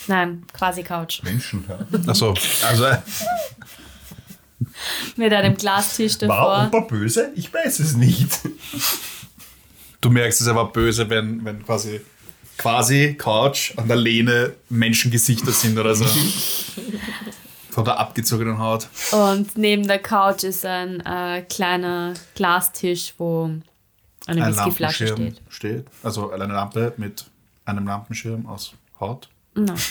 Nein, 0.07 0.45
quasi 0.51 0.83
Couch. 0.83 1.23
Menschen. 1.23 1.63
Ja. 1.69 1.79
Achso, 2.07 2.33
also 2.67 2.83
äh, 2.83 2.97
Mit 5.15 5.31
einem 5.31 5.55
Glastisch 5.55 6.19
War 6.23 6.27
davor. 6.27 6.79
Opa 6.79 6.87
böse? 6.87 7.31
Ich 7.35 7.53
weiß 7.53 7.79
es 7.79 7.95
nicht. 7.95 8.37
du 10.01 10.09
merkst, 10.09 10.41
es 10.41 10.47
ist 10.47 10.51
aber 10.51 10.73
böse, 10.73 11.09
wenn, 11.09 11.45
wenn 11.45 11.63
quasi 11.63 12.01
quasi 12.57 13.15
Couch 13.17 13.71
an 13.77 13.87
der 13.87 13.95
Lehne 13.95 14.55
Menschengesichter 14.67 15.53
sind 15.53 15.77
oder 15.79 15.95
so. 15.95 16.05
Von 17.79 17.85
der 17.85 17.97
abgezogenen 17.97 18.59
Haut. 18.59 18.89
Und 19.13 19.57
neben 19.57 19.87
der 19.87 19.99
Couch 19.99 20.43
ist 20.43 20.65
ein 20.65 20.99
äh, 20.99 21.43
kleiner 21.43 22.13
Glastisch, 22.35 23.13
wo 23.17 23.45
eine 24.27 24.43
Ein 24.43 24.53
Whiskyflasche 24.53 25.05
Lampenschirm 25.05 25.35
steht. 25.35 25.41
steht. 25.47 25.85
Also 26.03 26.29
eine 26.29 26.47
Lampe 26.47 26.91
mit 26.97 27.23
einem 27.63 27.87
Lampenschirm 27.87 28.47
aus 28.47 28.73
Haut. 28.99 29.29
No. 29.55 29.75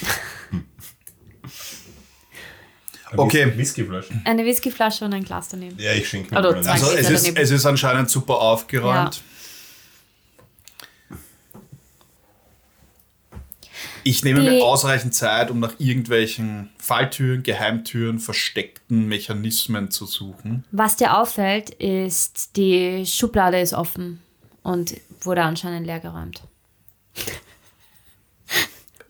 Okay. 3.16 3.57
Whiskyflaschen. 3.57 4.20
Eine 4.26 4.45
Whiskyflasche 4.45 5.07
und 5.07 5.14
ein 5.14 5.24
Glas 5.24 5.49
daneben. 5.49 5.78
Ja, 5.78 5.93
ich 5.95 6.07
schenke 6.07 6.34
mir 6.34 6.41
Oder 6.41 6.53
mal 6.53 6.62
zwei. 6.62 6.72
einen. 6.72 6.82
Also 6.84 6.95
es 6.95 7.11
ist, 7.11 7.39
es 7.39 7.51
ist 7.51 7.64
anscheinend 7.64 8.11
super 8.11 8.34
aufgeräumt. 8.39 9.22
Ich 14.05 14.24
nehme 14.24 14.40
mir 14.40 14.64
ausreichend 14.64 15.14
Zeit, 15.14 15.51
um 15.51 15.61
nach 15.61 15.74
irgendwelchen 15.78 16.70
Falltüren, 16.78 17.42
Geheimtüren, 17.42 18.18
versteckten 18.18 19.07
Mechanismen 19.07 19.90
zu 19.90 20.07
suchen. 20.07 20.64
Was 20.70 20.96
dir 20.96 21.18
auffällt, 21.18 21.70
ist, 21.70 22.57
die 22.57 23.05
Schublade 23.07 23.61
ist 23.61 23.74
offen 23.74 24.20
und 24.62 24.94
wurde 25.20 25.42
anscheinend 25.42 25.86
leer 25.86 26.01
geräumt. 26.01 26.42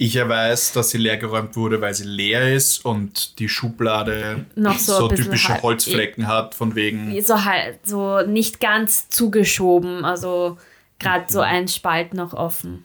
Ich 0.00 0.14
weiß, 0.16 0.72
dass 0.72 0.90
sie 0.90 0.98
leergeräumt 0.98 1.56
wurde, 1.56 1.80
weil 1.80 1.92
sie 1.92 2.04
leer 2.04 2.54
ist 2.54 2.84
und 2.84 3.40
die 3.40 3.48
Schublade 3.48 4.46
Noch 4.54 4.78
so 4.78 5.08
bisschen 5.08 5.24
typische 5.24 5.54
halb- 5.54 5.62
Holzflecken 5.62 6.28
hat, 6.28 6.54
von 6.54 6.76
wegen. 6.76 7.20
So 7.20 7.44
halt, 7.44 7.84
so 7.84 8.20
nicht 8.22 8.60
ganz 8.60 9.08
zugeschoben, 9.08 10.04
also 10.04 10.56
gerade 11.00 11.24
so 11.28 11.40
ein 11.40 11.66
Spalt 11.66 12.14
noch 12.14 12.32
offen. 12.32 12.84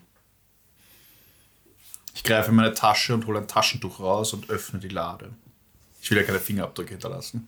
Ich 2.13 2.23
greife 2.23 2.49
in 2.49 2.55
meine 2.55 2.73
Tasche 2.73 3.13
und 3.13 3.25
hole 3.25 3.39
ein 3.39 3.47
Taschentuch 3.47 3.99
raus 3.99 4.33
und 4.33 4.49
öffne 4.49 4.79
die 4.79 4.89
Lade. 4.89 5.31
Ich 6.01 6.11
will 6.11 6.17
ja 6.17 6.23
keine 6.23 6.39
Fingerabdrücke 6.39 6.91
hinterlassen. 6.91 7.47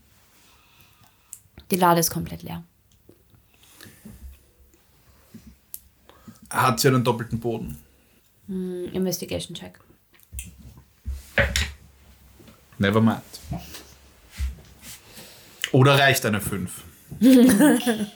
Die 1.72 1.76
Lade 1.76 2.00
ist 2.00 2.12
komplett 2.12 2.44
leer. 2.44 2.64
Hat 6.50 6.80
sie 6.80 6.88
einen 6.88 7.04
doppelten 7.04 7.40
Boden? 7.40 7.78
Hm, 8.48 8.90
Investigation 8.94 9.56
Check. 9.56 9.80
Never 12.78 13.02
mind. 13.02 13.22
Oder 15.72 15.98
reicht 15.98 16.26
eine 16.26 16.42
5? 16.42 16.84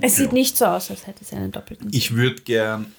Es 0.00 0.16
sieht 0.16 0.32
nicht 0.32 0.56
so 0.56 0.64
aus, 0.64 0.90
als 0.90 1.06
hätte 1.06 1.24
sie 1.24 1.36
einen 1.36 1.52
doppelten. 1.52 1.88
Ich 1.92 2.16
würde 2.16 2.42
gern 2.42 2.92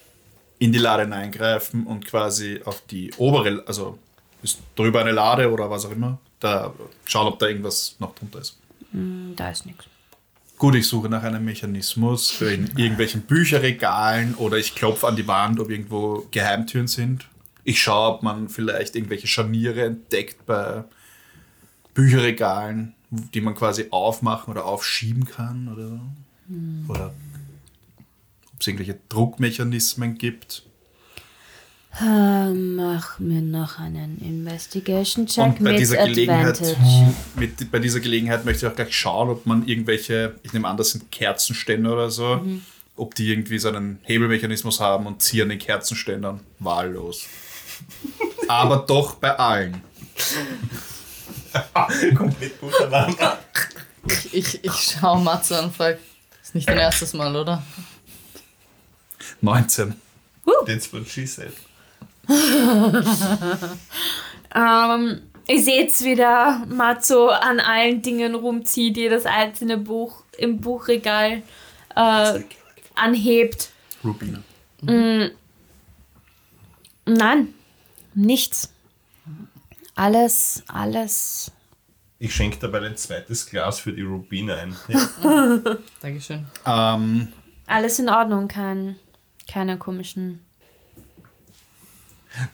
in 0.64 0.72
die 0.72 0.80
Lade 0.80 1.04
hineingreifen 1.04 1.86
und 1.86 2.06
quasi 2.06 2.62
auf 2.64 2.82
die 2.90 3.12
obere, 3.18 3.64
also 3.68 4.00
ist 4.42 4.60
drüber 4.76 5.02
eine 5.02 5.12
Lade 5.12 5.52
oder 5.52 5.70
was 5.70 5.86
auch 5.86 5.92
immer, 5.92 6.20
da 6.40 6.74
schauen, 7.06 7.28
ob 7.28 7.38
da 7.40 7.48
irgendwas 7.48 7.98
noch 8.00 8.16
drunter 8.16 8.40
ist. 8.40 8.58
Hm, 8.92 9.34
Da 9.36 9.50
ist 9.50 9.66
nichts. 9.66 9.86
Gut, 10.58 10.76
ich 10.76 10.88
suche 10.88 11.10
nach 11.10 11.24
einem 11.24 11.44
Mechanismus 11.44 12.40
in 12.42 12.68
irgendwelchen 12.78 13.24
Bücherregalen 13.24 14.36
oder 14.36 14.58
ich 14.58 14.74
klopfe 14.76 15.06
an 15.08 15.18
die 15.18 15.28
Wand, 15.28 15.60
ob 15.60 15.70
irgendwo 15.70 16.28
Geheimtüren 16.32 16.88
sind. 16.88 17.28
Ich 17.66 17.82
schaue, 17.82 18.14
ob 18.16 18.24
man 18.24 18.48
vielleicht 18.48 18.96
irgendwelche 18.96 19.28
Scharniere 19.28 19.84
entdeckt 19.86 20.46
bei 20.46 20.86
Bücherregalen, 21.94 22.94
die 23.10 23.42
man 23.42 23.54
quasi 23.56 23.88
aufmachen 23.90 24.52
oder 24.52 24.64
aufschieben 24.66 25.26
kann 25.26 25.68
oder 25.74 25.88
so. 25.90 26.00
Oder 26.88 27.08
ob 27.08 27.14
es 28.64 28.68
irgendwelche 28.68 29.00
Druckmechanismen 29.10 30.18
gibt. 30.18 30.64
Ähm, 32.02 32.76
mach 32.76 33.20
mir 33.20 33.42
noch 33.42 33.78
einen 33.78 34.18
Investigation 34.20 35.28
Check 35.28 35.44
Und 35.44 35.64
bei 35.64 35.72
mit 35.74 35.80
dieser, 35.80 35.98
Gelegenheit, 36.08 36.60
Advantage. 36.60 37.14
mit, 37.36 37.72
bei 37.72 37.78
dieser 37.80 38.00
Gelegenheit 38.00 38.46
möchte 38.46 38.66
ich 38.66 38.72
auch 38.72 38.76
gleich 38.76 38.96
schauen, 38.98 39.30
ob 39.30 39.46
man 39.46 39.68
irgendwelche, 39.68 40.36
ich 40.42 40.54
nehme 40.54 40.68
an, 40.68 40.76
das 40.78 40.90
sind 40.92 41.12
Kerzenständer 41.12 41.94
oder 41.94 42.10
so, 42.10 42.38
Mhm. 42.38 42.64
ob 42.96 43.14
die 43.14 43.30
irgendwie 43.32 43.60
so 43.60 43.68
einen 43.70 44.00
Hebelmechanismus 44.02 44.80
haben 44.80 45.06
und 45.06 45.22
ziehen 45.22 45.50
den 45.50 45.60
Kerzenständern 45.60 46.40
wahllos. 46.58 47.26
Aber 48.48 48.78
doch 48.78 49.14
bei 49.16 49.38
allen. 49.38 49.82
Komplett 52.16 52.54
Mann. 52.90 53.16
Ich, 54.08 54.34
ich, 54.34 54.64
ich 54.66 54.74
schaue 54.74 55.22
Matze 55.22 55.60
an 55.60 55.66
und 55.66 55.76
frage, 55.76 56.00
ist 56.42 56.56
nicht 56.56 56.68
dein 56.68 56.80
erstes 56.80 57.14
Mal, 57.14 57.36
oder? 57.36 57.62
19. 59.44 59.94
That's 60.66 60.92
what 60.92 61.08
she 61.08 61.26
said. 61.28 61.54
Ähm, 64.56 65.24
ich 65.48 65.66
sehe 65.66 65.82
jetzt 65.82 66.04
wieder 66.04 66.64
Matzo 66.68 67.30
an 67.30 67.60
allen 67.60 68.04
Dingen 68.04 68.36
rumzieht, 68.36 68.98
jedes 68.98 69.26
einzelne 69.26 69.78
Buch 69.80 70.24
im 70.38 70.62
Buchregal 70.62 71.42
äh, 71.96 72.40
anhebt. 72.94 73.72
Rubina. 74.04 74.44
Nein, 77.06 77.54
nichts. 78.14 78.72
Alles, 79.96 80.64
alles. 80.68 81.52
Ich 82.20 82.34
schenke 82.34 82.58
dabei 82.60 82.82
ein 82.82 82.96
zweites 82.96 83.48
Glas 83.48 83.80
für 83.80 83.92
die 83.92 84.02
Rubine 84.02 84.56
ein. 84.56 84.76
Ja. 84.88 85.60
Dankeschön. 86.02 86.46
Ähm, 86.66 87.28
Alles 87.68 88.00
in 88.00 88.10
Ordnung, 88.10 88.48
kein, 88.48 88.98
keine 89.54 89.78
komischen. 89.78 90.40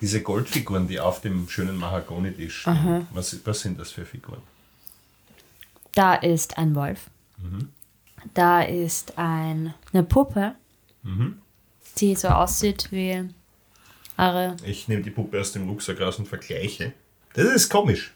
Diese 0.01 0.21
Goldfiguren, 0.21 0.89
die 0.89 0.99
auf 0.99 1.21
dem 1.21 1.47
schönen 1.47 1.77
Mahagoni-Tisch 1.77 2.59
stehen, 2.61 3.07
was, 3.13 3.39
was 3.45 3.61
sind 3.61 3.79
das 3.79 3.91
für 3.91 4.05
Figuren? 4.05 4.41
Da 5.93 6.15
ist 6.15 6.57
ein 6.57 6.75
Wolf. 6.75 7.09
Da 8.33 8.63
ist 8.63 9.17
ein, 9.17 9.73
eine 9.93 10.03
Puppe, 10.03 10.55
die 11.97 12.15
so 12.15 12.27
aussieht 12.27 12.89
wie 12.91 13.29
eure. 14.17 14.57
Ich 14.65 14.89
nehme 14.89 15.01
die 15.01 15.11
Puppe 15.11 15.39
aus 15.39 15.53
dem 15.53 15.69
Rucksack 15.69 16.01
raus 16.01 16.19
und 16.19 16.27
vergleiche. 16.27 16.91
Das 17.33 17.45
ist 17.45 17.69
komisch. 17.69 18.13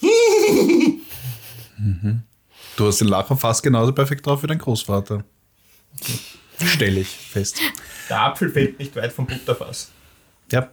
du 0.00 1.00
hast 2.86 3.00
den 3.00 3.08
Lacher 3.08 3.36
fast 3.36 3.64
genauso 3.64 3.92
perfekt 3.92 4.24
drauf 4.24 4.44
wie 4.44 4.46
dein 4.46 4.58
Großvater. 4.58 5.24
Stelle 6.66 7.00
ich 7.00 7.08
fest. 7.08 7.60
Der 8.08 8.20
Apfel 8.20 8.50
fällt 8.50 8.78
nicht 8.78 8.94
weit 8.96 9.12
vom 9.12 9.26
Butterfass. 9.26 9.90
Ja. 10.50 10.70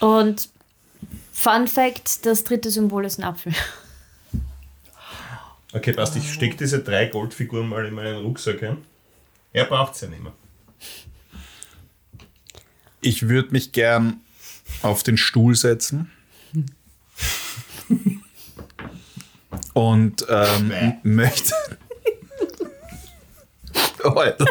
Und 0.00 0.48
Fun 1.32 1.68
Fact: 1.68 2.24
das 2.26 2.44
dritte 2.44 2.70
Symbol 2.70 3.04
ist 3.04 3.18
ein 3.18 3.24
Apfel. 3.24 3.52
Okay, 5.72 5.92
passt. 5.92 6.16
Ich 6.16 6.32
stecke 6.32 6.56
diese 6.56 6.80
drei 6.80 7.06
Goldfiguren 7.06 7.68
mal 7.68 7.86
in 7.86 7.94
meinen 7.94 8.22
Rucksack 8.22 8.62
ein. 8.62 8.84
Er 9.52 9.64
braucht 9.64 9.94
es 9.94 10.02
ja 10.02 10.08
nicht 10.08 10.22
mehr. 10.22 10.32
Ich 13.00 13.28
würde 13.28 13.50
mich 13.50 13.72
gern 13.72 14.20
auf 14.82 15.02
den 15.02 15.16
Stuhl 15.16 15.54
setzen. 15.54 16.10
Und 19.72 20.26
ähm, 20.28 20.72
möchte. 21.02 21.52
Oh, 24.04 24.08
Alter. 24.08 24.44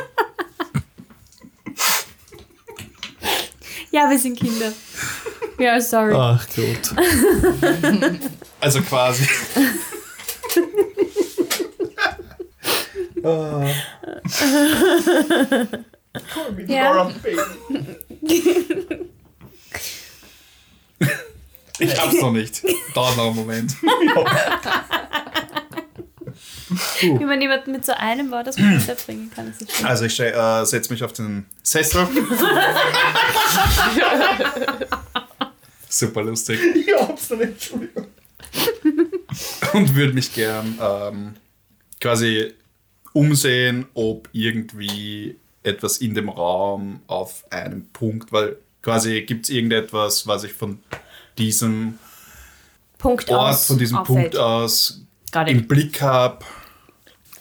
Ja, 3.92 4.10
wir 4.10 4.18
sind 4.18 4.40
Kinder. 4.40 4.72
Ja, 5.60 5.80
sorry. 5.82 6.14
Ach 6.16 6.46
Gott. 6.56 6.96
Also 8.64 8.80
quasi. 8.84 9.28
Ja. 16.68 17.12
Ich 21.80 22.00
hab's 22.00 22.22
noch 22.22 22.32
nicht. 22.32 22.64
Dauert 22.94 23.18
noch 23.18 23.28
einen 23.28 23.36
Moment. 23.36 23.76
Wie 27.02 27.26
man 27.26 27.42
jemanden 27.42 27.72
mit 27.72 27.86
so 27.86 27.94
einem 27.94 28.32
Wort 28.32 28.48
das 28.48 28.56
Konzept 28.56 29.06
bringen 29.06 29.32
kann, 29.34 29.50
ist 29.50 29.72
schön. 29.72 29.86
Also 29.86 30.06
ich 30.06 30.20
äh, 30.20 30.66
setze 30.66 30.92
mich 30.92 31.04
auf 31.04 31.14
den 31.14 31.46
Sessel. 31.64 32.08
Super 35.90 36.24
lustig. 36.24 36.60
Ich 36.76 36.88
hab's 36.98 37.30
noch 37.30 37.38
nicht, 37.38 37.50
Entschuldigung. 37.52 38.08
Und 39.74 39.96
würde 39.96 40.14
mich 40.14 40.34
gern 40.34 40.78
ähm, 40.82 41.34
quasi 42.00 42.54
umsehen, 43.14 43.88
ob 43.94 44.30
irgendwie 44.32 45.38
etwas 45.64 45.98
in 45.98 46.16
dem 46.16 46.30
Raum 46.30 47.02
auf 47.08 47.46
einem 47.52 47.86
Punkt, 47.88 48.32
weil 48.32 48.56
quasi 48.82 49.22
gibt 49.22 49.46
es 49.46 49.50
irgendetwas, 49.50 50.26
was 50.28 50.44
ich 50.44 50.54
von 50.54 50.80
diesem 51.38 52.00
Punkt 52.98 53.30
Ort, 53.30 53.56
aus. 53.56 53.68
von 53.68 53.78
diesem 53.78 53.98
auffällt. 53.98 54.32
Punkt 54.32 54.38
aus 54.38 55.02
im 55.48 55.68
Blick 55.68 56.02
habe. 56.02 56.46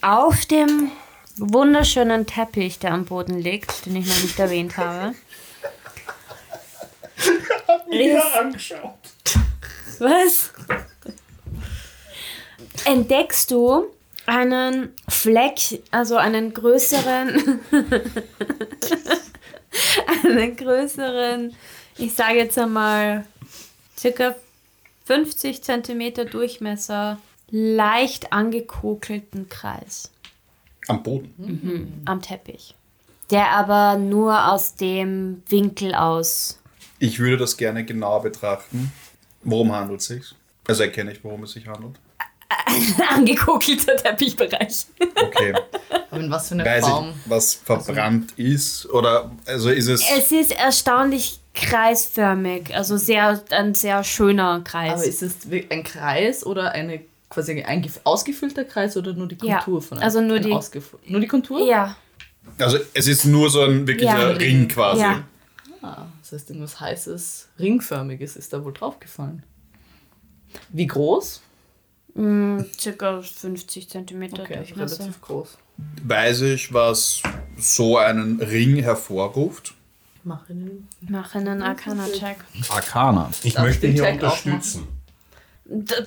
Auf 0.01 0.47
dem 0.47 0.91
wunderschönen 1.37 2.25
Teppich, 2.25 2.79
der 2.79 2.93
am 2.93 3.05
Boden 3.05 3.39
liegt, 3.39 3.85
den 3.85 3.95
ich 3.97 4.07
noch 4.07 4.23
nicht 4.23 4.39
erwähnt 4.39 4.77
habe. 4.77 5.13
Ja, 7.91 8.21
angeschaut. 8.39 8.97
Was? 9.99 10.51
Entdeckst 12.85 13.51
du 13.51 13.85
einen 14.25 14.95
Fleck, 15.07 15.83
also 15.91 16.15
einen 16.15 16.53
größeren, 16.53 17.59
einen 20.23 20.55
größeren, 20.55 21.55
ich 21.97 22.15
sage 22.15 22.37
jetzt 22.37 22.57
einmal, 22.57 23.27
circa 23.95 24.35
50 25.05 25.61
Zentimeter 25.61 26.25
Durchmesser, 26.25 27.19
leicht 27.51 28.31
angekokelten 28.33 29.49
Kreis 29.49 30.09
Am 30.87 31.03
Boden. 31.03 32.01
am 32.05 32.21
Teppich. 32.21 32.75
Der 33.29 33.51
aber 33.51 33.97
nur 33.97 34.51
aus 34.51 34.75
dem 34.75 35.43
Winkel 35.47 35.93
aus. 35.93 36.59
Ich 36.99 37.19
würde 37.19 37.37
das 37.37 37.55
gerne 37.57 37.85
genauer 37.85 38.23
betrachten. 38.23 38.91
Worum 39.43 39.71
handelt 39.71 40.01
es 40.01 40.07
sich? 40.07 40.35
Also 40.67 40.83
erkenne 40.83 41.11
ich, 41.13 41.23
worum 41.23 41.43
es 41.43 41.51
sich 41.51 41.67
handelt. 41.67 41.95
Angekokelter 43.09 43.95
Teppichbereich. 43.95 44.85
Okay. 45.15 45.53
Aber 46.09 46.21
in 46.21 46.29
was 46.29 46.49
für 46.49 46.55
eine 46.55 46.65
Weiß 46.65 46.83
ich, 46.85 46.89
Form? 46.89 47.13
was 47.25 47.53
verbrannt 47.55 48.33
ist? 48.37 48.85
Oder 48.89 49.31
also 49.45 49.69
ist 49.69 49.87
es. 49.87 50.03
Es 50.17 50.31
ist 50.31 50.51
erstaunlich 50.51 51.39
kreisförmig, 51.53 52.75
also 52.75 52.97
sehr, 52.97 53.41
ein 53.51 53.73
sehr 53.73 54.03
schöner 54.03 54.61
Kreis. 54.63 54.93
Aber 54.93 55.03
ist 55.05 55.21
es 55.21 55.35
ein 55.69 55.83
Kreis 55.83 56.45
oder 56.45 56.71
eine 56.73 57.01
quasi 57.31 57.63
ein 57.63 57.83
gef- 57.83 57.99
ausgefüllter 58.03 58.65
Kreis 58.65 58.95
oder 58.97 59.13
nur 59.13 59.27
die 59.27 59.37
Ja, 59.45 59.55
Kontur 59.57 59.81
von 59.81 59.97
einem? 59.97 60.03
also 60.05 60.21
nur 60.21 60.37
ein 60.37 60.43
die- 60.43 61.11
nur 61.11 61.19
die 61.21 61.27
Kontur? 61.27 61.61
ja, 61.65 61.95
Also 62.59 62.77
es 62.93 63.07
ist 63.07 63.25
nur 63.25 63.49
so 63.49 63.61
ein 63.63 63.87
wirklicher 63.87 64.31
Ja. 64.31 64.37
Ring 64.37 64.67
quasi. 64.67 65.01
ja. 65.01 65.23
Ah, 65.83 66.05
das 66.21 66.31
heißt, 66.33 66.49
irgendwas 66.51 66.79
heißes, 66.79 67.47
ringförmiges 67.59 68.35
ist 68.35 68.53
da 68.53 68.63
wohl 68.63 68.73
draufgefallen. 68.73 69.41
Wie 70.69 70.85
groß? 70.85 71.41
Mm, 72.13 72.59
circa 72.79 73.21
50 73.21 73.89
Zentimeter 73.89 74.43
Okay, 74.43 74.57
also 74.57 74.75
relativ 74.75 75.21
groß. 75.21 75.57
Weiß 76.03 76.41
ich, 76.41 76.73
was 76.73 77.23
so 77.57 77.97
einen 77.97 78.39
Ring 78.41 78.75
hervorruft? 78.77 79.73
Mach 80.23 80.47
einen. 80.49 80.87
Mach 81.09 81.33
einen 81.33 81.63
Arcana-Check. 81.63 82.37
Arcana. 82.69 83.29
Ich 83.43 83.53
Darf 83.53 83.63
ich 83.65 83.81
möchte 83.81 83.87
hier 83.87 84.07
unterstützen. 84.07 84.83
D 84.83 85.00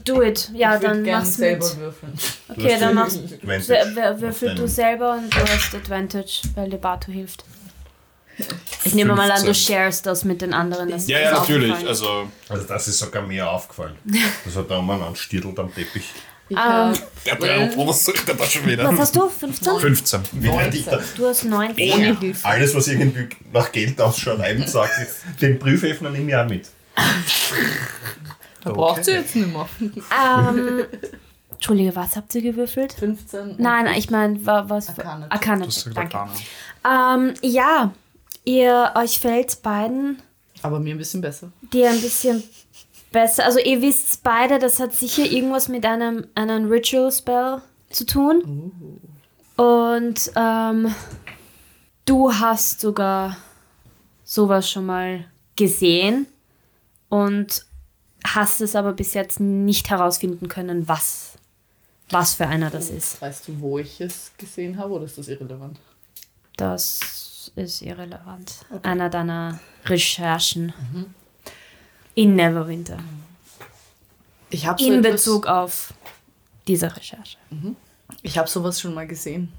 do 0.04 0.22
it. 0.22 0.50
Ja, 0.54 0.76
ich 0.76 0.82
dann 0.82 1.04
gern 1.04 1.20
mach's 1.20 1.34
selber 1.36 1.66
mit. 1.68 1.78
würfeln. 1.78 2.12
Okay, 2.48 2.76
dann 2.78 2.94
machst 2.94 3.18
auf 3.18 4.20
würfel 4.20 4.54
du 4.54 4.68
selber 4.68 5.12
und 5.14 5.34
du 5.34 5.40
hast 5.40 5.74
Advantage, 5.74 6.42
weil 6.54 6.70
dir 6.70 6.78
Bato 6.78 7.10
hilft. 7.10 7.44
Ich 8.84 8.94
nehme 8.94 9.14
mal 9.14 9.30
an, 9.30 9.40
du 9.40 9.46
15. 9.46 9.54
sharest 9.54 10.06
das 10.06 10.24
mit 10.24 10.42
den 10.42 10.52
anderen. 10.52 10.90
Das 10.90 11.06
Ja, 11.06 11.20
ja, 11.20 11.32
natürlich. 11.38 11.86
Also 11.86 12.28
Also 12.48 12.64
das 12.66 12.88
ist 12.88 12.98
sogar 12.98 13.22
mir 13.22 13.48
aufgefallen. 13.48 13.96
Das 14.44 14.56
hat 14.56 14.70
da 14.70 14.82
mal 14.82 15.00
anstiertelt 15.02 15.58
am 15.58 15.72
Teppich. 15.74 16.04
Ich 16.48 16.56
Ähm, 16.56 16.62
hab 16.62 16.98
der 17.24 17.34
Bär 17.36 17.92
sucht 17.94 18.28
er 18.28 18.34
da 18.34 18.44
schon 18.44 18.66
wieder. 18.66 18.84
Was 18.84 18.98
hast 18.98 19.16
du? 19.16 19.28
15? 19.28 19.78
15. 19.78 20.20
Wie 20.32 20.48
werde 20.48 20.76
ich 20.76 20.84
da 20.84 21.00
Du 21.16 21.26
hast 21.26 21.44
19. 21.44 21.92
ohne 21.92 22.18
Hilfe. 22.18 22.46
alles, 22.46 22.74
was 22.74 22.88
irgendwie 22.88 23.28
nach 23.52 23.72
Geld 23.72 23.98
ausschaut, 24.00 24.40
einem 24.40 24.66
sagt, 24.66 24.92
den 25.40 25.58
Brieföffner 25.58 26.10
nehme 26.10 26.30
ich 26.30 26.36
auch 26.36 26.46
mit. 26.46 26.68
Da 28.64 28.72
braucht 28.72 29.04
sie 29.04 29.12
jetzt 29.12 29.36
nicht 29.36 29.52
mehr. 29.52 29.66
Ähm, 29.80 30.84
Entschuldige, 31.52 31.94
was 31.96 32.16
habt 32.16 32.34
ihr 32.34 32.42
gewürfelt? 32.42 32.92
15. 32.94 33.56
Nein, 33.58 33.86
ich 33.96 34.10
meine, 34.10 34.44
wa- 34.44 34.64
was. 34.68 34.86
Du 34.86 34.92
sagst 34.94 35.90
Danke. 35.94 36.18
Arcana. 36.18 36.34
Ähm, 37.24 37.34
ja, 37.42 37.92
ihr 38.44 38.92
euch 38.96 39.18
fällt 39.20 39.62
beiden 39.62 40.18
Aber 40.62 40.80
mir 40.80 40.94
ein 40.94 40.98
bisschen 40.98 41.20
besser. 41.20 41.50
dir 41.72 41.90
ein 41.90 42.00
bisschen 42.00 42.42
besser. 43.12 43.44
Also 43.46 43.58
ihr 43.60 43.80
wisst 43.80 44.22
beide, 44.22 44.58
das 44.58 44.80
hat 44.80 44.92
sicher 44.94 45.24
irgendwas 45.24 45.68
mit 45.68 45.86
einem, 45.86 46.26
einem 46.34 46.68
Ritual 46.70 47.10
Spell 47.12 47.62
zu 47.90 48.04
tun. 48.04 48.90
Und 49.56 50.32
ähm, 50.36 50.94
du 52.04 52.34
hast 52.34 52.80
sogar 52.80 53.36
sowas 54.24 54.68
schon 54.68 54.86
mal 54.86 55.24
gesehen 55.56 56.26
und 57.08 57.64
hast 58.26 58.60
es 58.60 58.74
aber 58.74 58.92
bis 58.92 59.14
jetzt 59.14 59.40
nicht 59.40 59.90
herausfinden 59.90 60.48
können, 60.48 60.88
was, 60.88 61.32
was 62.10 62.34
für 62.34 62.46
einer 62.46 62.70
das 62.70 62.90
ist. 62.90 63.20
Weißt 63.20 63.48
du, 63.48 63.60
wo 63.60 63.78
ich 63.78 64.00
es 64.00 64.32
gesehen 64.38 64.78
habe 64.78 64.94
oder 64.94 65.04
ist 65.04 65.18
das 65.18 65.28
irrelevant? 65.28 65.78
Das 66.56 67.52
ist 67.56 67.82
irrelevant. 67.82 68.64
Einer 68.82 69.10
deiner 69.10 69.60
Recherchen 69.84 70.72
in 72.14 72.36
Neverwinter. 72.36 72.98
Ich 74.50 74.66
habe 74.66 74.82
so 74.82 74.90
In 74.90 75.02
Bezug 75.02 75.46
auf 75.46 75.92
diese 76.66 76.94
Recherche. 76.94 77.38
Ich 78.22 78.38
habe 78.38 78.48
sowas 78.48 78.80
schon 78.80 78.94
mal 78.94 79.06
gesehen. 79.06 79.52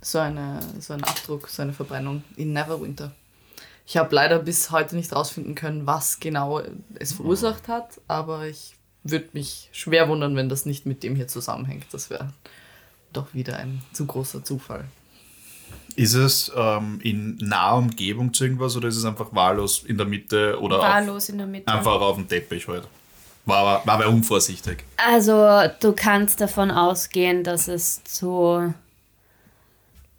So, 0.00 0.18
eine, 0.18 0.60
so 0.78 0.92
ein 0.94 1.02
Abdruck, 1.02 1.48
so 1.48 1.62
eine 1.62 1.72
Verbrennung 1.72 2.22
in 2.36 2.52
Neverwinter. 2.52 3.12
Ich 3.86 3.96
habe 3.96 4.14
leider 4.14 4.40
bis 4.40 4.72
heute 4.72 4.96
nicht 4.96 5.12
rausfinden 5.12 5.54
können, 5.54 5.86
was 5.86 6.18
genau 6.18 6.60
es 6.98 7.12
verursacht 7.12 7.68
hat, 7.68 8.00
aber 8.08 8.46
ich 8.48 8.74
würde 9.04 9.28
mich 9.32 9.68
schwer 9.72 10.08
wundern, 10.08 10.34
wenn 10.34 10.48
das 10.48 10.66
nicht 10.66 10.86
mit 10.86 11.04
dem 11.04 11.14
hier 11.14 11.28
zusammenhängt. 11.28 11.86
Das 11.92 12.10
wäre 12.10 12.32
doch 13.12 13.32
wieder 13.32 13.56
ein 13.56 13.82
zu 13.92 14.06
großer 14.06 14.42
Zufall. 14.42 14.84
Ist 15.94 16.14
es 16.14 16.52
ähm, 16.54 17.00
in 17.02 17.36
naher 17.38 17.76
Umgebung 17.76 18.34
zu 18.34 18.44
irgendwas 18.44 18.76
oder 18.76 18.88
ist 18.88 18.96
es 18.96 19.04
einfach 19.04 19.32
wahllos 19.34 19.84
in 19.84 19.96
der 19.96 20.06
Mitte 20.06 20.60
oder 20.60 20.78
auf, 20.78 20.82
Wahllos 20.82 21.28
in 21.28 21.38
der 21.38 21.46
Mitte. 21.46 21.72
einfach 21.72 22.00
auf 22.00 22.16
dem 22.16 22.28
Teppich 22.28 22.66
halt? 22.68 22.86
War, 23.46 23.86
war, 23.86 23.86
war 23.86 24.08
unvorsichtig. 24.08 24.84
Also 24.96 25.62
du 25.80 25.92
kannst 25.92 26.40
davon 26.40 26.72
ausgehen, 26.72 27.44
dass 27.44 27.68
es 27.68 28.02
zu 28.02 28.74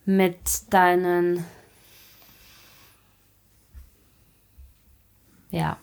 mit 0.05 0.38
deinen 0.70 1.43
ja 5.52 5.78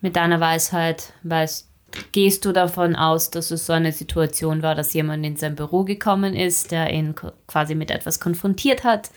mit 0.00 0.16
deiner 0.16 0.40
Weisheit 0.40 1.12
weißt 1.22 1.68
gehst 2.12 2.44
du 2.46 2.52
davon 2.52 2.96
aus, 2.96 3.30
dass 3.30 3.50
es 3.50 3.66
so 3.66 3.72
eine 3.74 3.92
Situation 3.92 4.62
war, 4.62 4.74
dass 4.74 4.94
jemand 4.94 5.26
in 5.26 5.36
sein 5.36 5.54
Büro 5.56 5.84
gekommen 5.84 6.34
ist, 6.34 6.70
der 6.70 6.90
ihn 6.90 7.14
quasi 7.46 7.74
mit 7.74 7.90
etwas 7.90 8.18
konfrontiert 8.18 8.82
hat 8.82 9.10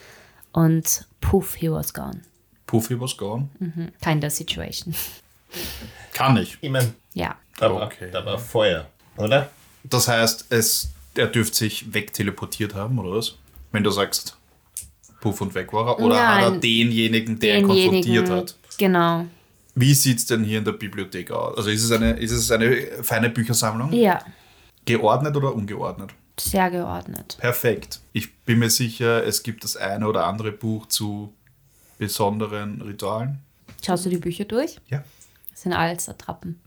und 0.52 1.06
puff, 1.22 1.56
he 1.56 1.72
was 1.72 1.94
gone. 1.94 2.22
Puffy 2.68 3.00
was 3.00 3.16
gone? 3.16 3.48
Kind 4.02 4.26
of 4.26 4.32
situation. 4.34 4.94
Kann 6.14 6.36
ich. 6.38 6.58
Ich 6.62 6.70
meine, 6.70 6.94
Ja. 7.14 7.36
da, 7.58 7.74
war- 7.74 7.86
Okay. 7.86 8.10
da 8.12 8.26
war 8.26 8.38
Feuer, 8.38 8.88
oder? 9.18 9.50
Das 9.86 10.08
heißt, 10.10 10.48
es, 10.50 10.90
er 11.16 11.28
dürfte 11.28 11.56
sich 11.58 11.94
wegteleportiert 11.94 12.74
haben, 12.76 13.00
oder 13.00 13.12
was? 13.12 13.36
Wenn 13.72 13.84
du 13.84 13.92
sagst, 13.92 14.36
Puff 15.22 15.40
und 15.42 15.56
weg 15.56 15.72
war 15.74 15.88
er? 15.88 16.00
Oder 16.00 16.28
hat 16.28 16.42
er 16.44 16.50
Nein. 16.52 16.62
denjenigen, 16.62 17.40
der 17.40 17.60
ihn 17.60 17.68
konfrontiert 17.68 18.30
hat? 18.30 18.56
Genau. 18.78 19.26
Wie 19.76 19.94
sieht 19.94 20.20
es 20.20 20.26
denn 20.26 20.44
hier 20.44 20.60
in 20.60 20.66
der 20.66 20.72
Bibliothek 20.72 21.32
aus? 21.32 21.58
Also 21.58 21.70
ist 21.70 21.84
es 21.84 21.92
eine, 21.92 22.14
ist 22.14 22.32
es 22.32 22.50
eine 22.52 23.04
feine 23.04 23.30
Büchersammlung? 23.30 23.92
Ja, 23.92 24.24
Geordnet 24.86 25.36
oder 25.36 25.54
ungeordnet? 25.54 26.14
sehr 26.40 26.70
geordnet. 26.70 27.38
Perfekt. 27.40 28.02
Ich 28.12 28.36
bin 28.40 28.60
mir 28.60 28.70
sicher, 28.70 29.26
es 29.26 29.42
gibt 29.44 29.64
das 29.64 29.78
eine 29.78 30.08
oder 30.08 30.26
andere 30.26 30.52
Buch 30.52 30.88
zu 30.88 31.34
besonderen 31.98 32.82
Ritualen. 32.82 33.40
Schaust 33.86 34.06
du 34.06 34.10
die 34.10 34.18
Bücher 34.18 34.46
durch? 34.46 34.78
Ja. 34.90 35.04
Das 35.52 35.62
sind 35.62 35.74
alles 35.74 36.10
Attrappen. 36.10 36.60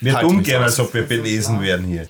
Wir 0.00 0.14
Halt 0.14 0.28
tun 0.28 0.42
gerne, 0.42 0.66
als 0.66 0.78
ob 0.78 0.92
wir 0.92 1.04
belesen 1.04 1.60
werden 1.62 1.86
hier. 1.86 2.08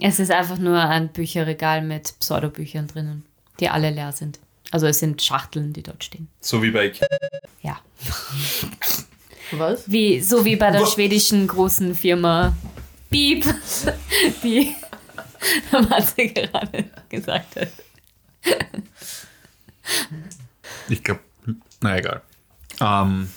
Es 0.00 0.18
ist 0.18 0.30
einfach 0.30 0.58
nur 0.58 0.80
ein 0.80 1.12
Bücherregal 1.12 1.82
mit 1.82 2.18
Pseudobüchern 2.18 2.86
drinnen, 2.86 3.24
die 3.60 3.68
alle 3.68 3.90
leer 3.90 4.12
sind. 4.12 4.40
Also 4.72 4.86
es 4.86 4.98
sind 5.00 5.20
Schachteln, 5.20 5.74
die 5.74 5.82
dort 5.82 6.02
stehen. 6.02 6.28
So 6.40 6.62
wie 6.62 6.70
bei 6.70 6.86
Ikea. 6.86 7.06
Ja. 7.60 7.78
Was? 9.52 9.84
Wie, 9.90 10.20
so 10.20 10.46
wie 10.46 10.56
bei 10.56 10.70
der 10.70 10.86
schwedischen 10.86 11.46
großen 11.46 11.94
Firma 11.94 12.56
Beep, 13.10 13.44
die 14.42 14.74
der 15.70 15.82
Matze 15.82 16.26
gerade 16.26 16.86
gesagt 17.10 17.56
hat. 17.56 17.68
Ich 20.88 21.04
glaube, 21.04 21.20
na 21.82 21.98
egal. 21.98 22.22
Ähm, 22.80 23.28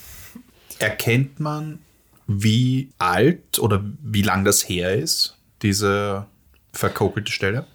erkennt 0.78 1.38
man, 1.38 1.80
wie 2.26 2.92
alt 2.96 3.58
oder 3.58 3.84
wie 4.02 4.22
lang 4.22 4.46
das 4.46 4.66
her 4.66 4.94
ist, 4.94 5.36
diese 5.60 6.24
verkokelte 6.72 7.30
Stelle? 7.30 7.66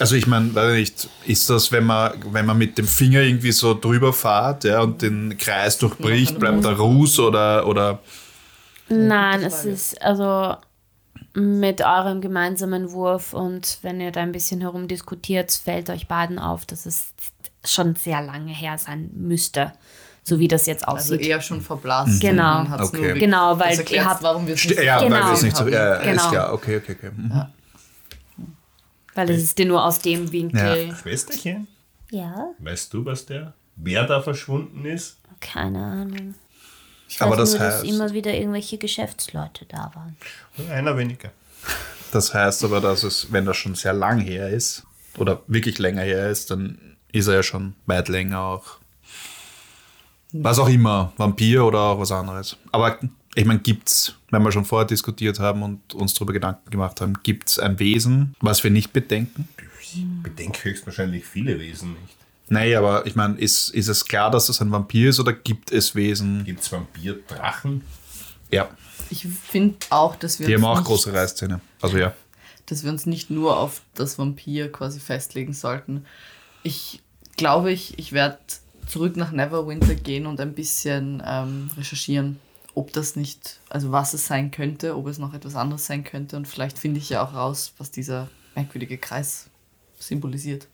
Also 0.00 0.16
ich 0.16 0.26
meine, 0.26 0.54
weiß 0.54 0.72
nicht, 0.74 1.08
ist 1.26 1.50
das, 1.50 1.70
wenn 1.72 1.84
man, 1.84 2.12
wenn 2.32 2.46
man 2.46 2.56
mit 2.58 2.78
dem 2.78 2.86
Finger 2.86 3.20
irgendwie 3.20 3.52
so 3.52 3.74
drüber 3.78 4.12
fährt 4.12 4.64
ja, 4.64 4.80
und 4.80 5.02
den 5.02 5.36
Kreis 5.38 5.76
durchbricht, 5.78 6.38
bleibt 6.38 6.64
da 6.64 6.72
Ruß 6.72 7.18
oder, 7.20 7.66
oder 7.66 7.98
Nein, 8.88 9.42
es 9.44 9.64
ist 9.64 10.02
also 10.02 10.56
mit 11.34 11.80
eurem 11.80 12.20
gemeinsamen 12.20 12.90
Wurf 12.92 13.34
und 13.34 13.78
wenn 13.82 14.00
ihr 14.00 14.10
da 14.10 14.20
ein 14.20 14.32
bisschen 14.32 14.60
herumdiskutiert, 14.62 15.52
fällt 15.52 15.88
euch 15.90 16.08
beiden 16.08 16.38
auf, 16.40 16.66
dass 16.66 16.86
es 16.86 17.12
schon 17.64 17.94
sehr 17.94 18.20
lange 18.22 18.52
her 18.52 18.78
sein 18.78 19.10
müsste, 19.14 19.72
so 20.24 20.38
wie 20.40 20.48
das 20.48 20.66
jetzt 20.66 20.88
Also 20.88 21.14
aussieht. 21.14 21.28
eher 21.28 21.40
schon 21.40 21.60
verblasst. 21.60 22.20
Genau. 22.20 22.64
Okay. 22.80 23.18
Genau, 23.18 23.58
weil 23.60 23.78
ihr 23.90 24.04
habt- 24.04 24.22
warum 24.22 24.46
wir 24.46 24.54
es 24.54 24.64
nicht 24.64 24.82
ja, 24.82 24.98
Genau. 24.98 25.14
weil 25.14 25.24
wir 25.26 25.32
es 25.34 25.42
nicht 25.42 25.56
so, 25.56 25.68
ja, 25.68 25.94
ist 25.96 26.04
Genau. 26.04 26.30
klar, 26.30 26.52
okay, 26.52 26.76
okay, 26.78 26.96
okay. 26.98 27.10
Mhm. 27.14 27.42
Weil 29.14 29.30
es 29.30 29.42
ist 29.42 29.58
dir 29.58 29.66
nur 29.66 29.84
aus 29.84 29.98
dem 30.00 30.30
Winkel. 30.32 30.94
Schwesterchen, 30.96 31.66
Ja, 32.10 32.50
weißt 32.58 32.92
du, 32.94 33.04
was 33.04 33.26
der, 33.26 33.54
wer 33.76 34.04
da 34.06 34.20
verschwunden 34.22 34.84
ist? 34.84 35.16
keine 35.40 35.82
Ahnung. 35.82 36.34
Ich 37.08 37.20
Aber 37.22 37.32
weiß 37.32 37.38
das 37.38 37.50
nur, 37.52 37.58
dass 37.60 37.82
heißt- 37.82 37.88
immer 37.88 38.12
wieder 38.12 38.32
irgendwelche 38.34 38.78
Geschäftsleute 38.78 39.64
da 39.66 39.90
waren. 39.94 40.16
Einer 40.70 40.96
weniger. 40.96 41.30
Das 42.12 42.32
heißt 42.34 42.62
aber, 42.64 42.80
dass 42.80 43.02
es, 43.04 43.32
wenn 43.32 43.44
das 43.46 43.56
schon 43.56 43.74
sehr 43.74 43.92
lang 43.92 44.20
her 44.20 44.48
ist, 44.50 44.84
oder 45.16 45.42
wirklich 45.48 45.78
länger 45.78 46.02
her 46.02 46.28
ist, 46.30 46.50
dann 46.50 46.96
ist 47.10 47.26
er 47.26 47.34
ja 47.34 47.42
schon 47.42 47.74
weit 47.86 48.08
länger 48.08 48.40
auch. 48.40 48.64
Was 50.32 50.58
auch 50.60 50.68
immer, 50.68 51.12
Vampir 51.16 51.64
oder 51.64 51.80
auch 51.80 51.98
was 51.98 52.12
anderes. 52.12 52.56
Aber 52.70 52.98
ich 53.34 53.44
meine, 53.44 53.60
gibt's, 53.60 54.16
wenn 54.30 54.42
wir 54.42 54.52
schon 54.52 54.64
vorher 54.64 54.86
diskutiert 54.86 55.38
haben 55.38 55.62
und 55.62 55.94
uns 55.94 56.14
darüber 56.14 56.32
Gedanken 56.32 56.68
gemacht 56.70 57.00
haben, 57.00 57.14
gibt 57.22 57.48
es 57.48 57.58
ein 57.58 57.78
Wesen, 57.78 58.34
was 58.40 58.64
wir 58.64 58.70
nicht 58.70 58.92
bedenken? 58.92 59.48
Ich 59.80 60.04
bedenke 60.22 60.64
höchstwahrscheinlich 60.64 61.24
viele 61.24 61.58
Wesen 61.58 61.92
nicht. 61.92 62.16
Nein, 62.48 62.74
aber 62.74 63.06
ich 63.06 63.14
meine, 63.14 63.38
ist, 63.38 63.68
ist 63.68 63.88
es 63.88 64.04
klar, 64.04 64.30
dass 64.30 64.46
das 64.46 64.60
ein 64.60 64.72
Vampir 64.72 65.10
ist 65.10 65.20
oder 65.20 65.32
gibt 65.32 65.70
es 65.70 65.94
Wesen? 65.94 66.44
Gibt 66.44 66.60
es 66.60 66.72
Vampir-Drachen? 66.72 67.82
Ja, 68.50 68.68
Ich 69.10 69.26
finde 69.26 69.76
auch, 69.90 70.16
dass 70.16 70.40
wir, 70.40 70.48
die 70.48 70.54
haben 70.56 70.64
uns 70.64 70.70
auch 70.70 70.76
nicht, 70.78 70.86
große 70.86 71.12
Reißzähne. 71.12 71.60
Also 71.80 71.98
ja. 71.98 72.12
dass 72.66 72.82
wir 72.82 72.90
uns 72.90 73.06
nicht 73.06 73.30
nur 73.30 73.56
auf 73.56 73.82
das 73.94 74.18
Vampir 74.18 74.72
quasi 74.72 74.98
festlegen 74.98 75.52
sollten. 75.52 76.04
Ich 76.64 77.00
glaube, 77.36 77.70
ich, 77.70 77.96
ich 78.00 78.12
werde 78.12 78.38
zurück 78.86 79.16
nach 79.16 79.30
Neverwinter 79.30 79.94
gehen 79.94 80.26
und 80.26 80.40
ein 80.40 80.52
bisschen 80.52 81.22
ähm, 81.24 81.70
recherchieren, 81.76 82.40
ob 82.74 82.92
das 82.92 83.16
nicht, 83.16 83.60
also 83.68 83.92
was 83.92 84.14
es 84.14 84.26
sein 84.26 84.50
könnte, 84.50 84.96
ob 84.96 85.06
es 85.06 85.18
noch 85.18 85.34
etwas 85.34 85.54
anderes 85.56 85.86
sein 85.86 86.04
könnte 86.04 86.36
und 86.36 86.46
vielleicht 86.46 86.78
finde 86.78 86.98
ich 86.98 87.10
ja 87.10 87.22
auch 87.22 87.34
raus, 87.34 87.72
was 87.78 87.90
dieser 87.90 88.28
merkwürdige 88.54 88.98
Kreis 88.98 89.48
symbolisiert. 89.98 90.66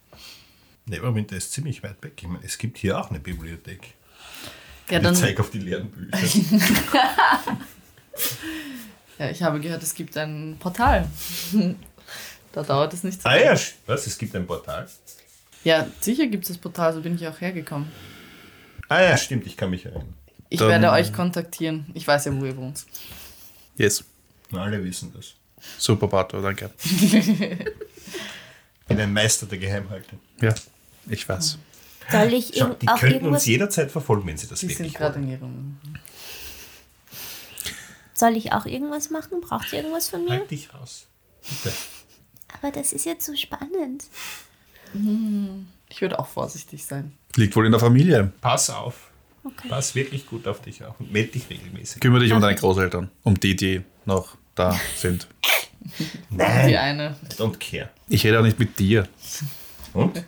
Neverwinter 0.86 1.36
ist 1.36 1.53
ziemlich 1.53 1.82
weit 1.82 2.03
weg. 2.03 2.12
Ich 2.20 2.28
meine, 2.28 2.44
es 2.44 2.59
gibt 2.59 2.78
hier 2.78 2.99
auch 3.01 3.11
eine 3.11 3.18
Bibliothek. 3.18 3.94
Ja, 4.88 4.99
ich 4.99 5.03
dann, 5.03 5.16
zeige 5.16 5.40
auf 5.40 5.51
die 5.51 5.59
leeren 5.59 5.90
Bücher. 5.90 6.18
ja, 9.18 9.30
ich 9.30 9.42
habe 9.42 9.59
gehört, 9.61 9.82
es 9.82 9.94
gibt 9.94 10.16
ein 10.16 10.57
Portal. 10.61 11.09
da 12.53 12.62
dauert 12.62 12.92
es 12.94 13.03
nicht 13.03 13.20
so 13.20 13.28
ah 13.28 13.32
lange. 13.34 13.44
ja, 13.47 13.53
sch- 13.55 13.72
was? 13.86 14.07
Es 14.07 14.16
gibt 14.16 14.36
ein 14.36 14.47
Portal? 14.47 14.88
Ja, 15.64 15.88
sicher 16.01 16.28
gibt 16.28 16.44
es 16.44 16.49
das 16.49 16.59
Portal, 16.59 16.92
so 16.94 17.01
bin 17.01 17.16
ich 17.16 17.26
auch 17.26 17.40
hergekommen. 17.40 17.90
Ah 18.88 19.03
ja, 19.03 19.16
stimmt, 19.16 19.47
ich 19.47 19.57
kann 19.57 19.70
mich 19.70 19.84
erinnern. 19.86 20.14
Ich 20.49 20.59
Dann- 20.61 20.68
werde 20.68 20.90
euch 20.92 21.12
kontaktieren. 21.12 21.86
Ich 21.94 22.07
weiß 22.07 22.26
ja, 22.26 22.40
wo 22.40 22.44
ihr 22.44 22.57
wohnt. 22.57 22.84
Yes. 23.76 24.05
Alle 24.53 24.82
wissen 24.84 25.12
das. 25.14 25.34
Super, 25.78 26.07
Pato, 26.09 26.40
danke. 26.40 26.70
Ich 26.82 28.88
bin 28.88 29.01
ein 29.01 29.12
Meister 29.12 29.47
der 29.47 29.59
Geheimhaltung. 29.59 30.20
Ja, 30.40 30.55
ich 31.09 31.28
weiß. 31.28 31.59
Soll 32.12 32.32
ich 32.34 32.53
Schau, 32.57 32.68
die 32.74 32.86
auch 32.86 33.01
könnten 33.01 33.14
irgendwas, 33.16 33.42
uns 33.42 33.47
jederzeit 33.47 33.90
verfolgen, 33.90 34.28
wenn 34.28 34.38
sie 34.38 34.47
das 34.47 34.61
Sie 34.61 34.68
sind 34.68 34.78
wirklich 34.78 34.94
gerade 34.94 35.16
wollen. 35.16 35.24
in 35.24 35.30
ihrem. 35.32 35.76
soll 38.14 38.36
ich 38.36 38.53
auch 38.53 38.64
irgendwas 38.66 39.11
machen? 39.11 39.40
Braucht 39.40 39.72
ihr 39.72 39.80
irgendwas 39.80 40.09
von 40.09 40.22
mir? 40.24 40.30
Halt 40.30 40.51
dich 40.51 40.72
raus. 40.72 41.07
Bitte. 41.42 41.74
Aber 42.61 42.70
das 42.70 42.92
ist 42.92 43.05
jetzt 43.07 43.26
so 43.26 43.34
spannend. 43.34 44.05
Ich 45.88 46.01
würde 46.01 46.18
auch 46.20 46.28
vorsichtig 46.28 46.84
sein. 46.84 47.12
Liegt 47.34 47.57
wohl 47.57 47.66
in 47.66 47.72
der 47.72 47.80
Familie. 47.80 48.32
Pass 48.40 48.70
auf. 48.70 49.11
Okay. 49.47 49.68
Pass 49.68 49.94
wirklich 49.94 50.26
gut 50.26 50.49
auf 50.49 50.61
dich 50.61 50.82
auf 50.84 50.99
und 50.99 51.12
melde 51.12 51.32
dich 51.32 51.49
regelmäßig. 51.49 52.01
Kümmere 52.01 52.20
dich 52.20 52.32
um 52.32 52.40
deine 52.40 52.57
Großeltern. 52.57 53.11
Um 53.22 53.38
die, 53.38 53.55
die 53.55 53.82
noch 54.05 54.36
da 54.55 54.78
sind. 54.97 55.28
Die 56.30 56.36
Nein, 56.36 56.74
eine. 56.74 57.16
don't 57.38 57.59
care. 57.59 57.90
Ich 58.09 58.24
rede 58.26 58.40
auch 58.40 58.42
nicht 58.42 58.59
mit 58.59 58.76
dir. 58.76 59.07
Und? 59.92 60.24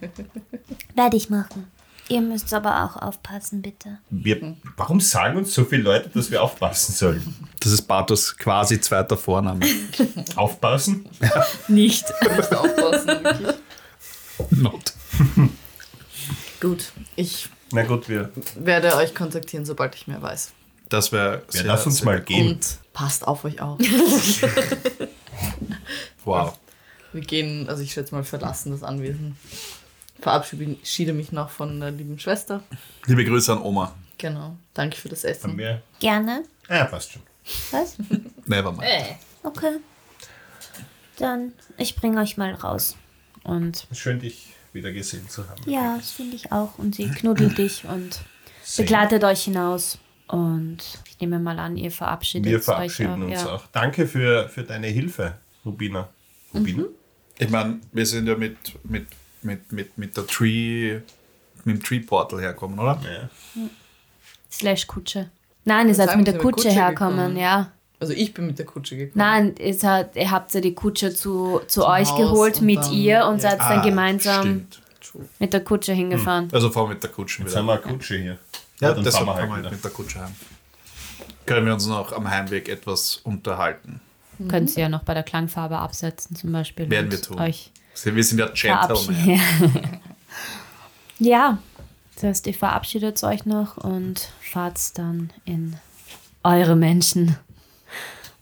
Werde 0.95 1.17
ich 1.17 1.31
machen. 1.31 1.67
Ihr 2.09 2.21
müsst 2.21 2.55
aber 2.55 2.85
auch 2.85 2.97
aufpassen, 3.03 3.61
bitte. 3.61 3.99
Wir, 4.09 4.57
warum 4.77 5.01
sagen 5.01 5.37
uns 5.37 5.53
so 5.53 5.65
viele 5.65 5.83
Leute, 5.83 6.09
dass 6.11 6.31
wir 6.31 6.43
aufpassen 6.43 6.95
sollen? 6.95 7.35
Das 7.61 7.73
ist 7.73 7.83
Bartos 7.83 8.37
quasi 8.37 8.81
zweiter 8.81 9.17
Vorname. 9.17 9.67
Aufpassen? 10.37 11.09
Nicht. 11.69 12.07
Nicht 12.37 12.55
aufpassen, 12.55 13.09
wirklich. 13.09 13.55
Not. 14.51 14.93
Gut, 16.61 16.93
ich 17.17 17.49
Na 17.73 17.83
gut, 17.83 18.09
wir, 18.09 18.31
werde 18.57 18.97
euch 18.97 19.15
kontaktieren, 19.15 19.65
sobald 19.65 19.95
ich 19.95 20.07
mehr 20.07 20.23
weiß. 20.23 20.53
Das 20.89 21.13
wäre. 21.13 21.43
wir 21.51 21.65
lass 21.65 21.85
uns 21.87 22.03
mal 22.03 22.21
gehen. 22.21 22.55
Und 22.55 22.79
passt 22.93 23.27
auf 23.27 23.45
euch 23.45 23.61
auf. 23.61 23.79
Wow. 26.25 26.59
Wir 27.13 27.23
gehen, 27.23 27.69
also 27.69 27.83
ich 27.83 27.93
schätze 27.93 28.15
mal, 28.15 28.23
verlassen 28.23 28.71
das 28.71 28.83
Anwesen. 28.83 29.37
Verabschiede 30.21 31.13
mich 31.15 31.33
noch 31.33 31.49
von 31.49 31.81
der 31.81 31.91
lieben 31.91 32.19
Schwester. 32.19 32.63
Liebe 33.07 33.25
Grüße 33.25 33.53
an 33.53 33.63
Oma. 33.63 33.95
Genau. 34.19 34.57
Danke 34.75 34.99
für 34.99 35.09
das 35.09 35.25
Haben 35.25 35.31
Essen. 35.31 35.59
wir, 35.59 35.83
Gerne. 36.01 36.43
ah, 36.69 36.85
passt 36.85 37.13
schon. 37.13 37.23
Was? 37.71 37.97
Never 38.47 38.73
mind. 38.73 38.85
Okay. 39.43 39.77
Dann, 41.17 41.53
ich 41.79 41.97
bringe 41.97 42.21
euch 42.21 42.37
mal 42.37 42.53
raus. 42.53 42.97
Und 43.45 43.87
Schön, 43.93 44.21
dich 44.21 44.55
wieder 44.73 44.93
gesehen 44.93 45.29
zu 45.29 45.49
haben. 45.49 45.63
ja, 45.71 45.97
das 45.97 46.11
finde 46.13 46.37
ich 46.37 46.53
auch. 46.53 46.79
Und 46.79 46.95
sie 46.95 47.09
knuddelt 47.09 47.59
dich 47.59 47.85
und 47.85 48.21
Same. 48.63 48.87
begleitet 48.87 49.25
euch 49.25 49.45
hinaus. 49.45 49.99
Und 50.27 50.79
ich 51.09 51.19
nehme 51.21 51.39
mal 51.39 51.59
an, 51.59 51.77
ihr 51.77 51.91
verabschiedet 51.91 52.51
Wir 52.51 52.59
euch 52.59 52.65
verabschieden 52.65 53.23
auch. 53.23 53.27
uns 53.27 53.41
ja. 53.43 53.47
auch. 53.55 53.67
Danke 53.73 54.07
für, 54.07 54.49
für 54.49 54.63
deine 54.63 54.89
Hilfe, 54.89 55.35
Rubina. 55.65 56.09
Rubina? 56.55 56.85
Ich 57.39 57.49
meine, 57.49 57.81
wir 57.93 58.05
sind 58.05 58.27
ja 58.27 58.37
mit, 58.37 58.57
mit, 58.85 59.07
mit, 59.43 59.73
mit, 59.73 59.97
mit 59.97 60.17
der 60.17 60.27
Tree, 60.27 61.01
mit 61.65 61.77
dem 61.77 61.83
Tree 61.83 62.01
Portal 62.01 62.41
herkommen, 62.41 62.79
oder? 62.79 63.01
Ja. 63.05 63.69
Slash 64.51 64.87
Kutsche. 64.87 65.31
Nein, 65.65 65.89
ihr 65.89 65.95
seid 65.95 66.15
mit 66.17 66.27
wir 66.27 66.33
der 66.33 66.43
Kutsche 66.43 66.69
Kutsche 66.69 66.71
herkommen, 66.71 67.17
gekommen. 67.19 67.37
ja. 67.37 67.73
Also 68.01 68.13
ich 68.13 68.33
bin 68.33 68.47
mit 68.47 68.59
der 68.59 68.67
Kutsche 68.67 68.97
gekommen. 68.97 69.13
Nein, 69.17 69.55
ihr, 69.59 69.75
seid, 69.75 70.15
ihr 70.15 70.31
habt 70.31 70.55
ja 70.55 70.61
die 70.61 70.75
Kutsche 70.75 71.13
zu, 71.13 71.61
zu 71.67 71.81
Zum 71.81 71.91
euch 71.91 72.09
Haus 72.11 72.19
geholt 72.19 72.61
und 72.61 72.67
mit 72.67 72.79
dann- 72.79 72.93
ihr 72.93 73.27
und 73.27 73.37
ja. 73.43 73.51
seid 73.51 73.59
dann 73.61 73.79
Ah, 73.81 73.85
gemeinsam 73.85 74.43
Stimmt. 75.01 75.29
mit 75.41 75.53
der 75.53 75.65
Kutsche 75.65 75.93
hingefahren. 75.93 76.49
Also 76.53 76.71
fahren 76.71 76.87
wir 76.91 76.95
mit 76.95 77.03
der 77.03 77.11
Kutsche 77.11 77.43
Jetzt 77.43 77.51
wieder. 77.51 77.59
haben 77.61 77.67
wir 77.67 77.73
eine 77.73 77.83
Kutsche 77.83 78.17
hier. 78.19 78.39
Ja, 78.81 78.93
dann 78.95 79.03
deshalb 79.05 79.27
fahren 79.27 79.37
wir 79.37 79.43
halt 79.43 79.51
halt 79.51 79.61
wieder. 79.63 79.71
mit 79.73 79.83
der 79.85 79.91
Kutsche 79.91 80.21
heim. 80.21 80.35
Können 81.47 81.67
wir 81.67 81.75
uns 81.75 81.87
noch 81.87 82.13
am 82.13 82.31
Heimweg 82.31 82.69
etwas 82.69 83.17
unterhalten? 83.25 84.01
Könnt 84.49 84.77
ihr 84.77 84.83
ja 84.85 84.89
noch 84.89 85.03
bei 85.03 85.15
der 85.15 85.25
Klangfarbe 85.25 85.79
absetzen 85.79 86.37
zum 86.37 86.53
Beispiel. 86.53 86.89
Werden 86.89 87.07
und 87.07 87.13
wir 87.13 87.21
tun. 87.23 87.41
Euch 87.41 87.73
Wir 88.05 88.23
sind 88.23 88.39
ja 88.39 88.47
Gentlemen. 88.47 88.79
verabschieden. 88.79 89.41
ja, 91.19 91.59
das 92.15 92.23
heißt, 92.25 92.47
ihr 92.47 92.55
verabschiedet 92.55 93.23
euch 93.25 93.45
noch 93.47 93.77
und 93.79 94.29
fahrt 94.41 94.97
dann 94.99 95.31
in 95.45 95.77
eure 96.45 96.77
Menschen. 96.77 97.37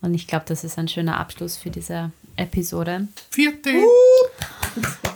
Und 0.07 0.14
ich 0.14 0.28
glaube, 0.28 0.44
das 0.46 0.62
ist 0.62 0.78
ein 0.78 0.86
schöner 0.86 1.18
Abschluss 1.18 1.57
für 1.57 1.68
diese 1.70 2.12
Episode. 2.36 3.09
Vierte. 3.30 3.70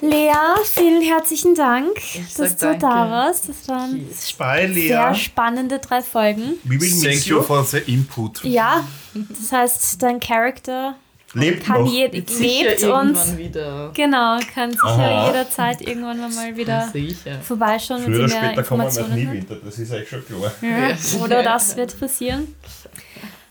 Lea, 0.01 0.33
vielen 0.65 1.01
herzlichen 1.03 1.55
Dank, 1.55 1.91
sag 2.29 2.47
dass 2.49 2.57
du 2.57 2.67
da 2.67 2.73
danke. 2.75 2.87
warst. 3.13 3.49
Das 3.49 3.69
waren 3.69 4.05
Bye, 4.39 4.73
sehr 4.75 5.15
spannende 5.15 5.79
drei 5.79 6.03
Folgen. 6.03 6.55
We 6.65 6.81
will 6.81 6.91
Thank 7.03 7.27
you 7.27 7.41
for 7.41 7.63
the 7.65 7.79
input. 7.87 8.43
Ja, 8.45 8.85
das 9.15 9.53
heißt, 9.53 10.03
dein 10.03 10.19
Charakter 10.19 10.97
Lebt 11.35 11.65
kann 11.65 11.83
noch. 11.85 11.93
je, 11.93 12.07
lebt 12.09 12.31
irgendwann 12.33 13.11
und 13.15 13.39
wieder. 13.39 13.91
genau, 13.95 14.41
kann 14.53 14.73
sicher 14.73 14.85
Aha. 14.87 15.27
jederzeit 15.29 15.81
irgendwann 15.83 16.19
mal 16.35 16.57
wieder 16.57 16.89
Sicher. 16.93 17.39
vorbeischauen, 17.41 18.03
Früher 18.03 18.25
oder 18.25 18.29
später 18.29 18.63
kommen 18.65 18.93
wir 18.93 19.03
hat. 19.05 19.11
Niewinter, 19.11 19.55
das 19.65 19.79
ist 19.79 19.93
eigentlich 19.93 20.09
schon 20.09 20.27
klar. 20.27 20.51
Ja, 20.61 20.89
Ja. 20.89 21.25
oder 21.25 21.43
das 21.45 21.77
wird 21.77 22.01
passieren. 22.01 22.57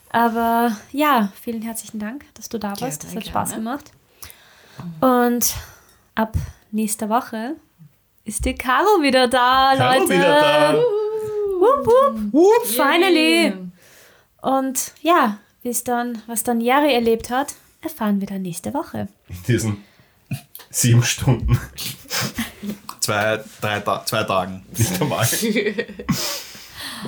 Aber 0.09 0.75
ja, 0.91 1.31
vielen 1.39 1.61
herzlichen 1.61 1.99
Dank, 1.99 2.25
dass 2.33 2.49
du 2.49 2.57
da 2.57 2.69
warst. 2.79 3.03
Das 3.03 3.15
hat 3.15 3.23
Gerne, 3.23 3.25
Spaß 3.29 3.49
gerne. 3.49 3.63
gemacht. 3.63 3.91
Und 5.01 5.53
ab 6.15 6.33
nächster 6.71 7.09
Woche 7.09 7.55
ist 8.25 8.45
die 8.45 8.55
Caro 8.55 9.01
wieder 9.01 9.27
da, 9.27 9.73
Hallo 9.77 9.99
Leute. 10.01 10.13
wieder 10.13 10.41
da. 10.41 10.73
Wupp, 10.73 11.85
wupp. 11.85 12.33
Whoop. 12.33 12.65
Finally. 12.65 13.53
Und 14.41 14.93
ja, 15.01 15.37
bis 15.61 15.83
dann, 15.83 16.21
was 16.27 16.43
dann 16.43 16.61
Jari 16.61 16.93
erlebt 16.93 17.29
hat, 17.29 17.53
erfahren 17.81 18.19
wir 18.21 18.27
dann 18.27 18.41
nächste 18.41 18.73
Woche. 18.73 19.07
In 19.27 19.43
diesen 19.47 19.83
sieben 20.69 21.03
Stunden. 21.03 21.59
Zwei, 22.99 23.43
drei, 23.61 23.79
Ta 23.79 24.05
zwei 24.05 24.23
Tagen. 24.23 24.65
Nicht 24.77 25.01
einmal. 25.01 25.25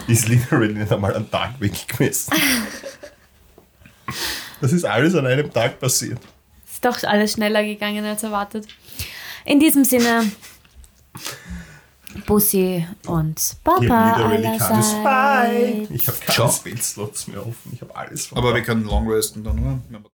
ist 0.08 0.28
literally 0.28 0.74
nicht 0.74 0.92
einmal 0.92 1.16
ein 1.16 1.30
Tag 1.30 1.60
weg 1.60 1.88
gewesen. 1.88 2.34
Das 4.62 4.74
ist 4.74 4.86
alles 4.86 5.16
an 5.16 5.26
einem 5.26 5.52
Tag 5.52 5.80
passiert. 5.80 6.20
Ist 6.72 6.86
doch 6.86 7.04
alles 7.04 7.34
schneller 7.34 7.64
gegangen 7.64 8.06
als 8.06 8.24
erwartet. 8.24 8.68
In 9.46 9.60
diesem 9.60 9.84
Sinne, 9.84 10.32
Bussi 12.26 12.86
und 13.08 13.56
Papa 13.64 14.14
allerseits. 14.14 14.94
Bye. 15.04 15.88
Ich 15.90 16.08
habe 16.08 16.18
keine. 16.26 16.52
Spellslots 16.52 17.28
mehr 17.28 17.42
offen. 17.42 17.72
Ich 17.74 17.82
habe 17.82 17.96
alles 17.96 18.30
Aber 18.34 18.54
wir 18.54 18.62
können 18.62 18.84
long 18.84 19.10
resten 19.10 19.44
dann, 19.44 19.60
oder? 19.60 19.80